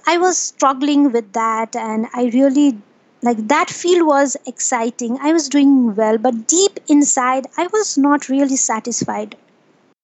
I 0.08 0.18
was 0.18 0.38
struggling 0.38 1.12
with 1.12 1.34
that, 1.34 1.76
and 1.76 2.08
I 2.14 2.26
really 2.26 2.78
like 3.22 3.48
that 3.48 3.70
field 3.70 4.08
was 4.08 4.38
exciting. 4.46 5.18
I 5.20 5.34
was 5.34 5.50
doing 5.50 5.96
well, 5.96 6.18
but 6.20 6.48
deep 6.48 6.80
inside, 6.88 7.48
I 7.58 7.68
was 7.68 7.98
not 7.98 8.30
really 8.30 8.56
satisfied 8.56 9.36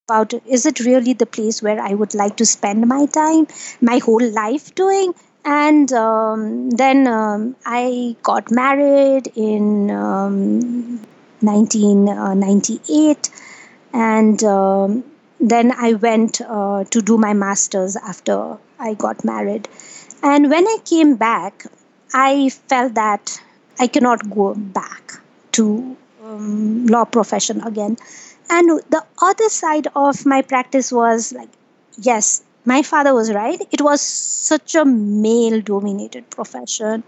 about. 0.08 0.34
Is 0.46 0.66
it 0.66 0.80
really 0.80 1.14
the 1.14 1.26
place 1.26 1.62
where 1.62 1.80
I 1.82 1.94
would 1.94 2.14
like 2.14 2.38
to 2.38 2.46
spend 2.46 2.88
my 2.88 3.06
time, 3.08 3.48
my 3.82 4.00
whole 4.00 4.28
life 4.32 4.74
doing? 4.76 5.14
and 5.44 5.92
um, 5.94 6.70
then 6.70 7.08
um, 7.08 7.56
I 7.66 8.16
got 8.22 8.52
married 8.52 9.32
in 9.36 9.90
um, 9.90 11.02
1998, 11.42 13.30
and 13.94 14.44
um, 14.44 15.04
then 15.42 15.72
I 15.72 15.94
went 15.94 16.42
uh, 16.42 16.84
to 16.86 17.02
do 17.02 17.18
my 17.18 17.34
master's 17.34 17.96
after 17.96 18.58
I 18.80 18.94
got 18.94 19.26
married. 19.26 19.68
And 20.24 20.50
when 20.50 20.68
I 20.68 20.78
came 20.86 21.16
back, 21.16 21.66
I 22.14 22.50
felt 22.50 22.94
that 22.96 23.42
I 23.80 23.88
cannot 23.88 24.30
go 24.30 24.54
back 24.56 25.14
to 25.54 25.98
um, 26.24 26.86
law 26.88 27.06
profession 27.06 27.62
again. 27.62 27.98
And 28.50 28.82
the 28.90 29.04
other 29.22 29.50
side 29.50 29.88
of 29.96 30.26
my 30.26 30.42
practice 30.42 30.92
was 30.92 31.34
like, 31.34 31.50
yes, 31.98 32.44
my 32.66 32.84
father 32.84 33.14
was 33.14 33.34
right. 33.34 33.60
It 33.72 33.82
was 33.82 34.02
such 34.02 34.76
a 34.76 34.86
male 34.86 35.62
dominated 35.62 36.30
profession. 36.30 37.04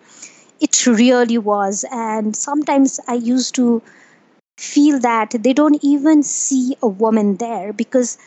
It 0.59 0.88
really 0.88 1.38
was. 1.38 1.86
And 1.91 2.36
sometimes 2.36 2.99
I 3.07 3.15
used 3.15 3.55
to 3.55 3.81
feel 4.57 4.99
that 4.99 5.31
they 5.39 5.53
don't 5.53 5.79
even 5.83 6.23
see 6.23 6.75
a 6.81 6.87
woman 6.87 7.37
there 7.37 7.73
because 7.73 8.17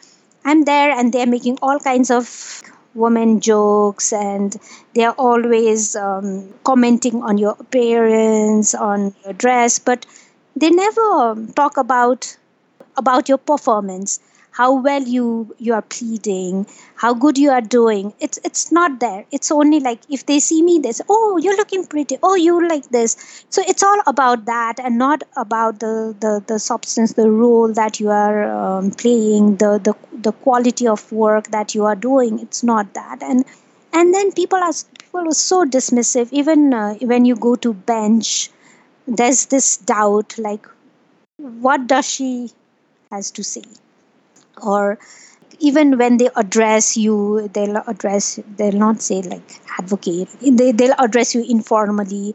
I'm 0.45 0.65
there 0.65 0.91
and 0.91 1.13
they're 1.13 1.27
making 1.27 1.59
all 1.63 1.79
kinds 1.79 2.11
of 2.11 2.63
woman 2.95 3.41
jokes 3.41 4.13
and 4.13 4.57
they're 4.95 5.13
always 5.13 5.95
um, 5.97 6.53
commenting 6.65 7.23
on 7.23 7.39
your 7.39 7.57
appearance, 7.61 8.75
on 8.75 9.15
your 9.25 9.33
dress, 9.35 9.79
but 9.79 10.07
they 10.57 10.71
never 10.71 11.37
talk 11.55 11.77
about 11.77 12.37
about 12.97 13.29
your 13.29 13.39
performance 13.39 14.21
how 14.59 14.67
well 14.87 15.03
you 15.15 15.55
you 15.59 15.75
are 15.75 15.83
pleading 15.83 16.67
how 16.97 17.13
good 17.15 17.39
you 17.39 17.51
are 17.51 17.61
doing. 17.61 18.13
It's 18.21 18.39
it's 18.45 18.73
not 18.73 19.01
there. 19.01 19.25
It's 19.31 19.51
only 19.51 19.81
like 19.81 20.01
if 20.09 20.25
they 20.27 20.39
see 20.41 20.63
me 20.63 20.79
they 20.79 20.93
say 20.93 21.05
oh 21.09 21.37
you're 21.43 21.57
looking 21.57 21.87
pretty. 21.87 22.19
Oh 22.23 22.35
you 22.35 22.67
like 22.69 22.89
this. 22.91 23.17
So 23.51 23.63
it's 23.67 23.83
all 23.83 24.01
about 24.07 24.47
that 24.47 24.81
and 24.81 24.99
not 24.99 25.25
about 25.37 25.81
the 25.81 26.15
the, 26.21 26.43
the 26.47 26.59
substance 26.59 27.13
the 27.13 27.31
role 27.31 27.73
that 27.75 28.01
you 28.01 28.11
are 28.11 28.45
um, 28.51 28.91
playing 28.93 29.57
the, 29.57 29.79
the 29.89 29.95
the 30.29 30.33
quality 30.33 30.89
of 30.89 31.11
work 31.13 31.49
that 31.49 31.75
you 31.75 31.85
are 31.85 31.97
doing. 31.97 32.39
It's 32.41 32.63
not 32.63 32.95
that. 32.95 33.23
And 33.23 33.45
and 33.93 34.15
then 34.15 34.33
people 34.33 34.59
are 34.59 34.73
people 34.99 35.29
are 35.29 35.35
so 35.35 35.65
dismissive. 35.65 36.29
Even 36.33 36.73
uh, 36.73 36.95
when 37.03 37.25
you 37.25 37.37
go 37.37 37.57
to 37.57 37.75
bench 37.75 38.51
there's 39.07 39.47
this 39.47 39.77
doubt 39.79 40.37
like 40.39 40.67
what 41.39 41.87
does 41.87 42.09
she 42.09 42.51
has 43.11 43.31
to 43.31 43.45
say 43.45 43.63
or 44.63 44.99
even 45.59 45.97
when 45.99 46.17
they 46.19 46.29
address 46.37 46.97
you 46.97 47.49
they'll 47.55 47.83
address 47.87 48.39
they'll 48.57 48.73
not 48.87 49.01
say 49.01 49.23
like 49.23 49.61
advocate. 49.79 50.29
They, 50.41 50.73
they'll 50.73 50.95
address 50.99 51.35
you 51.35 51.45
informally. 51.49 52.35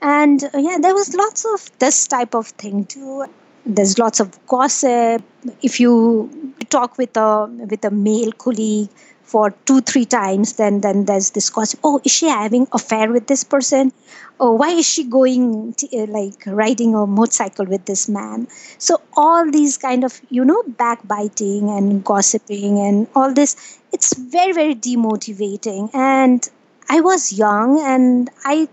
And 0.00 0.42
uh, 0.44 0.58
yeah 0.58 0.78
there 0.80 0.94
was 0.94 1.14
lots 1.14 1.44
of 1.44 1.70
this 1.78 2.06
type 2.06 2.34
of 2.34 2.48
thing 2.48 2.84
too. 2.86 3.26
There's 3.66 3.98
lots 3.98 4.20
of 4.20 4.38
gossip. 4.46 5.22
If 5.62 5.80
you 5.80 6.54
talk 6.70 6.98
with 6.98 7.16
a 7.16 7.46
with 7.46 7.84
a 7.84 7.90
male 7.90 8.32
colleague 8.32 8.90
for 9.24 9.50
two 9.66 9.80
three 9.80 10.04
times 10.04 10.54
then 10.54 10.80
then 10.80 11.04
there's 11.06 11.30
this 11.30 11.50
gossip 11.50 11.80
oh 11.82 12.00
is 12.04 12.12
she 12.12 12.28
having 12.28 12.66
affair 12.72 13.10
with 13.12 13.26
this 13.26 13.44
person? 13.44 13.92
Oh 14.40 14.52
why 14.52 14.70
is 14.70 14.86
she 14.86 15.04
going 15.04 15.74
to, 15.74 15.86
uh, 15.96 16.06
like 16.06 16.44
riding 16.46 16.94
a 16.94 17.06
motorcycle 17.06 17.66
with 17.66 17.84
this 17.86 18.08
man? 18.08 18.48
So 18.78 19.00
all 19.16 19.50
these 19.50 19.78
kind 19.78 20.04
of 20.04 20.20
you 20.30 20.44
know 20.44 20.62
backbiting 20.66 21.70
and 21.70 22.04
gossiping 22.04 22.78
and 22.78 23.06
all 23.14 23.32
this 23.32 23.56
it's 23.92 24.16
very 24.16 24.52
very 24.52 24.74
demotivating. 24.74 25.90
And 25.94 26.48
i 26.88 27.00
was 27.00 27.32
young 27.32 27.80
and 27.80 28.30
i 28.44 28.68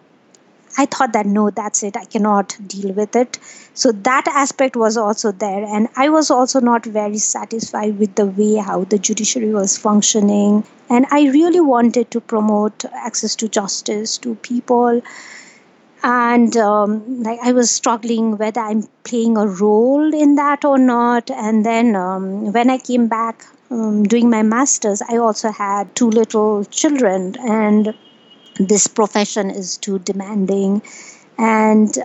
I 0.77 0.85
thought 0.85 1.13
that 1.13 1.25
no, 1.25 1.49
that's 1.49 1.83
it. 1.83 1.97
I 1.97 2.05
cannot 2.05 2.57
deal 2.67 2.93
with 2.93 3.15
it. 3.15 3.39
So 3.73 3.91
that 3.91 4.27
aspect 4.27 4.75
was 4.75 4.97
also 4.97 5.31
there. 5.31 5.63
And 5.63 5.87
I 5.95 6.09
was 6.09 6.31
also 6.31 6.59
not 6.59 6.85
very 6.85 7.17
satisfied 7.17 7.99
with 7.99 8.15
the 8.15 8.25
way 8.25 8.55
how 8.55 8.85
the 8.85 8.97
judiciary 8.97 9.53
was 9.53 9.77
functioning. 9.77 10.63
And 10.89 11.05
I 11.11 11.29
really 11.29 11.61
wanted 11.61 12.11
to 12.11 12.21
promote 12.21 12.85
access 12.93 13.35
to 13.37 13.49
justice 13.49 14.17
to 14.19 14.35
people. 14.35 15.01
And 16.03 16.57
um, 16.57 17.23
like 17.23 17.39
I 17.43 17.51
was 17.51 17.69
struggling 17.69 18.37
whether 18.37 18.61
I'm 18.61 18.83
playing 19.03 19.37
a 19.37 19.45
role 19.45 20.13
in 20.13 20.35
that 20.35 20.65
or 20.65 20.77
not. 20.77 21.29
And 21.29 21.65
then 21.65 21.95
um, 21.95 22.51
when 22.53 22.69
I 22.69 22.77
came 22.77 23.07
back 23.07 23.45
um, 23.69 24.03
doing 24.03 24.29
my 24.29 24.41
master's, 24.41 25.01
I 25.01 25.17
also 25.17 25.51
had 25.51 25.95
two 25.95 26.09
little 26.09 26.65
children. 26.65 27.35
And 27.39 27.93
this 28.59 28.87
profession 28.87 29.49
is 29.49 29.77
too 29.77 29.99
demanding. 29.99 30.81
And 31.37 31.97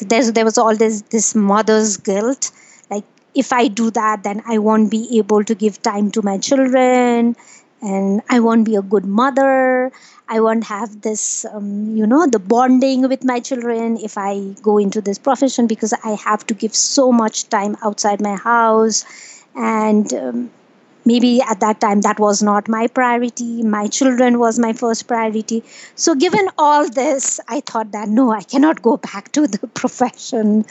there's 0.00 0.32
there 0.32 0.44
was 0.44 0.58
all 0.58 0.76
this 0.76 1.02
this 1.10 1.34
mother's 1.34 1.96
guilt. 1.96 2.50
Like 2.90 3.04
if 3.34 3.52
i 3.52 3.66
do 3.68 3.90
that 3.90 4.22
then 4.22 4.42
i 4.46 4.58
won't 4.58 4.90
be 4.90 5.18
able 5.18 5.42
to 5.44 5.54
give 5.54 5.80
time 5.82 6.10
to 6.12 6.22
my 6.22 6.38
children 6.38 7.34
and 7.82 8.22
i 8.30 8.38
won't 8.40 8.64
be 8.64 8.76
a 8.76 8.82
good 8.82 9.04
mother. 9.04 9.90
I 10.26 10.40
won't 10.40 10.64
have 10.64 11.02
this 11.02 11.44
um, 11.52 11.96
you 11.96 12.06
know 12.06 12.26
the 12.26 12.38
bonding 12.38 13.08
with 13.08 13.24
my 13.24 13.40
children 13.40 13.98
if 13.98 14.16
i 14.16 14.54
go 14.62 14.78
into 14.78 15.00
this 15.00 15.18
profession 15.18 15.66
because 15.66 15.92
i 16.02 16.12
have 16.12 16.46
to 16.46 16.54
give 16.54 16.74
so 16.74 17.12
much 17.12 17.48
time 17.48 17.76
outside 17.82 18.20
my 18.20 18.36
house. 18.36 19.04
And 19.54 20.12
um, 20.14 20.50
maybe 21.04 21.40
at 21.42 21.60
that 21.60 21.80
time 21.80 22.00
that 22.02 22.18
was 22.18 22.42
not 22.42 22.68
my 22.68 22.86
priority. 22.86 23.62
My 23.62 23.86
children 23.86 24.38
was 24.38 24.58
my 24.58 24.72
first 24.72 25.06
priority. 25.06 25.62
So 25.94 26.14
given 26.14 26.48
all 26.58 26.88
this 26.88 27.40
i 27.48 27.60
thought 27.60 27.92
that 27.92 28.08
no 28.08 28.30
i 28.30 28.42
cannot 28.42 28.82
go 28.82 28.96
back 28.96 29.32
to 29.32 29.46
the 29.46 29.66
profession. 29.74 30.64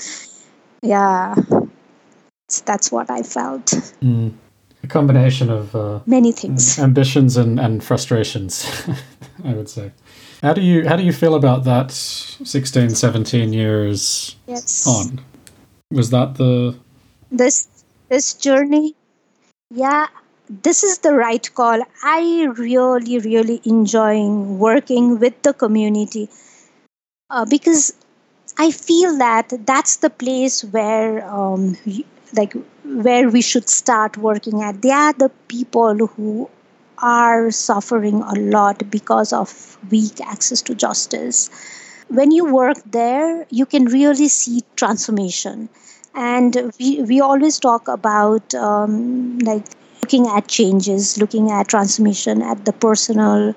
Yeah. 0.82 1.36
That's 2.66 2.92
what 2.92 3.10
i 3.10 3.22
felt. 3.24 3.66
Mm. 4.02 4.34
a 4.84 4.88
combination 4.88 5.50
of 5.50 5.76
uh, 5.76 6.00
many 6.06 6.32
things. 6.32 6.78
ambitions 6.78 7.38
and, 7.38 7.60
and 7.60 7.84
frustrations 7.84 8.66
i 9.46 9.54
would 9.54 9.70
say. 9.70 9.92
How 10.42 10.54
do 10.54 10.62
you 10.62 10.88
how 10.88 10.98
do 10.98 11.04
you 11.04 11.14
feel 11.14 11.36
about 11.36 11.64
that 11.64 11.92
16 11.92 12.90
17 12.90 13.54
years 13.54 14.36
yes. 14.46 14.86
on? 14.86 15.22
Was 15.90 16.10
that 16.10 16.36
the 16.36 16.76
this 17.32 17.68
this 18.10 18.34
journey? 18.34 18.96
Yeah 19.72 20.08
this 20.50 20.84
is 20.84 21.00
the 21.00 21.14
right 21.14 21.54
call. 21.56 21.82
I 22.04 22.48
really, 22.58 23.20
really 23.20 23.62
enjoying 23.66 24.60
working 24.60 25.20
with 25.20 25.42
the 25.44 25.54
community 25.54 26.30
uh, 27.30 27.46
because 27.46 27.94
I 28.58 28.72
feel 28.72 29.18
that 29.18 29.54
that's 29.66 29.98
the 29.98 30.10
place 30.10 30.64
where, 30.64 31.26
um, 31.30 31.78
like, 32.36 32.54
where 32.84 33.30
we 33.30 33.42
should 33.42 33.70
start 33.70 34.18
working 34.18 34.62
at. 34.62 34.82
They 34.82 34.92
are 34.92 35.14
the 35.14 35.30
people 35.48 36.08
who 36.08 36.50
are 37.00 37.52
suffering 37.52 38.22
a 38.22 38.34
lot 38.36 38.90
because 38.92 39.34
of 39.34 39.78
weak 39.90 40.22
access 40.22 40.62
to 40.64 40.76
justice. 40.76 41.50
When 42.10 42.32
you 42.32 42.54
work 42.54 42.78
there, 42.86 43.46
you 43.50 43.66
can 43.66 43.86
really 43.86 44.28
see 44.28 44.62
transformation. 44.76 45.70
And 46.16 46.72
we, 46.80 47.02
we 47.02 47.22
always 47.22 47.60
talk 47.60 47.88
about 47.88 48.54
um, 48.54 49.40
like 49.40 49.66
looking 50.04 50.28
at 50.28 50.48
changes, 50.50 51.18
looking 51.18 51.50
at 51.50 51.70
transformation 51.70 52.42
at 52.42 52.66
the 52.66 52.74
personal, 52.74 53.56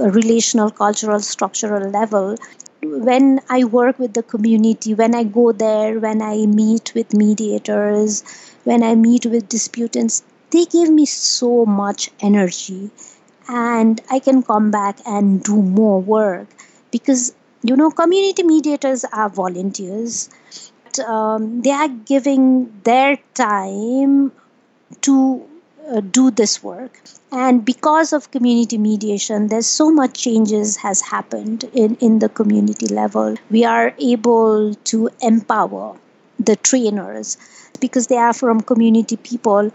uh, 0.00 0.10
relational, 0.10 0.70
cultural, 0.70 1.20
structural 1.20 1.90
level. 1.90 2.34
When 2.82 3.40
I 3.48 3.62
work 3.64 4.00
with 4.00 4.14
the 4.14 4.24
community, 4.24 4.94
when 4.94 5.14
I 5.14 5.22
go 5.22 5.52
there, 5.52 6.00
when 6.00 6.22
I 6.22 6.46
meet 6.46 6.92
with 6.96 7.14
mediators, 7.14 8.24
when 8.64 8.82
I 8.82 8.96
meet 8.96 9.26
with 9.26 9.48
disputants, 9.48 10.24
they 10.50 10.64
give 10.64 10.90
me 10.90 11.06
so 11.06 11.64
much 11.64 12.10
energy. 12.20 12.90
And 13.48 14.00
I 14.10 14.18
can 14.18 14.42
come 14.42 14.70
back 14.72 14.98
and 15.06 15.42
do 15.44 15.62
more 15.62 16.00
work 16.00 16.48
because, 16.90 17.32
you 17.62 17.76
know, 17.76 17.90
community 17.90 18.42
mediators 18.42 19.04
are 19.12 19.28
volunteers. 19.28 20.28
Um, 21.06 21.62
they 21.62 21.70
are 21.70 21.88
giving 21.88 22.80
their 22.82 23.18
time 23.34 24.32
to 25.02 25.46
uh, 25.90 26.00
do 26.00 26.30
this 26.30 26.62
work. 26.62 27.00
And 27.32 27.64
because 27.64 28.12
of 28.12 28.30
community 28.30 28.78
mediation 28.78 29.48
there's 29.48 29.66
so 29.66 29.90
much 29.90 30.14
changes 30.14 30.76
has 30.76 31.00
happened 31.00 31.64
in, 31.72 31.96
in 31.96 32.18
the 32.18 32.28
community 32.28 32.86
level. 32.86 33.36
We 33.50 33.64
are 33.64 33.94
able 33.98 34.74
to 34.74 35.10
empower 35.20 35.96
the 36.38 36.56
trainers 36.56 37.36
because 37.80 38.06
they 38.06 38.16
are 38.16 38.32
from 38.32 38.60
community 38.60 39.16
people. 39.16 39.72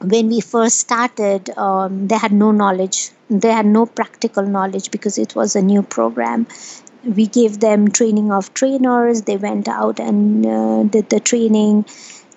When 0.00 0.28
we 0.28 0.40
first 0.40 0.78
started 0.78 1.50
um, 1.56 2.08
they 2.08 2.16
had 2.16 2.32
no 2.32 2.50
knowledge. 2.52 3.10
They 3.30 3.50
had 3.52 3.66
no 3.66 3.86
practical 3.86 4.44
knowledge 4.44 4.90
because 4.90 5.18
it 5.18 5.34
was 5.34 5.56
a 5.56 5.62
new 5.62 5.82
program. 5.82 6.46
We 7.04 7.26
gave 7.26 7.60
them 7.60 7.88
training 7.88 8.32
of 8.32 8.52
trainers. 8.54 9.22
They 9.22 9.36
went 9.36 9.68
out 9.68 10.00
and 10.00 10.46
uh, 10.46 10.82
did 10.84 11.10
the 11.10 11.20
training 11.20 11.84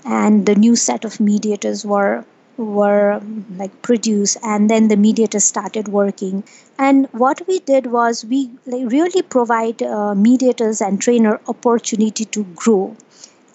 and 0.06 0.46
the 0.46 0.56
new 0.56 0.76
set 0.76 1.06
of 1.06 1.20
mediators 1.20 1.86
were 1.86 2.26
were 2.62 3.22
like 3.58 3.82
produced 3.82 4.38
and 4.44 4.70
then 4.70 4.88
the 4.88 4.98
mediator 4.98 5.40
started 5.40 5.88
working. 5.88 6.44
And 6.78 7.08
what 7.12 7.46
we 7.48 7.60
did 7.60 7.88
was 7.88 8.26
we 8.26 8.52
like, 8.66 8.92
really 8.92 9.22
provide 9.22 9.82
uh, 9.84 10.16
mediators 10.16 10.82
and 10.82 11.02
trainer 11.02 11.40
opportunity 11.48 12.26
to 12.26 12.44
grow 12.56 12.96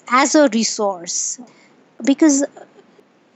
as 0.09 0.34
a 0.34 0.48
resource. 0.52 1.40
Because 2.04 2.44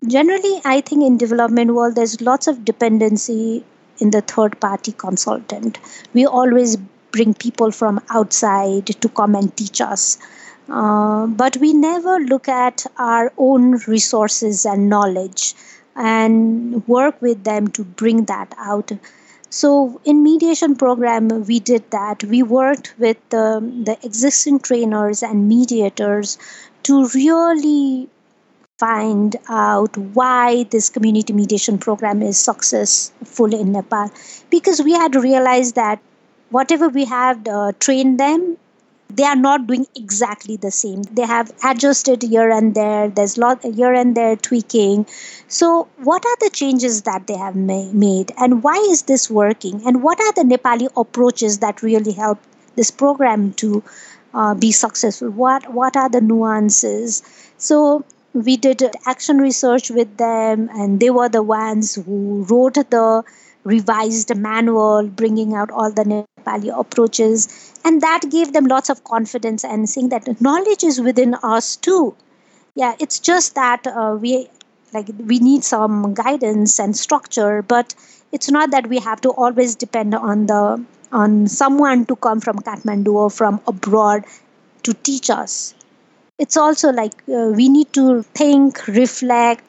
generally 0.08 0.60
i 0.64 0.80
think 0.80 1.02
in 1.04 1.18
development 1.18 1.74
world 1.74 1.94
there's 1.94 2.20
lots 2.22 2.46
of 2.46 2.64
dependency 2.64 3.62
in 3.98 4.10
the 4.10 4.22
third 4.22 4.58
party 4.60 4.92
consultant. 4.92 5.78
We 6.14 6.26
always 6.26 6.76
bring 7.12 7.34
people 7.34 7.70
from 7.70 8.00
outside 8.08 8.86
to 8.86 9.08
come 9.08 9.34
and 9.34 9.54
teach 9.56 9.80
us 9.80 10.18
uh, 10.70 11.26
but 11.26 11.56
we 11.58 11.72
never 11.72 12.18
look 12.20 12.48
at 12.48 12.86
our 12.98 13.32
own 13.36 13.72
resources 13.86 14.64
and 14.64 14.88
knowledge 14.88 15.54
and 15.96 16.86
work 16.86 17.20
with 17.20 17.44
them 17.44 17.68
to 17.68 17.84
bring 17.84 18.24
that 18.26 18.54
out. 18.58 18.92
So 19.50 20.00
in 20.04 20.22
mediation 20.22 20.76
program 20.76 21.28
we 21.46 21.58
did 21.60 21.90
that. 21.90 22.22
We 22.24 22.42
worked 22.42 22.94
with 22.98 23.16
the, 23.30 23.98
existing 24.02 24.60
trainers 24.60 25.22
and 25.22 25.48
mediators 25.48 26.38
to 26.84 27.06
really 27.08 28.08
find 28.78 29.36
out 29.48 29.96
why 29.96 30.64
this 30.64 30.88
community 30.88 31.32
mediation 31.32 31.78
program 31.78 32.22
is 32.22 32.38
successful 32.38 33.52
in 33.54 33.72
nepal. 33.72 34.10
Because 34.50 34.80
we 34.82 34.92
had 34.92 35.14
realized 35.14 35.74
that 35.74 36.00
whatever 36.50 36.88
we 36.88 37.04
have 37.04 37.46
uh, 37.46 37.72
trained 37.78 38.18
them 38.18 38.56
they 39.16 39.24
are 39.24 39.36
not 39.36 39.66
doing 39.66 39.86
exactly 39.96 40.56
the 40.56 40.70
same. 40.70 41.02
They 41.02 41.26
have 41.26 41.52
adjusted 41.64 42.22
here 42.22 42.50
and 42.50 42.74
there. 42.74 43.08
There's 43.08 43.36
lot 43.38 43.62
here 43.64 43.92
and 43.92 44.16
there 44.16 44.36
tweaking. 44.36 45.06
So 45.48 45.88
what 45.98 46.24
are 46.24 46.36
the 46.40 46.50
changes 46.50 47.02
that 47.02 47.26
they 47.26 47.36
have 47.36 47.56
ma- 47.56 47.90
made? 47.92 48.32
And 48.38 48.62
why 48.62 48.76
is 48.90 49.02
this 49.02 49.30
working? 49.30 49.82
And 49.86 50.02
what 50.02 50.20
are 50.20 50.32
the 50.32 50.42
nepali 50.42 50.88
approaches 50.96 51.58
that 51.58 51.82
really 51.82 52.12
help 52.12 52.38
this 52.76 52.90
program 52.90 53.52
to 53.54 53.82
uh, 54.34 54.54
be 54.54 54.72
successful? 54.72 55.30
What 55.30 55.72
what 55.72 55.96
are 55.96 56.08
the 56.08 56.20
nuances? 56.20 57.22
So 57.58 58.04
we 58.32 58.56
did 58.56 58.82
action 59.06 59.38
research 59.38 59.90
with 59.90 60.16
them 60.16 60.68
and 60.72 61.00
they 61.00 61.10
were 61.10 61.28
the 61.28 61.42
ones 61.42 61.94
who 61.96 62.44
wrote 62.48 62.74
the 62.74 63.22
revised 63.64 64.34
manual 64.36 65.06
bringing 65.08 65.54
out 65.54 65.70
all 65.70 65.90
the 65.92 66.04
Nepali 66.04 66.70
approaches 66.78 67.69
and 67.84 68.00
that 68.02 68.22
gave 68.30 68.52
them 68.52 68.66
lots 68.66 68.88
of 68.90 69.04
confidence 69.04 69.64
and 69.64 69.88
saying 69.88 70.08
that 70.10 70.40
knowledge 70.40 70.84
is 70.84 71.00
within 71.00 71.34
us 71.42 71.76
too. 71.76 72.14
Yeah 72.74 72.94
it's 72.98 73.18
just 73.18 73.54
that 73.54 73.86
uh, 73.86 74.16
we 74.20 74.48
like 74.92 75.08
we 75.18 75.38
need 75.38 75.64
some 75.64 76.14
guidance 76.14 76.78
and 76.78 76.96
structure 76.96 77.62
but 77.62 77.94
it's 78.32 78.50
not 78.50 78.70
that 78.70 78.88
we 78.88 78.98
have 78.98 79.20
to 79.22 79.30
always 79.30 79.74
depend 79.76 80.14
on 80.14 80.46
the 80.46 80.84
on 81.12 81.48
someone 81.48 82.06
to 82.06 82.16
come 82.16 82.40
from 82.40 82.58
kathmandu 82.58 83.12
or 83.14 83.30
from 83.30 83.60
abroad 83.66 84.24
to 84.84 84.94
teach 84.94 85.30
us. 85.30 85.74
It's 86.38 86.56
also 86.56 86.90
like 86.90 87.14
uh, 87.28 87.52
we 87.54 87.68
need 87.68 87.92
to 87.94 88.22
think 88.22 88.86
reflect 88.88 89.62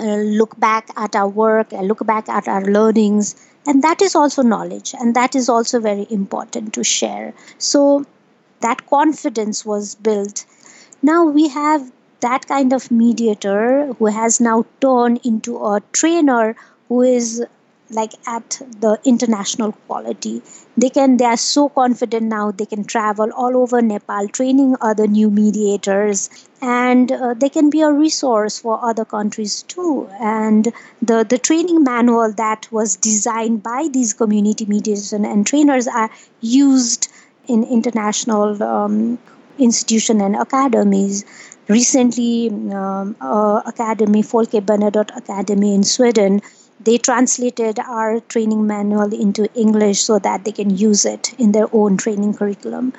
uh, 0.00 0.16
look 0.40 0.58
back 0.58 0.88
at 0.96 1.16
our 1.16 1.28
work 1.28 1.72
look 1.72 2.04
back 2.06 2.28
at 2.28 2.48
our 2.48 2.64
learnings 2.64 3.34
and 3.66 3.82
that 3.82 4.02
is 4.02 4.14
also 4.14 4.42
knowledge 4.42 4.94
and 4.98 5.14
that 5.14 5.34
is 5.34 5.48
also 5.48 5.80
very 5.80 6.06
important 6.10 6.72
to 6.74 6.84
share. 6.84 7.34
So 7.58 8.04
that 8.60 8.86
confidence 8.86 9.64
was 9.64 9.94
built. 9.94 10.44
Now 11.02 11.24
we 11.24 11.48
have 11.48 11.90
that 12.20 12.46
kind 12.48 12.72
of 12.72 12.90
mediator 12.90 13.92
who 13.94 14.06
has 14.06 14.40
now 14.40 14.64
turned 14.80 15.20
into 15.24 15.58
a 15.58 15.82
trainer 15.92 16.56
who 16.88 17.02
is 17.02 17.44
like 17.90 18.12
at 18.26 18.60
the 18.80 18.98
international 19.04 19.72
quality 19.86 20.42
they 20.76 20.90
can 20.90 21.16
they 21.16 21.24
are 21.24 21.36
so 21.36 21.68
confident 21.68 22.26
now 22.26 22.50
they 22.50 22.66
can 22.66 22.84
travel 22.84 23.30
all 23.32 23.56
over 23.56 23.80
nepal 23.80 24.28
training 24.28 24.76
other 24.80 25.06
new 25.06 25.30
mediators 25.30 26.28
and 26.60 27.12
uh, 27.12 27.34
they 27.34 27.48
can 27.48 27.70
be 27.70 27.80
a 27.80 27.90
resource 27.90 28.58
for 28.58 28.78
other 28.84 29.04
countries 29.04 29.62
too. 29.62 30.08
And 30.20 30.72
the 31.02 31.24
the 31.24 31.38
training 31.38 31.82
manual 31.84 32.32
that 32.32 32.70
was 32.70 32.96
designed 32.96 33.62
by 33.62 33.88
these 33.92 34.12
community 34.14 34.66
mediators 34.66 35.12
and, 35.12 35.26
and 35.26 35.46
trainers 35.46 35.86
are 35.86 36.10
used 36.40 37.08
in 37.48 37.64
international 37.64 38.62
um, 38.62 39.18
institution 39.58 40.20
and 40.20 40.36
academies. 40.36 41.24
Recently 41.68 42.48
um, 42.50 43.16
uh, 43.20 43.60
academy 43.66 44.22
folke 44.22 44.60
bernadotte 44.70 45.16
academy 45.16 45.74
in 45.74 45.82
sweden 45.84 46.40
they 46.86 46.96
translated 46.98 47.78
our 47.80 48.20
training 48.20 48.66
manual 48.66 49.12
into 49.12 49.48
English 49.54 50.02
so 50.02 50.18
that 50.20 50.44
they 50.44 50.52
can 50.52 50.70
use 50.70 51.04
it 51.04 51.34
in 51.38 51.52
their 51.52 51.68
own 51.72 51.96
training 51.96 52.32
curriculum. 52.32 52.92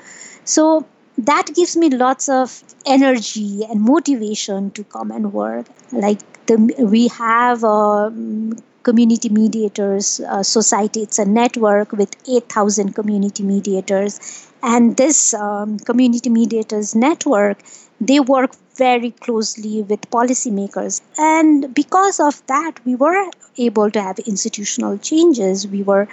So 0.44 0.86
that 1.18 1.48
gives 1.56 1.76
me 1.76 1.90
lots 1.90 2.30
of 2.30 2.64
energy 2.86 3.64
and 3.64 3.82
motivation 3.82 4.72
to 4.72 4.84
come 4.84 5.12
and 5.12 5.34
work. 5.34 5.66
Like 5.92 6.20
the, 6.48 6.58
we 6.80 7.08
have 7.08 7.64
a 7.64 7.68
um, 7.68 8.58
community 8.84 9.30
mediators 9.30 10.20
uh, 10.20 10.44
society. 10.44 11.02
It's 11.02 11.20
a 11.20 11.26
network 11.26 11.92
with 11.92 12.16
8,000 12.28 12.94
community 12.94 13.44
mediators, 13.44 14.20
and 14.62 14.96
this 14.98 15.34
um, 15.34 15.80
community 15.80 16.30
mediators 16.30 16.96
network 16.96 17.64
they 18.02 18.20
work 18.20 18.56
very 18.76 19.12
closely 19.12 19.82
with 19.82 20.02
policymakers. 20.12 21.02
And 21.18 21.74
because 21.74 22.20
of 22.20 22.45
that, 22.48 22.74
we 22.86 22.95
were 22.95 23.30
able 23.58 23.89
to 23.91 24.02
have 24.02 24.20
institutional 24.20 24.98
changes. 24.98 25.68
We 25.68 25.84
were 25.84 26.08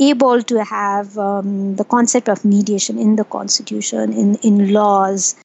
able 0.00 0.42
to 0.42 0.64
have 0.64 1.18
um, 1.18 1.76
the 1.76 1.84
concept 1.84 2.28
of 2.28 2.44
mediation 2.44 2.98
in 2.98 3.16
the 3.16 3.24
constitution, 3.24 4.12
in, 4.12 4.36
in 4.36 4.72
laws. 4.72 5.36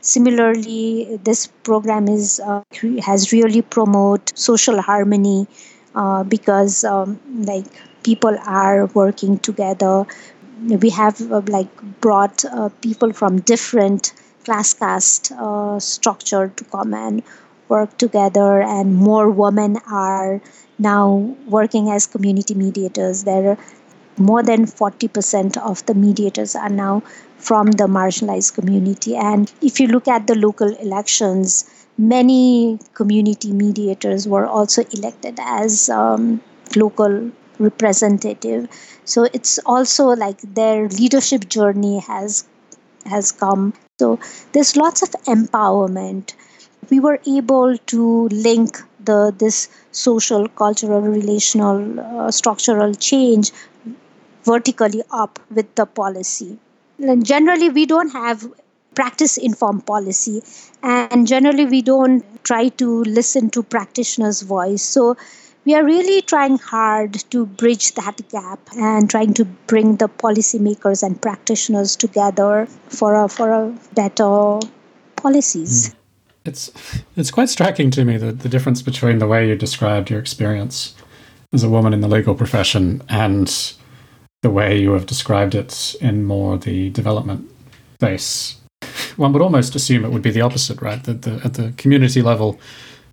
Similarly, 0.00 1.18
this 1.24 1.46
program 1.62 2.08
is 2.08 2.40
uh, 2.40 2.62
has 3.02 3.32
really 3.32 3.62
promote 3.62 4.32
social 4.36 4.80
harmony 4.82 5.46
uh, 5.94 6.24
because 6.24 6.84
um, 6.84 7.20
like 7.46 7.66
people 8.02 8.36
are 8.44 8.86
working 8.86 9.38
together. 9.38 10.04
We 10.60 10.90
have 10.90 11.20
uh, 11.32 11.42
like 11.48 11.70
brought 12.00 12.44
uh, 12.44 12.68
people 12.80 13.12
from 13.12 13.40
different 13.40 14.12
class 14.44 14.74
caste 14.74 15.32
uh, 15.32 15.78
structure 15.80 16.48
to 16.48 16.64
come 16.64 16.94
and 16.94 17.22
work 17.68 17.96
together 17.98 18.62
and 18.62 18.94
more 18.94 19.30
women 19.30 19.76
are 19.90 20.40
now 20.78 21.34
working 21.46 21.90
as 21.90 22.06
community 22.06 22.54
mediators. 22.54 23.24
There 23.24 23.50
are 23.50 23.58
more 24.16 24.42
than 24.42 24.66
40% 24.66 25.56
of 25.56 25.84
the 25.86 25.94
mediators 25.94 26.54
are 26.54 26.68
now 26.68 27.02
from 27.38 27.70
the 27.72 27.84
marginalized 27.84 28.54
community. 28.54 29.16
And 29.16 29.52
if 29.62 29.80
you 29.80 29.86
look 29.88 30.06
at 30.06 30.26
the 30.26 30.34
local 30.34 30.74
elections 30.76 31.64
many 31.98 32.78
community 32.94 33.52
mediators 33.52 34.26
were 34.26 34.46
also 34.46 34.82
elected 34.92 35.38
as 35.40 35.88
um, 35.90 36.40
local 36.76 37.30
representative. 37.58 38.68
So 39.04 39.28
it's 39.32 39.58
also 39.66 40.08
like 40.08 40.40
their 40.40 40.88
leadership 40.88 41.48
journey 41.48 42.00
has 42.00 42.44
has 43.04 43.32
come 43.32 43.74
so 44.02 44.18
there's 44.52 44.76
lots 44.76 45.02
of 45.02 45.10
empowerment. 45.36 46.34
We 46.90 47.00
were 47.00 47.20
able 47.26 47.78
to 47.94 48.28
link 48.28 48.82
the 49.10 49.34
this 49.44 49.68
social, 49.92 50.48
cultural, 50.48 51.00
relational, 51.00 52.00
uh, 52.00 52.30
structural 52.30 52.94
change 52.94 53.52
vertically 54.44 55.02
up 55.10 55.38
with 55.50 55.74
the 55.74 55.86
policy. 55.86 56.58
And 56.98 57.24
generally, 57.26 57.68
we 57.70 57.86
don't 57.86 58.10
have 58.10 58.46
practice 58.94 59.36
informed 59.38 59.86
policy, 59.86 60.42
and 60.82 61.26
generally, 61.26 61.64
we 61.66 61.82
don't 61.82 62.24
try 62.44 62.68
to 62.82 63.02
listen 63.04 63.50
to 63.50 63.62
practitioners' 63.62 64.42
voice. 64.42 64.82
So 64.82 65.16
we 65.64 65.74
are 65.74 65.84
really 65.84 66.22
trying 66.22 66.58
hard 66.58 67.14
to 67.30 67.46
bridge 67.46 67.92
that 67.92 68.20
gap 68.30 68.60
and 68.76 69.08
trying 69.08 69.34
to 69.34 69.44
bring 69.44 69.96
the 69.96 70.08
policymakers 70.08 71.02
and 71.02 71.20
practitioners 71.20 71.94
together 71.96 72.66
for 72.88 73.14
a, 73.14 73.28
for 73.28 73.52
a 73.52 73.78
better 73.94 74.58
policies. 75.16 75.90
Mm. 75.90 75.94
It's 76.44 76.72
it's 77.16 77.30
quite 77.30 77.48
striking 77.48 77.92
to 77.92 78.04
me 78.04 78.16
that 78.16 78.40
the 78.40 78.48
difference 78.48 78.82
between 78.82 79.20
the 79.20 79.28
way 79.28 79.48
you 79.48 79.54
described 79.54 80.10
your 80.10 80.18
experience 80.18 80.92
as 81.52 81.62
a 81.62 81.68
woman 81.68 81.92
in 81.92 82.00
the 82.00 82.08
legal 82.08 82.34
profession 82.34 83.00
and 83.08 83.74
the 84.42 84.50
way 84.50 84.76
you 84.76 84.92
have 84.92 85.06
described 85.06 85.54
it 85.54 85.94
in 86.00 86.24
more 86.24 86.58
the 86.58 86.90
development 86.90 87.48
space. 87.94 88.56
One 89.16 89.32
would 89.32 89.42
almost 89.42 89.76
assume 89.76 90.04
it 90.04 90.10
would 90.10 90.22
be 90.22 90.32
the 90.32 90.40
opposite, 90.40 90.82
right? 90.82 91.04
That 91.04 91.22
the, 91.22 91.40
at 91.44 91.54
the 91.54 91.72
community 91.76 92.22
level, 92.22 92.58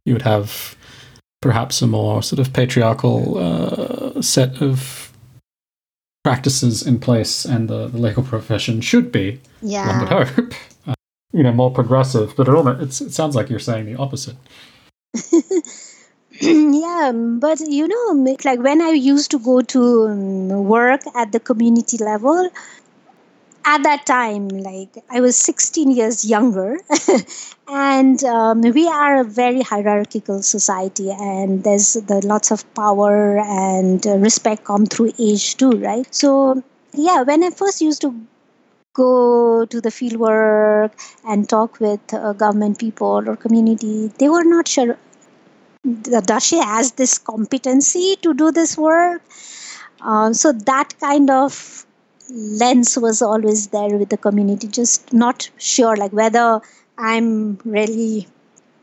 you 0.06 0.14
would 0.14 0.24
have 0.24 0.76
perhaps 1.42 1.82
a 1.82 1.88
more 1.88 2.22
sort 2.22 2.40
of 2.40 2.54
patriarchal 2.54 3.38
uh, 3.38 4.22
set 4.22 4.62
of 4.62 5.12
practices 6.24 6.86
in 6.86 7.00
place, 7.00 7.46
and 7.46 7.70
the, 7.70 7.88
the 7.88 7.98
legal 7.98 8.24
profession 8.24 8.82
should 8.82 9.12
be, 9.12 9.40
yeah. 9.62 9.88
one 9.88 10.00
would 10.00 10.28
hope, 10.28 10.54
uh, 10.88 10.94
you 11.32 11.44
know, 11.44 11.52
more 11.52 11.72
progressive. 11.72 12.34
But 12.36 12.48
it, 12.48 12.54
almost, 12.54 13.02
it 13.02 13.12
sounds 13.12 13.36
like 13.36 13.50
you're 13.50 13.60
saying 13.60 13.86
the 13.86 13.96
opposite. 13.96 14.36
yeah, 16.42 17.12
but 17.14 17.60
you 17.62 17.88
know, 17.88 18.36
like 18.46 18.60
when 18.60 18.82
I 18.82 18.90
used 18.90 19.32
to 19.32 19.40
go 19.40 19.62
to 19.62 20.08
um, 20.08 20.50
work 20.66 21.02
at 21.16 21.32
the 21.32 21.40
community 21.40 21.98
level, 21.98 22.50
at 23.66 23.84
that 23.84 24.06
time, 24.06 24.48
like 24.48 24.90
I 25.10 25.22
was 25.22 25.36
16 25.36 25.92
years 25.92 26.26
younger, 26.26 26.78
and 27.68 28.24
um, 28.24 28.62
we 28.62 28.88
are 28.88 29.22
a 29.22 29.24
very 29.24 29.62
hierarchical 29.62 30.42
society, 30.42 31.12
and 31.12 31.64
there's 31.64 31.94
the 31.94 32.22
lots 32.26 32.52
of 32.52 32.72
power 32.74 33.40
and 33.40 34.06
uh, 34.08 34.18
respect 34.18 34.64
come 34.64 34.86
through 34.86 35.14
age 35.20 35.58
too, 35.58 35.72
right? 35.72 36.08
So 36.14 36.64
yeah, 36.94 37.22
when 37.24 37.44
I 37.44 37.52
first 37.52 37.82
used 37.82 38.02
to 38.02 38.16
go 38.94 39.66
to 39.66 39.82
the 39.82 39.92
field 39.92 40.18
work 40.20 40.94
and 41.28 41.48
talk 41.48 41.80
with 41.80 42.14
uh, 42.14 42.34
government 42.34 42.80
people 42.80 43.24
or 43.30 43.36
community, 43.36 44.12
they 44.18 44.30
were 44.30 44.44
not 44.44 44.68
sure. 44.68 44.98
Does 46.02 46.46
she 46.46 46.58
has 46.58 46.94
this 46.94 47.18
competency 47.18 48.18
to 48.22 48.34
do 48.34 48.52
this 48.52 48.78
work? 48.78 49.22
Uh, 50.02 50.34
so 50.34 50.52
that 50.52 50.94
kind 51.00 51.30
of 51.30 51.86
lens 52.32 52.98
was 52.98 53.22
always 53.22 53.68
there 53.68 53.98
with 53.98 54.10
the 54.10 54.18
community 54.18 54.68
just 54.68 55.12
not 55.14 55.50
sure 55.58 55.96
like 55.96 56.12
whether 56.14 56.62
i'm 56.98 57.58
really 57.66 58.28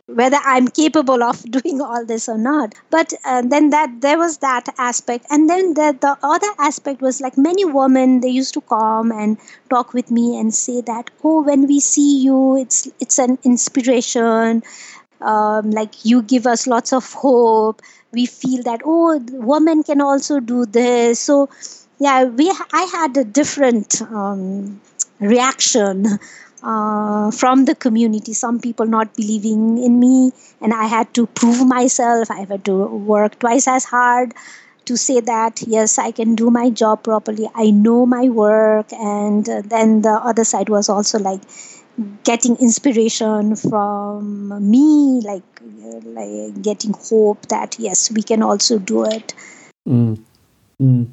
whether 0.06 0.38
i'm 0.44 0.68
capable 0.68 1.22
of 1.22 1.42
doing 1.50 1.80
all 1.80 2.04
this 2.04 2.28
or 2.28 2.38
not. 2.38 2.74
But 2.90 3.12
uh, 3.24 3.42
then 3.42 3.70
that 3.70 4.00
there 4.00 4.18
was 4.18 4.38
that 4.38 4.68
aspect. 4.78 5.26
And 5.30 5.50
then 5.50 5.74
the, 5.74 5.96
the 6.00 6.16
other 6.22 6.46
aspect 6.58 7.00
was 7.00 7.20
like 7.20 7.36
many 7.36 7.64
women 7.64 8.20
they 8.20 8.28
used 8.28 8.54
to 8.54 8.60
come 8.60 9.10
and 9.10 9.36
talk 9.68 9.92
with 9.94 10.10
me 10.10 10.38
and 10.38 10.54
say 10.54 10.80
that 10.82 11.10
oh 11.24 11.42
when 11.42 11.66
we 11.66 11.80
see 11.80 12.22
you 12.22 12.56
it's 12.56 12.88
it's 13.00 13.18
an 13.18 13.38
inspiration. 13.44 14.62
Um, 15.20 15.70
like 15.70 16.04
you 16.04 16.22
give 16.22 16.46
us 16.46 16.66
lots 16.66 16.92
of 16.92 17.12
hope. 17.12 17.82
We 18.12 18.26
feel 18.26 18.62
that 18.64 18.82
oh 18.84 19.18
women 19.32 19.82
can 19.82 20.00
also 20.00 20.40
do 20.40 20.66
this. 20.66 21.18
So 21.20 21.48
yeah 21.98 22.24
we 22.24 22.52
i 22.72 22.82
had 22.92 23.16
a 23.16 23.24
different 23.24 24.02
um, 24.02 24.80
reaction 25.20 26.06
uh, 26.62 27.30
from 27.30 27.64
the 27.64 27.74
community. 27.74 28.32
Some 28.32 28.60
people 28.60 28.86
not 28.86 29.14
believing 29.14 29.78
in 29.78 30.00
me 30.00 30.32
and 30.60 30.72
i 30.74 30.86
had 30.86 31.12
to 31.14 31.26
prove 31.26 31.66
myself. 31.66 32.30
I 32.30 32.40
had 32.40 32.64
to 32.64 32.86
work 32.86 33.38
twice 33.38 33.68
as 33.68 33.84
hard 33.84 34.34
to 34.86 34.96
say 34.96 35.20
that 35.20 35.62
yes 35.66 35.98
i 35.98 36.12
can 36.12 36.34
do 36.34 36.50
my 36.50 36.70
job 36.70 37.02
properly. 37.02 37.48
I 37.54 37.70
know 37.70 38.06
my 38.06 38.28
work. 38.28 38.92
And 38.92 39.44
then 39.44 40.02
the 40.02 40.20
other 40.32 40.44
side 40.44 40.68
was 40.68 40.88
also 40.88 41.18
like 41.18 41.40
getting 42.24 42.56
inspiration 42.56 43.56
from 43.56 44.70
me 44.70 45.22
like 45.24 45.42
like 46.04 46.62
getting 46.62 46.92
hope 46.92 47.46
that 47.48 47.78
yes 47.78 48.10
we 48.10 48.22
can 48.22 48.42
also 48.42 48.78
do 48.78 49.04
it. 49.04 49.34
Mm. 49.88 50.22
Mm. 50.80 51.06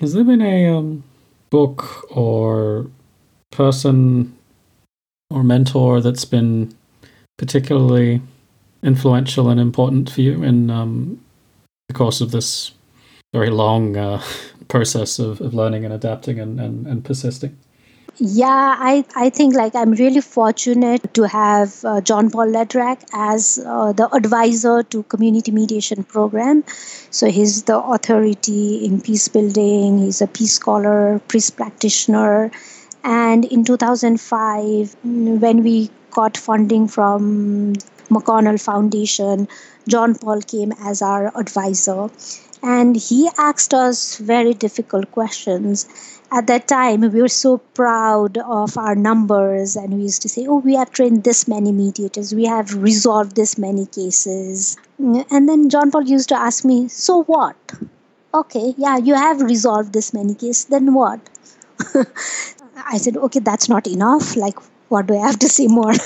Has 0.00 0.12
there 0.12 0.22
been 0.22 0.42
a 0.42 0.68
um, 0.68 1.02
book 1.50 2.06
or 2.16 2.88
person 3.50 4.36
or 5.28 5.42
mentor 5.42 6.00
that's 6.00 6.24
been 6.24 6.72
particularly 7.36 8.22
influential 8.82 9.48
and 9.48 9.58
important 9.58 10.08
for 10.08 10.20
you 10.20 10.44
in 10.44 10.70
um, 10.70 11.20
the 11.88 11.94
course 11.94 12.20
of 12.20 12.30
this 12.30 12.72
very 13.32 13.50
long 13.50 13.96
uh, 13.96 14.22
process 14.68 15.18
of, 15.18 15.40
of 15.40 15.52
learning 15.52 15.84
and 15.84 15.92
adapting 15.92 16.38
and, 16.38 16.60
and, 16.60 16.86
and 16.86 17.04
persisting? 17.04 17.58
Yeah, 18.20 18.74
I, 18.78 19.04
I 19.14 19.30
think 19.30 19.54
like 19.54 19.74
I'm 19.76 19.92
really 19.92 20.20
fortunate 20.20 21.14
to 21.14 21.22
have 21.24 21.84
uh, 21.84 22.00
John 22.00 22.30
Paul 22.30 22.48
Lederach 22.48 22.98
as 23.12 23.60
uh, 23.64 23.92
the 23.92 24.12
advisor 24.12 24.82
to 24.84 25.02
community 25.04 25.52
mediation 25.52 26.02
program. 26.02 26.64
So 27.10 27.28
he's 27.30 27.62
the 27.64 27.78
authority 27.78 28.84
in 28.84 29.00
peace 29.00 29.28
building. 29.28 29.98
He's 30.00 30.20
a 30.20 30.26
peace 30.26 30.54
scholar, 30.54 31.20
peace 31.28 31.50
practitioner, 31.50 32.50
and 33.04 33.44
in 33.44 33.64
2005, 33.64 34.96
when 35.04 35.62
we 35.62 35.88
got 36.10 36.36
funding 36.36 36.88
from 36.88 37.74
McConnell 38.10 38.60
Foundation, 38.60 39.46
John 39.86 40.16
Paul 40.16 40.40
came 40.42 40.72
as 40.82 41.02
our 41.02 41.30
advisor, 41.38 42.10
and 42.62 42.96
he 42.96 43.28
asked 43.38 43.72
us 43.74 44.16
very 44.18 44.54
difficult 44.54 45.10
questions 45.12 45.86
at 46.30 46.46
that 46.46 46.68
time 46.68 47.00
we 47.00 47.20
were 47.22 47.28
so 47.28 47.58
proud 47.58 48.36
of 48.38 48.76
our 48.76 48.94
numbers 48.94 49.76
and 49.76 49.94
we 49.94 50.02
used 50.02 50.22
to 50.22 50.28
say 50.28 50.46
oh 50.46 50.58
we 50.58 50.74
have 50.74 50.90
trained 50.90 51.24
this 51.24 51.48
many 51.48 51.72
mediators. 51.72 52.34
We 52.34 52.44
have 52.44 52.74
resolved 52.74 53.34
this 53.34 53.56
many 53.56 53.86
cases. 53.86 54.76
And 54.98 55.48
then 55.48 55.70
john 55.70 55.90
paul 55.90 56.02
used 56.02 56.28
to 56.30 56.36
ask 56.36 56.64
me 56.64 56.88
so 56.88 57.22
what? 57.24 57.56
Okay 58.34 58.74
yeah 58.76 58.98
you 58.98 59.14
have 59.14 59.40
resolved 59.40 59.92
this 59.92 60.12
many 60.12 60.34
cases. 60.34 60.66
Then 60.66 60.92
what? 60.94 61.20
I 62.76 62.98
said 62.98 63.16
okay 63.16 63.40
that's 63.40 63.68
not 63.68 63.86
enough. 63.86 64.36
Like 64.36 64.58
what 64.88 65.06
do 65.06 65.14
i 65.14 65.26
have 65.26 65.38
to 65.40 65.48
say 65.48 65.66
more? 65.66 65.94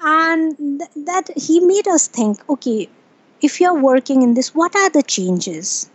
And 0.00 0.56
th- 0.78 1.06
that 1.06 1.30
he 1.36 1.58
made 1.58 1.88
us 1.88 2.06
think 2.06 2.48
okay 2.48 2.88
if 3.42 3.60
you're 3.60 3.80
working 3.80 4.22
in 4.22 4.34
this 4.34 4.54
what 4.54 4.76
are 4.76 4.90
the 4.90 5.02
changes 5.02 5.90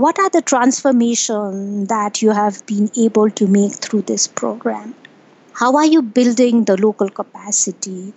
what 0.00 0.18
are 0.18 0.30
the 0.30 0.40
transformation 0.40 1.84
that 1.84 2.22
you 2.22 2.30
have 2.30 2.64
been 2.64 2.90
able 2.96 3.28
to 3.28 3.46
make 3.46 3.74
through 3.74 4.00
this 4.00 4.26
program? 4.26 4.94
How 5.52 5.76
are 5.76 5.84
you 5.84 6.00
building 6.00 6.64
the 6.64 6.80
local 6.80 7.10
capacity? 7.10 8.14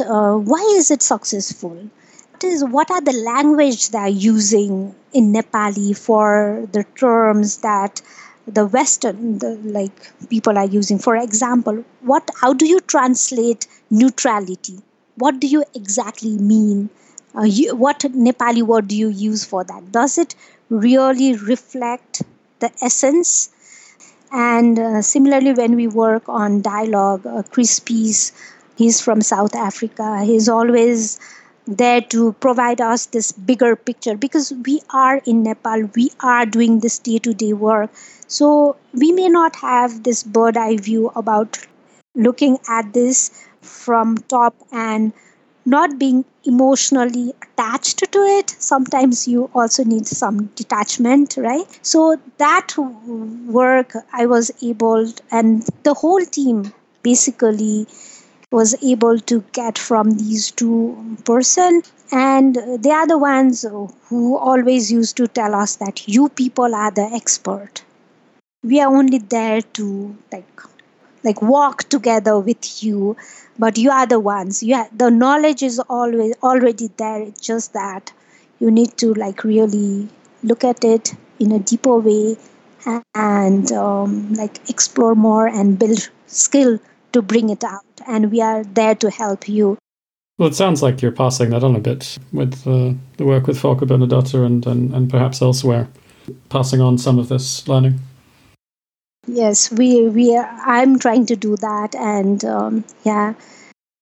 Uh, 0.00 0.36
why 0.36 0.64
is 0.78 0.90
it 0.90 1.02
successful? 1.02 1.90
What, 2.32 2.44
is, 2.44 2.64
what 2.64 2.90
are 2.90 3.02
the 3.02 3.12
language 3.12 3.90
they're 3.90 4.08
using 4.08 4.94
in 5.12 5.34
Nepali 5.34 5.94
for 5.94 6.66
the 6.72 6.84
terms 6.98 7.58
that 7.58 8.00
the 8.46 8.64
Western 8.64 9.38
the, 9.38 9.56
like 9.64 10.10
people 10.30 10.56
are 10.56 10.64
using? 10.66 10.98
For 10.98 11.14
example, 11.14 11.84
what 12.00 12.30
how 12.40 12.54
do 12.54 12.66
you 12.66 12.80
translate 12.80 13.66
neutrality? 13.90 14.78
What 15.16 15.40
do 15.40 15.46
you 15.46 15.64
exactly 15.74 16.38
mean? 16.38 16.88
Uh, 17.36 17.42
you, 17.42 17.76
what 17.76 17.98
Nepali 18.00 18.62
word 18.62 18.88
do 18.88 18.96
you 18.96 19.08
use 19.08 19.44
for 19.44 19.62
that? 19.62 19.92
Does 19.92 20.16
it 20.16 20.34
really 20.70 21.34
reflect 21.36 22.22
the 22.60 22.70
essence. 22.82 23.50
And 24.32 24.78
uh, 24.78 25.02
similarly, 25.02 25.52
when 25.52 25.76
we 25.76 25.86
work 25.86 26.28
on 26.28 26.62
dialogue, 26.62 27.26
uh, 27.26 27.42
Chris 27.42 27.72
Spies, 27.76 28.32
he's 28.76 29.00
from 29.00 29.20
South 29.22 29.54
Africa. 29.54 30.22
He's 30.24 30.48
always 30.48 31.18
there 31.66 32.00
to 32.00 32.32
provide 32.34 32.80
us 32.80 33.06
this 33.06 33.32
bigger 33.32 33.76
picture 33.76 34.16
because 34.16 34.52
we 34.66 34.80
are 34.90 35.18
in 35.26 35.42
Nepal, 35.42 35.82
we 35.94 36.10
are 36.20 36.46
doing 36.46 36.80
this 36.80 36.98
day 36.98 37.18
to 37.18 37.34
day 37.34 37.52
work. 37.52 37.90
So 38.26 38.76
we 38.94 39.12
may 39.12 39.28
not 39.28 39.56
have 39.56 40.02
this 40.02 40.22
bird 40.22 40.56
eye 40.56 40.76
view 40.78 41.10
about 41.14 41.58
looking 42.14 42.58
at 42.68 42.92
this 42.92 43.30
from 43.60 44.16
top 44.18 44.54
and 44.72 45.12
not 45.64 45.98
being 45.98 46.24
emotionally 46.48 47.34
attached 47.42 48.10
to 48.12 48.18
it. 48.38 48.50
Sometimes 48.58 49.28
you 49.28 49.50
also 49.54 49.84
need 49.84 50.06
some 50.06 50.46
detachment 50.56 51.36
right? 51.36 51.78
So 51.82 52.16
that 52.38 52.74
work 53.46 53.92
i 54.12 54.26
was 54.26 54.50
able 54.62 55.12
and 55.30 55.62
the 55.84 55.94
whole 55.94 56.24
team 56.24 56.72
basically 57.02 57.86
was 58.50 58.74
able 58.82 59.18
to 59.18 59.44
get 59.52 59.78
from 59.78 60.10
these 60.12 60.50
two 60.50 61.16
person. 61.24 61.82
And 62.10 62.54
they 62.54 62.90
are 62.90 63.06
the 63.06 63.18
ones 63.18 63.66
who 64.08 64.38
always 64.38 64.90
used 64.90 65.16
to 65.18 65.26
tell 65.28 65.54
us 65.54 65.76
that 65.76 66.08
you 66.08 66.30
people 66.30 66.74
are 66.74 66.90
the 66.90 67.02
expert. 67.02 67.82
We 68.62 68.80
are 68.80 68.94
only 68.94 69.18
there 69.18 69.60
to 69.60 70.16
like 70.32 70.62
like 71.22 71.42
walk 71.42 71.84
together 71.90 72.38
with 72.38 72.82
you 72.82 73.16
but 73.58 73.76
you 73.76 73.90
are 73.90 74.06
the 74.06 74.20
ones. 74.20 74.62
You 74.62 74.84
the 74.96 75.10
knowledge 75.10 75.62
is 75.62 75.78
always 75.78 76.34
already 76.42 76.88
there. 76.96 77.22
It's 77.22 77.40
just 77.40 77.72
that 77.72 78.12
you 78.60 78.70
need 78.70 78.96
to 78.98 79.14
like 79.14 79.44
really 79.44 80.08
look 80.42 80.64
at 80.64 80.84
it 80.84 81.14
in 81.38 81.52
a 81.52 81.58
deeper 81.58 81.98
way 81.98 82.36
and 83.14 83.70
um, 83.72 84.32
like 84.34 84.68
explore 84.68 85.14
more 85.14 85.46
and 85.46 85.78
build 85.78 86.08
skill 86.26 86.78
to 87.12 87.22
bring 87.22 87.50
it 87.50 87.64
out. 87.64 87.84
And 88.06 88.30
we 88.30 88.40
are 88.40 88.64
there 88.64 88.94
to 88.96 89.10
help 89.10 89.48
you. 89.48 89.78
Well, 90.38 90.48
it 90.48 90.54
sounds 90.54 90.82
like 90.82 91.02
you're 91.02 91.12
passing 91.12 91.50
that 91.50 91.64
on 91.64 91.74
a 91.74 91.80
bit 91.80 92.16
with 92.32 92.66
uh, 92.66 92.94
the 93.16 93.24
work 93.24 93.48
with 93.48 93.58
Folke 93.58 93.80
Bernadotte 93.80 94.34
and, 94.34 94.64
and, 94.66 94.94
and 94.94 95.10
perhaps 95.10 95.42
elsewhere, 95.42 95.88
passing 96.48 96.80
on 96.80 96.96
some 96.96 97.18
of 97.18 97.28
this 97.28 97.66
learning 97.66 97.98
yes 99.28 99.70
we 99.70 100.08
we 100.08 100.36
are, 100.36 100.48
i'm 100.66 100.98
trying 100.98 101.26
to 101.26 101.36
do 101.36 101.56
that 101.56 101.94
and 101.94 102.44
um, 102.44 102.84
yeah. 103.04 103.34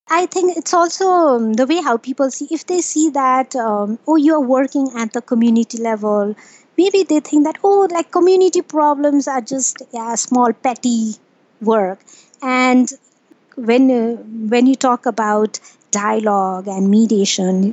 I 0.08 0.26
think 0.26 0.56
it's 0.56 0.72
also 0.72 1.08
um, 1.08 1.54
the 1.54 1.66
way 1.66 1.82
how 1.82 1.96
people 1.96 2.30
see 2.30 2.46
if 2.52 2.64
they 2.66 2.80
see 2.80 3.10
that 3.10 3.56
um, 3.56 3.98
oh 4.06 4.14
you're 4.14 4.40
working 4.40 4.90
at 4.96 5.12
the 5.12 5.20
community 5.20 5.78
level 5.78 6.36
maybe 6.78 7.02
they 7.02 7.18
think 7.18 7.44
that 7.44 7.58
oh 7.64 7.88
like 7.90 8.12
community 8.12 8.62
problems 8.62 9.26
are 9.26 9.40
just 9.40 9.82
yeah 9.92 10.14
small 10.14 10.52
petty 10.52 11.16
work. 11.60 11.98
And 12.40 12.88
when 13.56 13.90
uh, 13.90 14.16
when 14.54 14.66
you 14.66 14.76
talk 14.76 15.06
about 15.06 15.58
dialogue 15.90 16.68
and 16.68 16.88
mediation 16.88 17.72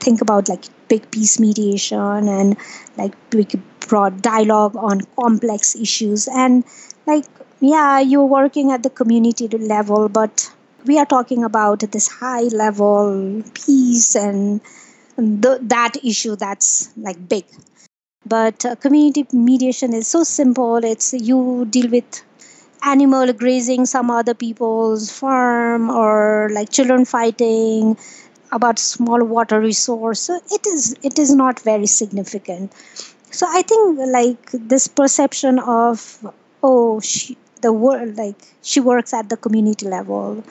think 0.00 0.22
about 0.22 0.48
like 0.48 0.64
big 0.90 1.10
peace 1.10 1.38
mediation 1.40 2.28
and 2.28 2.56
like 2.98 3.14
big 3.30 3.60
broad 3.88 4.20
dialogue 4.20 4.76
on 4.76 5.00
complex 5.16 5.74
issues. 5.74 6.28
And 6.28 6.64
like 7.06 7.24
yeah 7.60 8.00
you're 8.00 8.26
working 8.26 8.72
at 8.72 8.82
the 8.82 8.90
community 8.90 9.46
level 9.48 10.08
but 10.08 10.50
we 10.86 10.98
are 10.98 11.06
talking 11.06 11.44
about 11.44 11.80
this 11.92 12.08
high 12.08 12.48
level 12.64 13.42
peace 13.54 14.14
and 14.14 14.60
the, 15.16 15.58
that 15.62 16.02
issue 16.04 16.36
that's 16.36 16.90
like 16.96 17.28
big. 17.28 17.44
But 18.26 18.64
uh, 18.64 18.76
community 18.76 19.26
mediation 19.32 19.92
is 19.94 20.06
so 20.06 20.24
simple. 20.24 20.76
It's 20.76 21.12
you 21.12 21.66
deal 21.68 21.90
with 21.90 22.22
animal 22.82 23.32
grazing 23.32 23.84
some 23.86 24.10
other 24.10 24.34
people's 24.34 25.10
farm 25.10 25.90
or 25.90 26.48
like 26.52 26.70
children 26.70 27.04
fighting 27.04 27.96
about 28.52 28.78
small 28.78 29.22
water 29.24 29.60
resource 29.60 30.20
so 30.20 30.40
it 30.50 30.66
is 30.66 30.96
it 31.02 31.18
is 31.18 31.34
not 31.34 31.60
very 31.60 31.86
significant. 31.86 32.72
So 33.30 33.46
i 33.48 33.62
think 33.62 33.98
like 34.12 34.50
this 34.52 34.88
perception 34.88 35.58
of 35.60 36.32
oh 36.62 37.00
she 37.00 37.36
the 37.62 37.72
world 37.72 38.16
like 38.16 38.42
she 38.62 38.80
works 38.80 39.14
at 39.14 39.28
the 39.28 39.36
community 39.36 39.86
level 39.86 40.42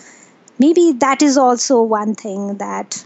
maybe 0.60 0.92
that 0.92 1.22
is 1.22 1.38
also 1.38 1.82
one 1.82 2.14
thing 2.16 2.58
that 2.58 3.06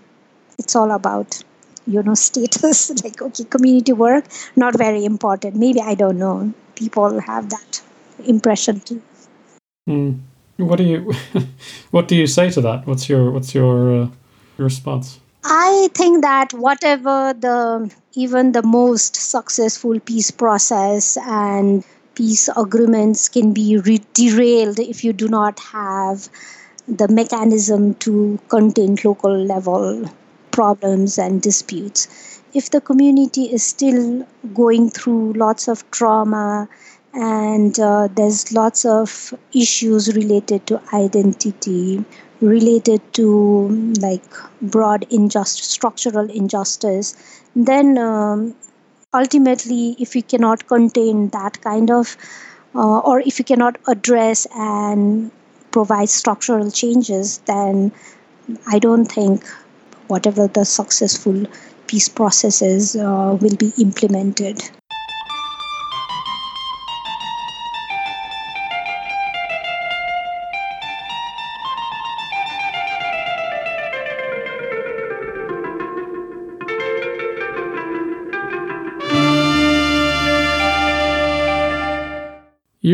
it's 0.60 0.76
all 0.76 0.92
about 0.92 1.42
you 1.88 2.04
know 2.04 2.14
status 2.26 3.04
like 3.04 3.22
okay 3.22 3.44
community 3.46 3.94
work 3.94 4.26
not 4.56 4.78
very 4.78 5.06
important. 5.06 5.56
Maybe 5.56 5.82
i 5.82 5.96
don't 5.96 6.18
know. 6.18 6.54
People 6.76 7.20
have 7.20 7.50
that 7.50 7.82
impression 8.26 8.80
too. 8.80 9.02
Mm. 9.90 10.20
what 10.58 10.78
do 10.78 10.84
you 10.84 11.14
what 11.92 12.08
do 12.08 12.16
you 12.16 12.28
say 12.28 12.50
to 12.52 12.62
that? 12.62 12.88
What's 12.88 13.10
your 13.10 13.32
what's 13.32 13.54
your 13.54 14.04
uh, 14.04 14.08
response 14.58 15.20
I 15.46 15.90
think 15.94 16.22
that 16.22 16.54
whatever 16.54 17.34
the 17.38 17.94
even 18.14 18.54
the 18.54 18.64
most 18.64 19.16
successful 19.16 20.00
peace 20.00 20.32
process 20.32 21.18
and 21.18 21.84
peace 22.16 22.48
agreements 22.56 23.28
can 23.28 23.52
be 23.54 23.78
re- 23.78 24.02
derailed 24.14 24.80
if 24.80 25.04
you 25.04 25.12
do 25.12 25.28
not 25.28 25.60
have 25.60 26.30
the 26.88 27.08
mechanism 27.08 27.96
to 27.96 28.40
contain 28.48 28.98
local 29.04 29.38
level 29.38 30.10
problems 30.52 31.18
and 31.18 31.42
disputes. 31.42 32.08
If 32.54 32.70
the 32.70 32.80
community 32.80 33.46
is 33.46 33.64
still 33.64 34.26
going 34.54 34.92
through 34.92 35.34
lots 35.34 35.68
of 35.68 35.90
trauma 35.92 36.70
and 37.14 37.80
uh, 37.80 38.08
there's 38.16 38.52
lots 38.52 38.86
of 38.86 39.34
issues 39.54 40.14
related 40.16 40.66
to 40.68 40.82
identity 40.94 42.04
related 42.42 43.02
to 43.14 43.70
like 44.02 44.24
broad 44.62 45.06
injustice 45.10 45.68
structural 45.68 46.30
injustice. 46.30 47.16
Then 47.56 47.98
um, 47.98 48.56
ultimately 49.14 49.96
if 50.00 50.16
you 50.16 50.24
cannot 50.24 50.68
contain 50.68 51.30
that 51.30 51.62
kind 51.62 51.92
of 51.92 52.18
uh, 52.76 53.00
or 53.00 53.20
if 53.20 53.40
you 53.40 53.46
cannot 53.46 53.78
address 53.88 54.48
and 54.56 55.32
provide 55.72 56.10
structural 56.10 56.72
changes 56.72 57.38
then 57.46 57.92
i 58.68 58.80
don't 58.80 59.06
think 59.06 59.46
whatever 60.08 60.48
the 60.48 60.66
successful 60.66 61.46
peace 61.88 62.10
processes 62.10 62.96
uh, 62.96 63.38
will 63.42 63.56
be 63.56 63.72
implemented 63.78 64.70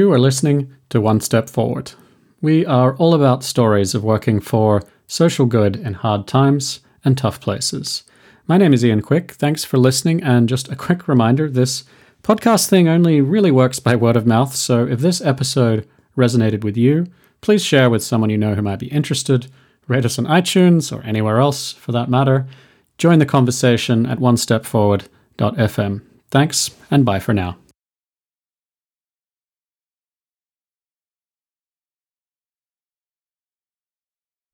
You 0.10 0.16
are 0.16 0.20
listening 0.20 0.74
to 0.90 1.00
One 1.00 1.22
Step 1.22 1.52
Forward. 1.52 1.92
We 2.42 2.66
are 2.66 2.96
all 2.96 3.14
about 3.14 3.44
stories 3.44 3.94
of 3.94 4.04
working 4.04 4.40
for 4.40 4.82
social 5.06 5.46
good 5.46 5.76
in 5.76 5.94
hard 5.94 6.28
times 6.28 6.80
and 7.06 7.16
tough 7.16 7.40
places. 7.40 8.02
My 8.48 8.58
name 8.58 8.74
is 8.74 8.84
Ian 8.84 9.04
Quick. 9.04 9.34
Thanks 9.34 9.64
for 9.64 9.78
listening. 9.78 10.24
And 10.24 10.50
just 10.50 10.68
a 10.68 10.76
quick 10.76 11.08
reminder 11.08 11.48
this 11.48 11.84
podcast 12.24 12.70
thing 12.70 12.88
only 12.88 13.22
really 13.22 13.52
works 13.52 13.78
by 13.78 13.96
word 13.96 14.16
of 14.16 14.26
mouth. 14.26 14.56
So 14.56 14.88
if 14.88 15.00
this 15.00 15.22
episode 15.22 15.88
resonated 16.18 16.64
with 16.64 16.76
you, 16.76 17.06
please 17.42 17.64
share 17.64 17.88
with 17.88 18.04
someone 18.04 18.32
you 18.32 18.38
know 18.40 18.56
who 18.56 18.64
might 18.64 18.80
be 18.80 18.88
interested. 18.88 19.46
Rate 19.88 20.06
us 20.06 20.18
on 20.18 20.26
iTunes 20.26 20.92
or 20.92 21.04
anywhere 21.04 21.38
else 21.38 21.72
for 21.72 21.92
that 21.92 22.10
matter. 22.10 22.48
Join 22.98 23.20
the 23.20 23.28
conversation 23.28 24.08
at 24.08 24.18
onestepforward.fm. 24.18 26.02
Thanks 26.32 26.72
and 26.90 27.06
bye 27.06 27.20
for 27.20 27.36
now. 27.36 27.58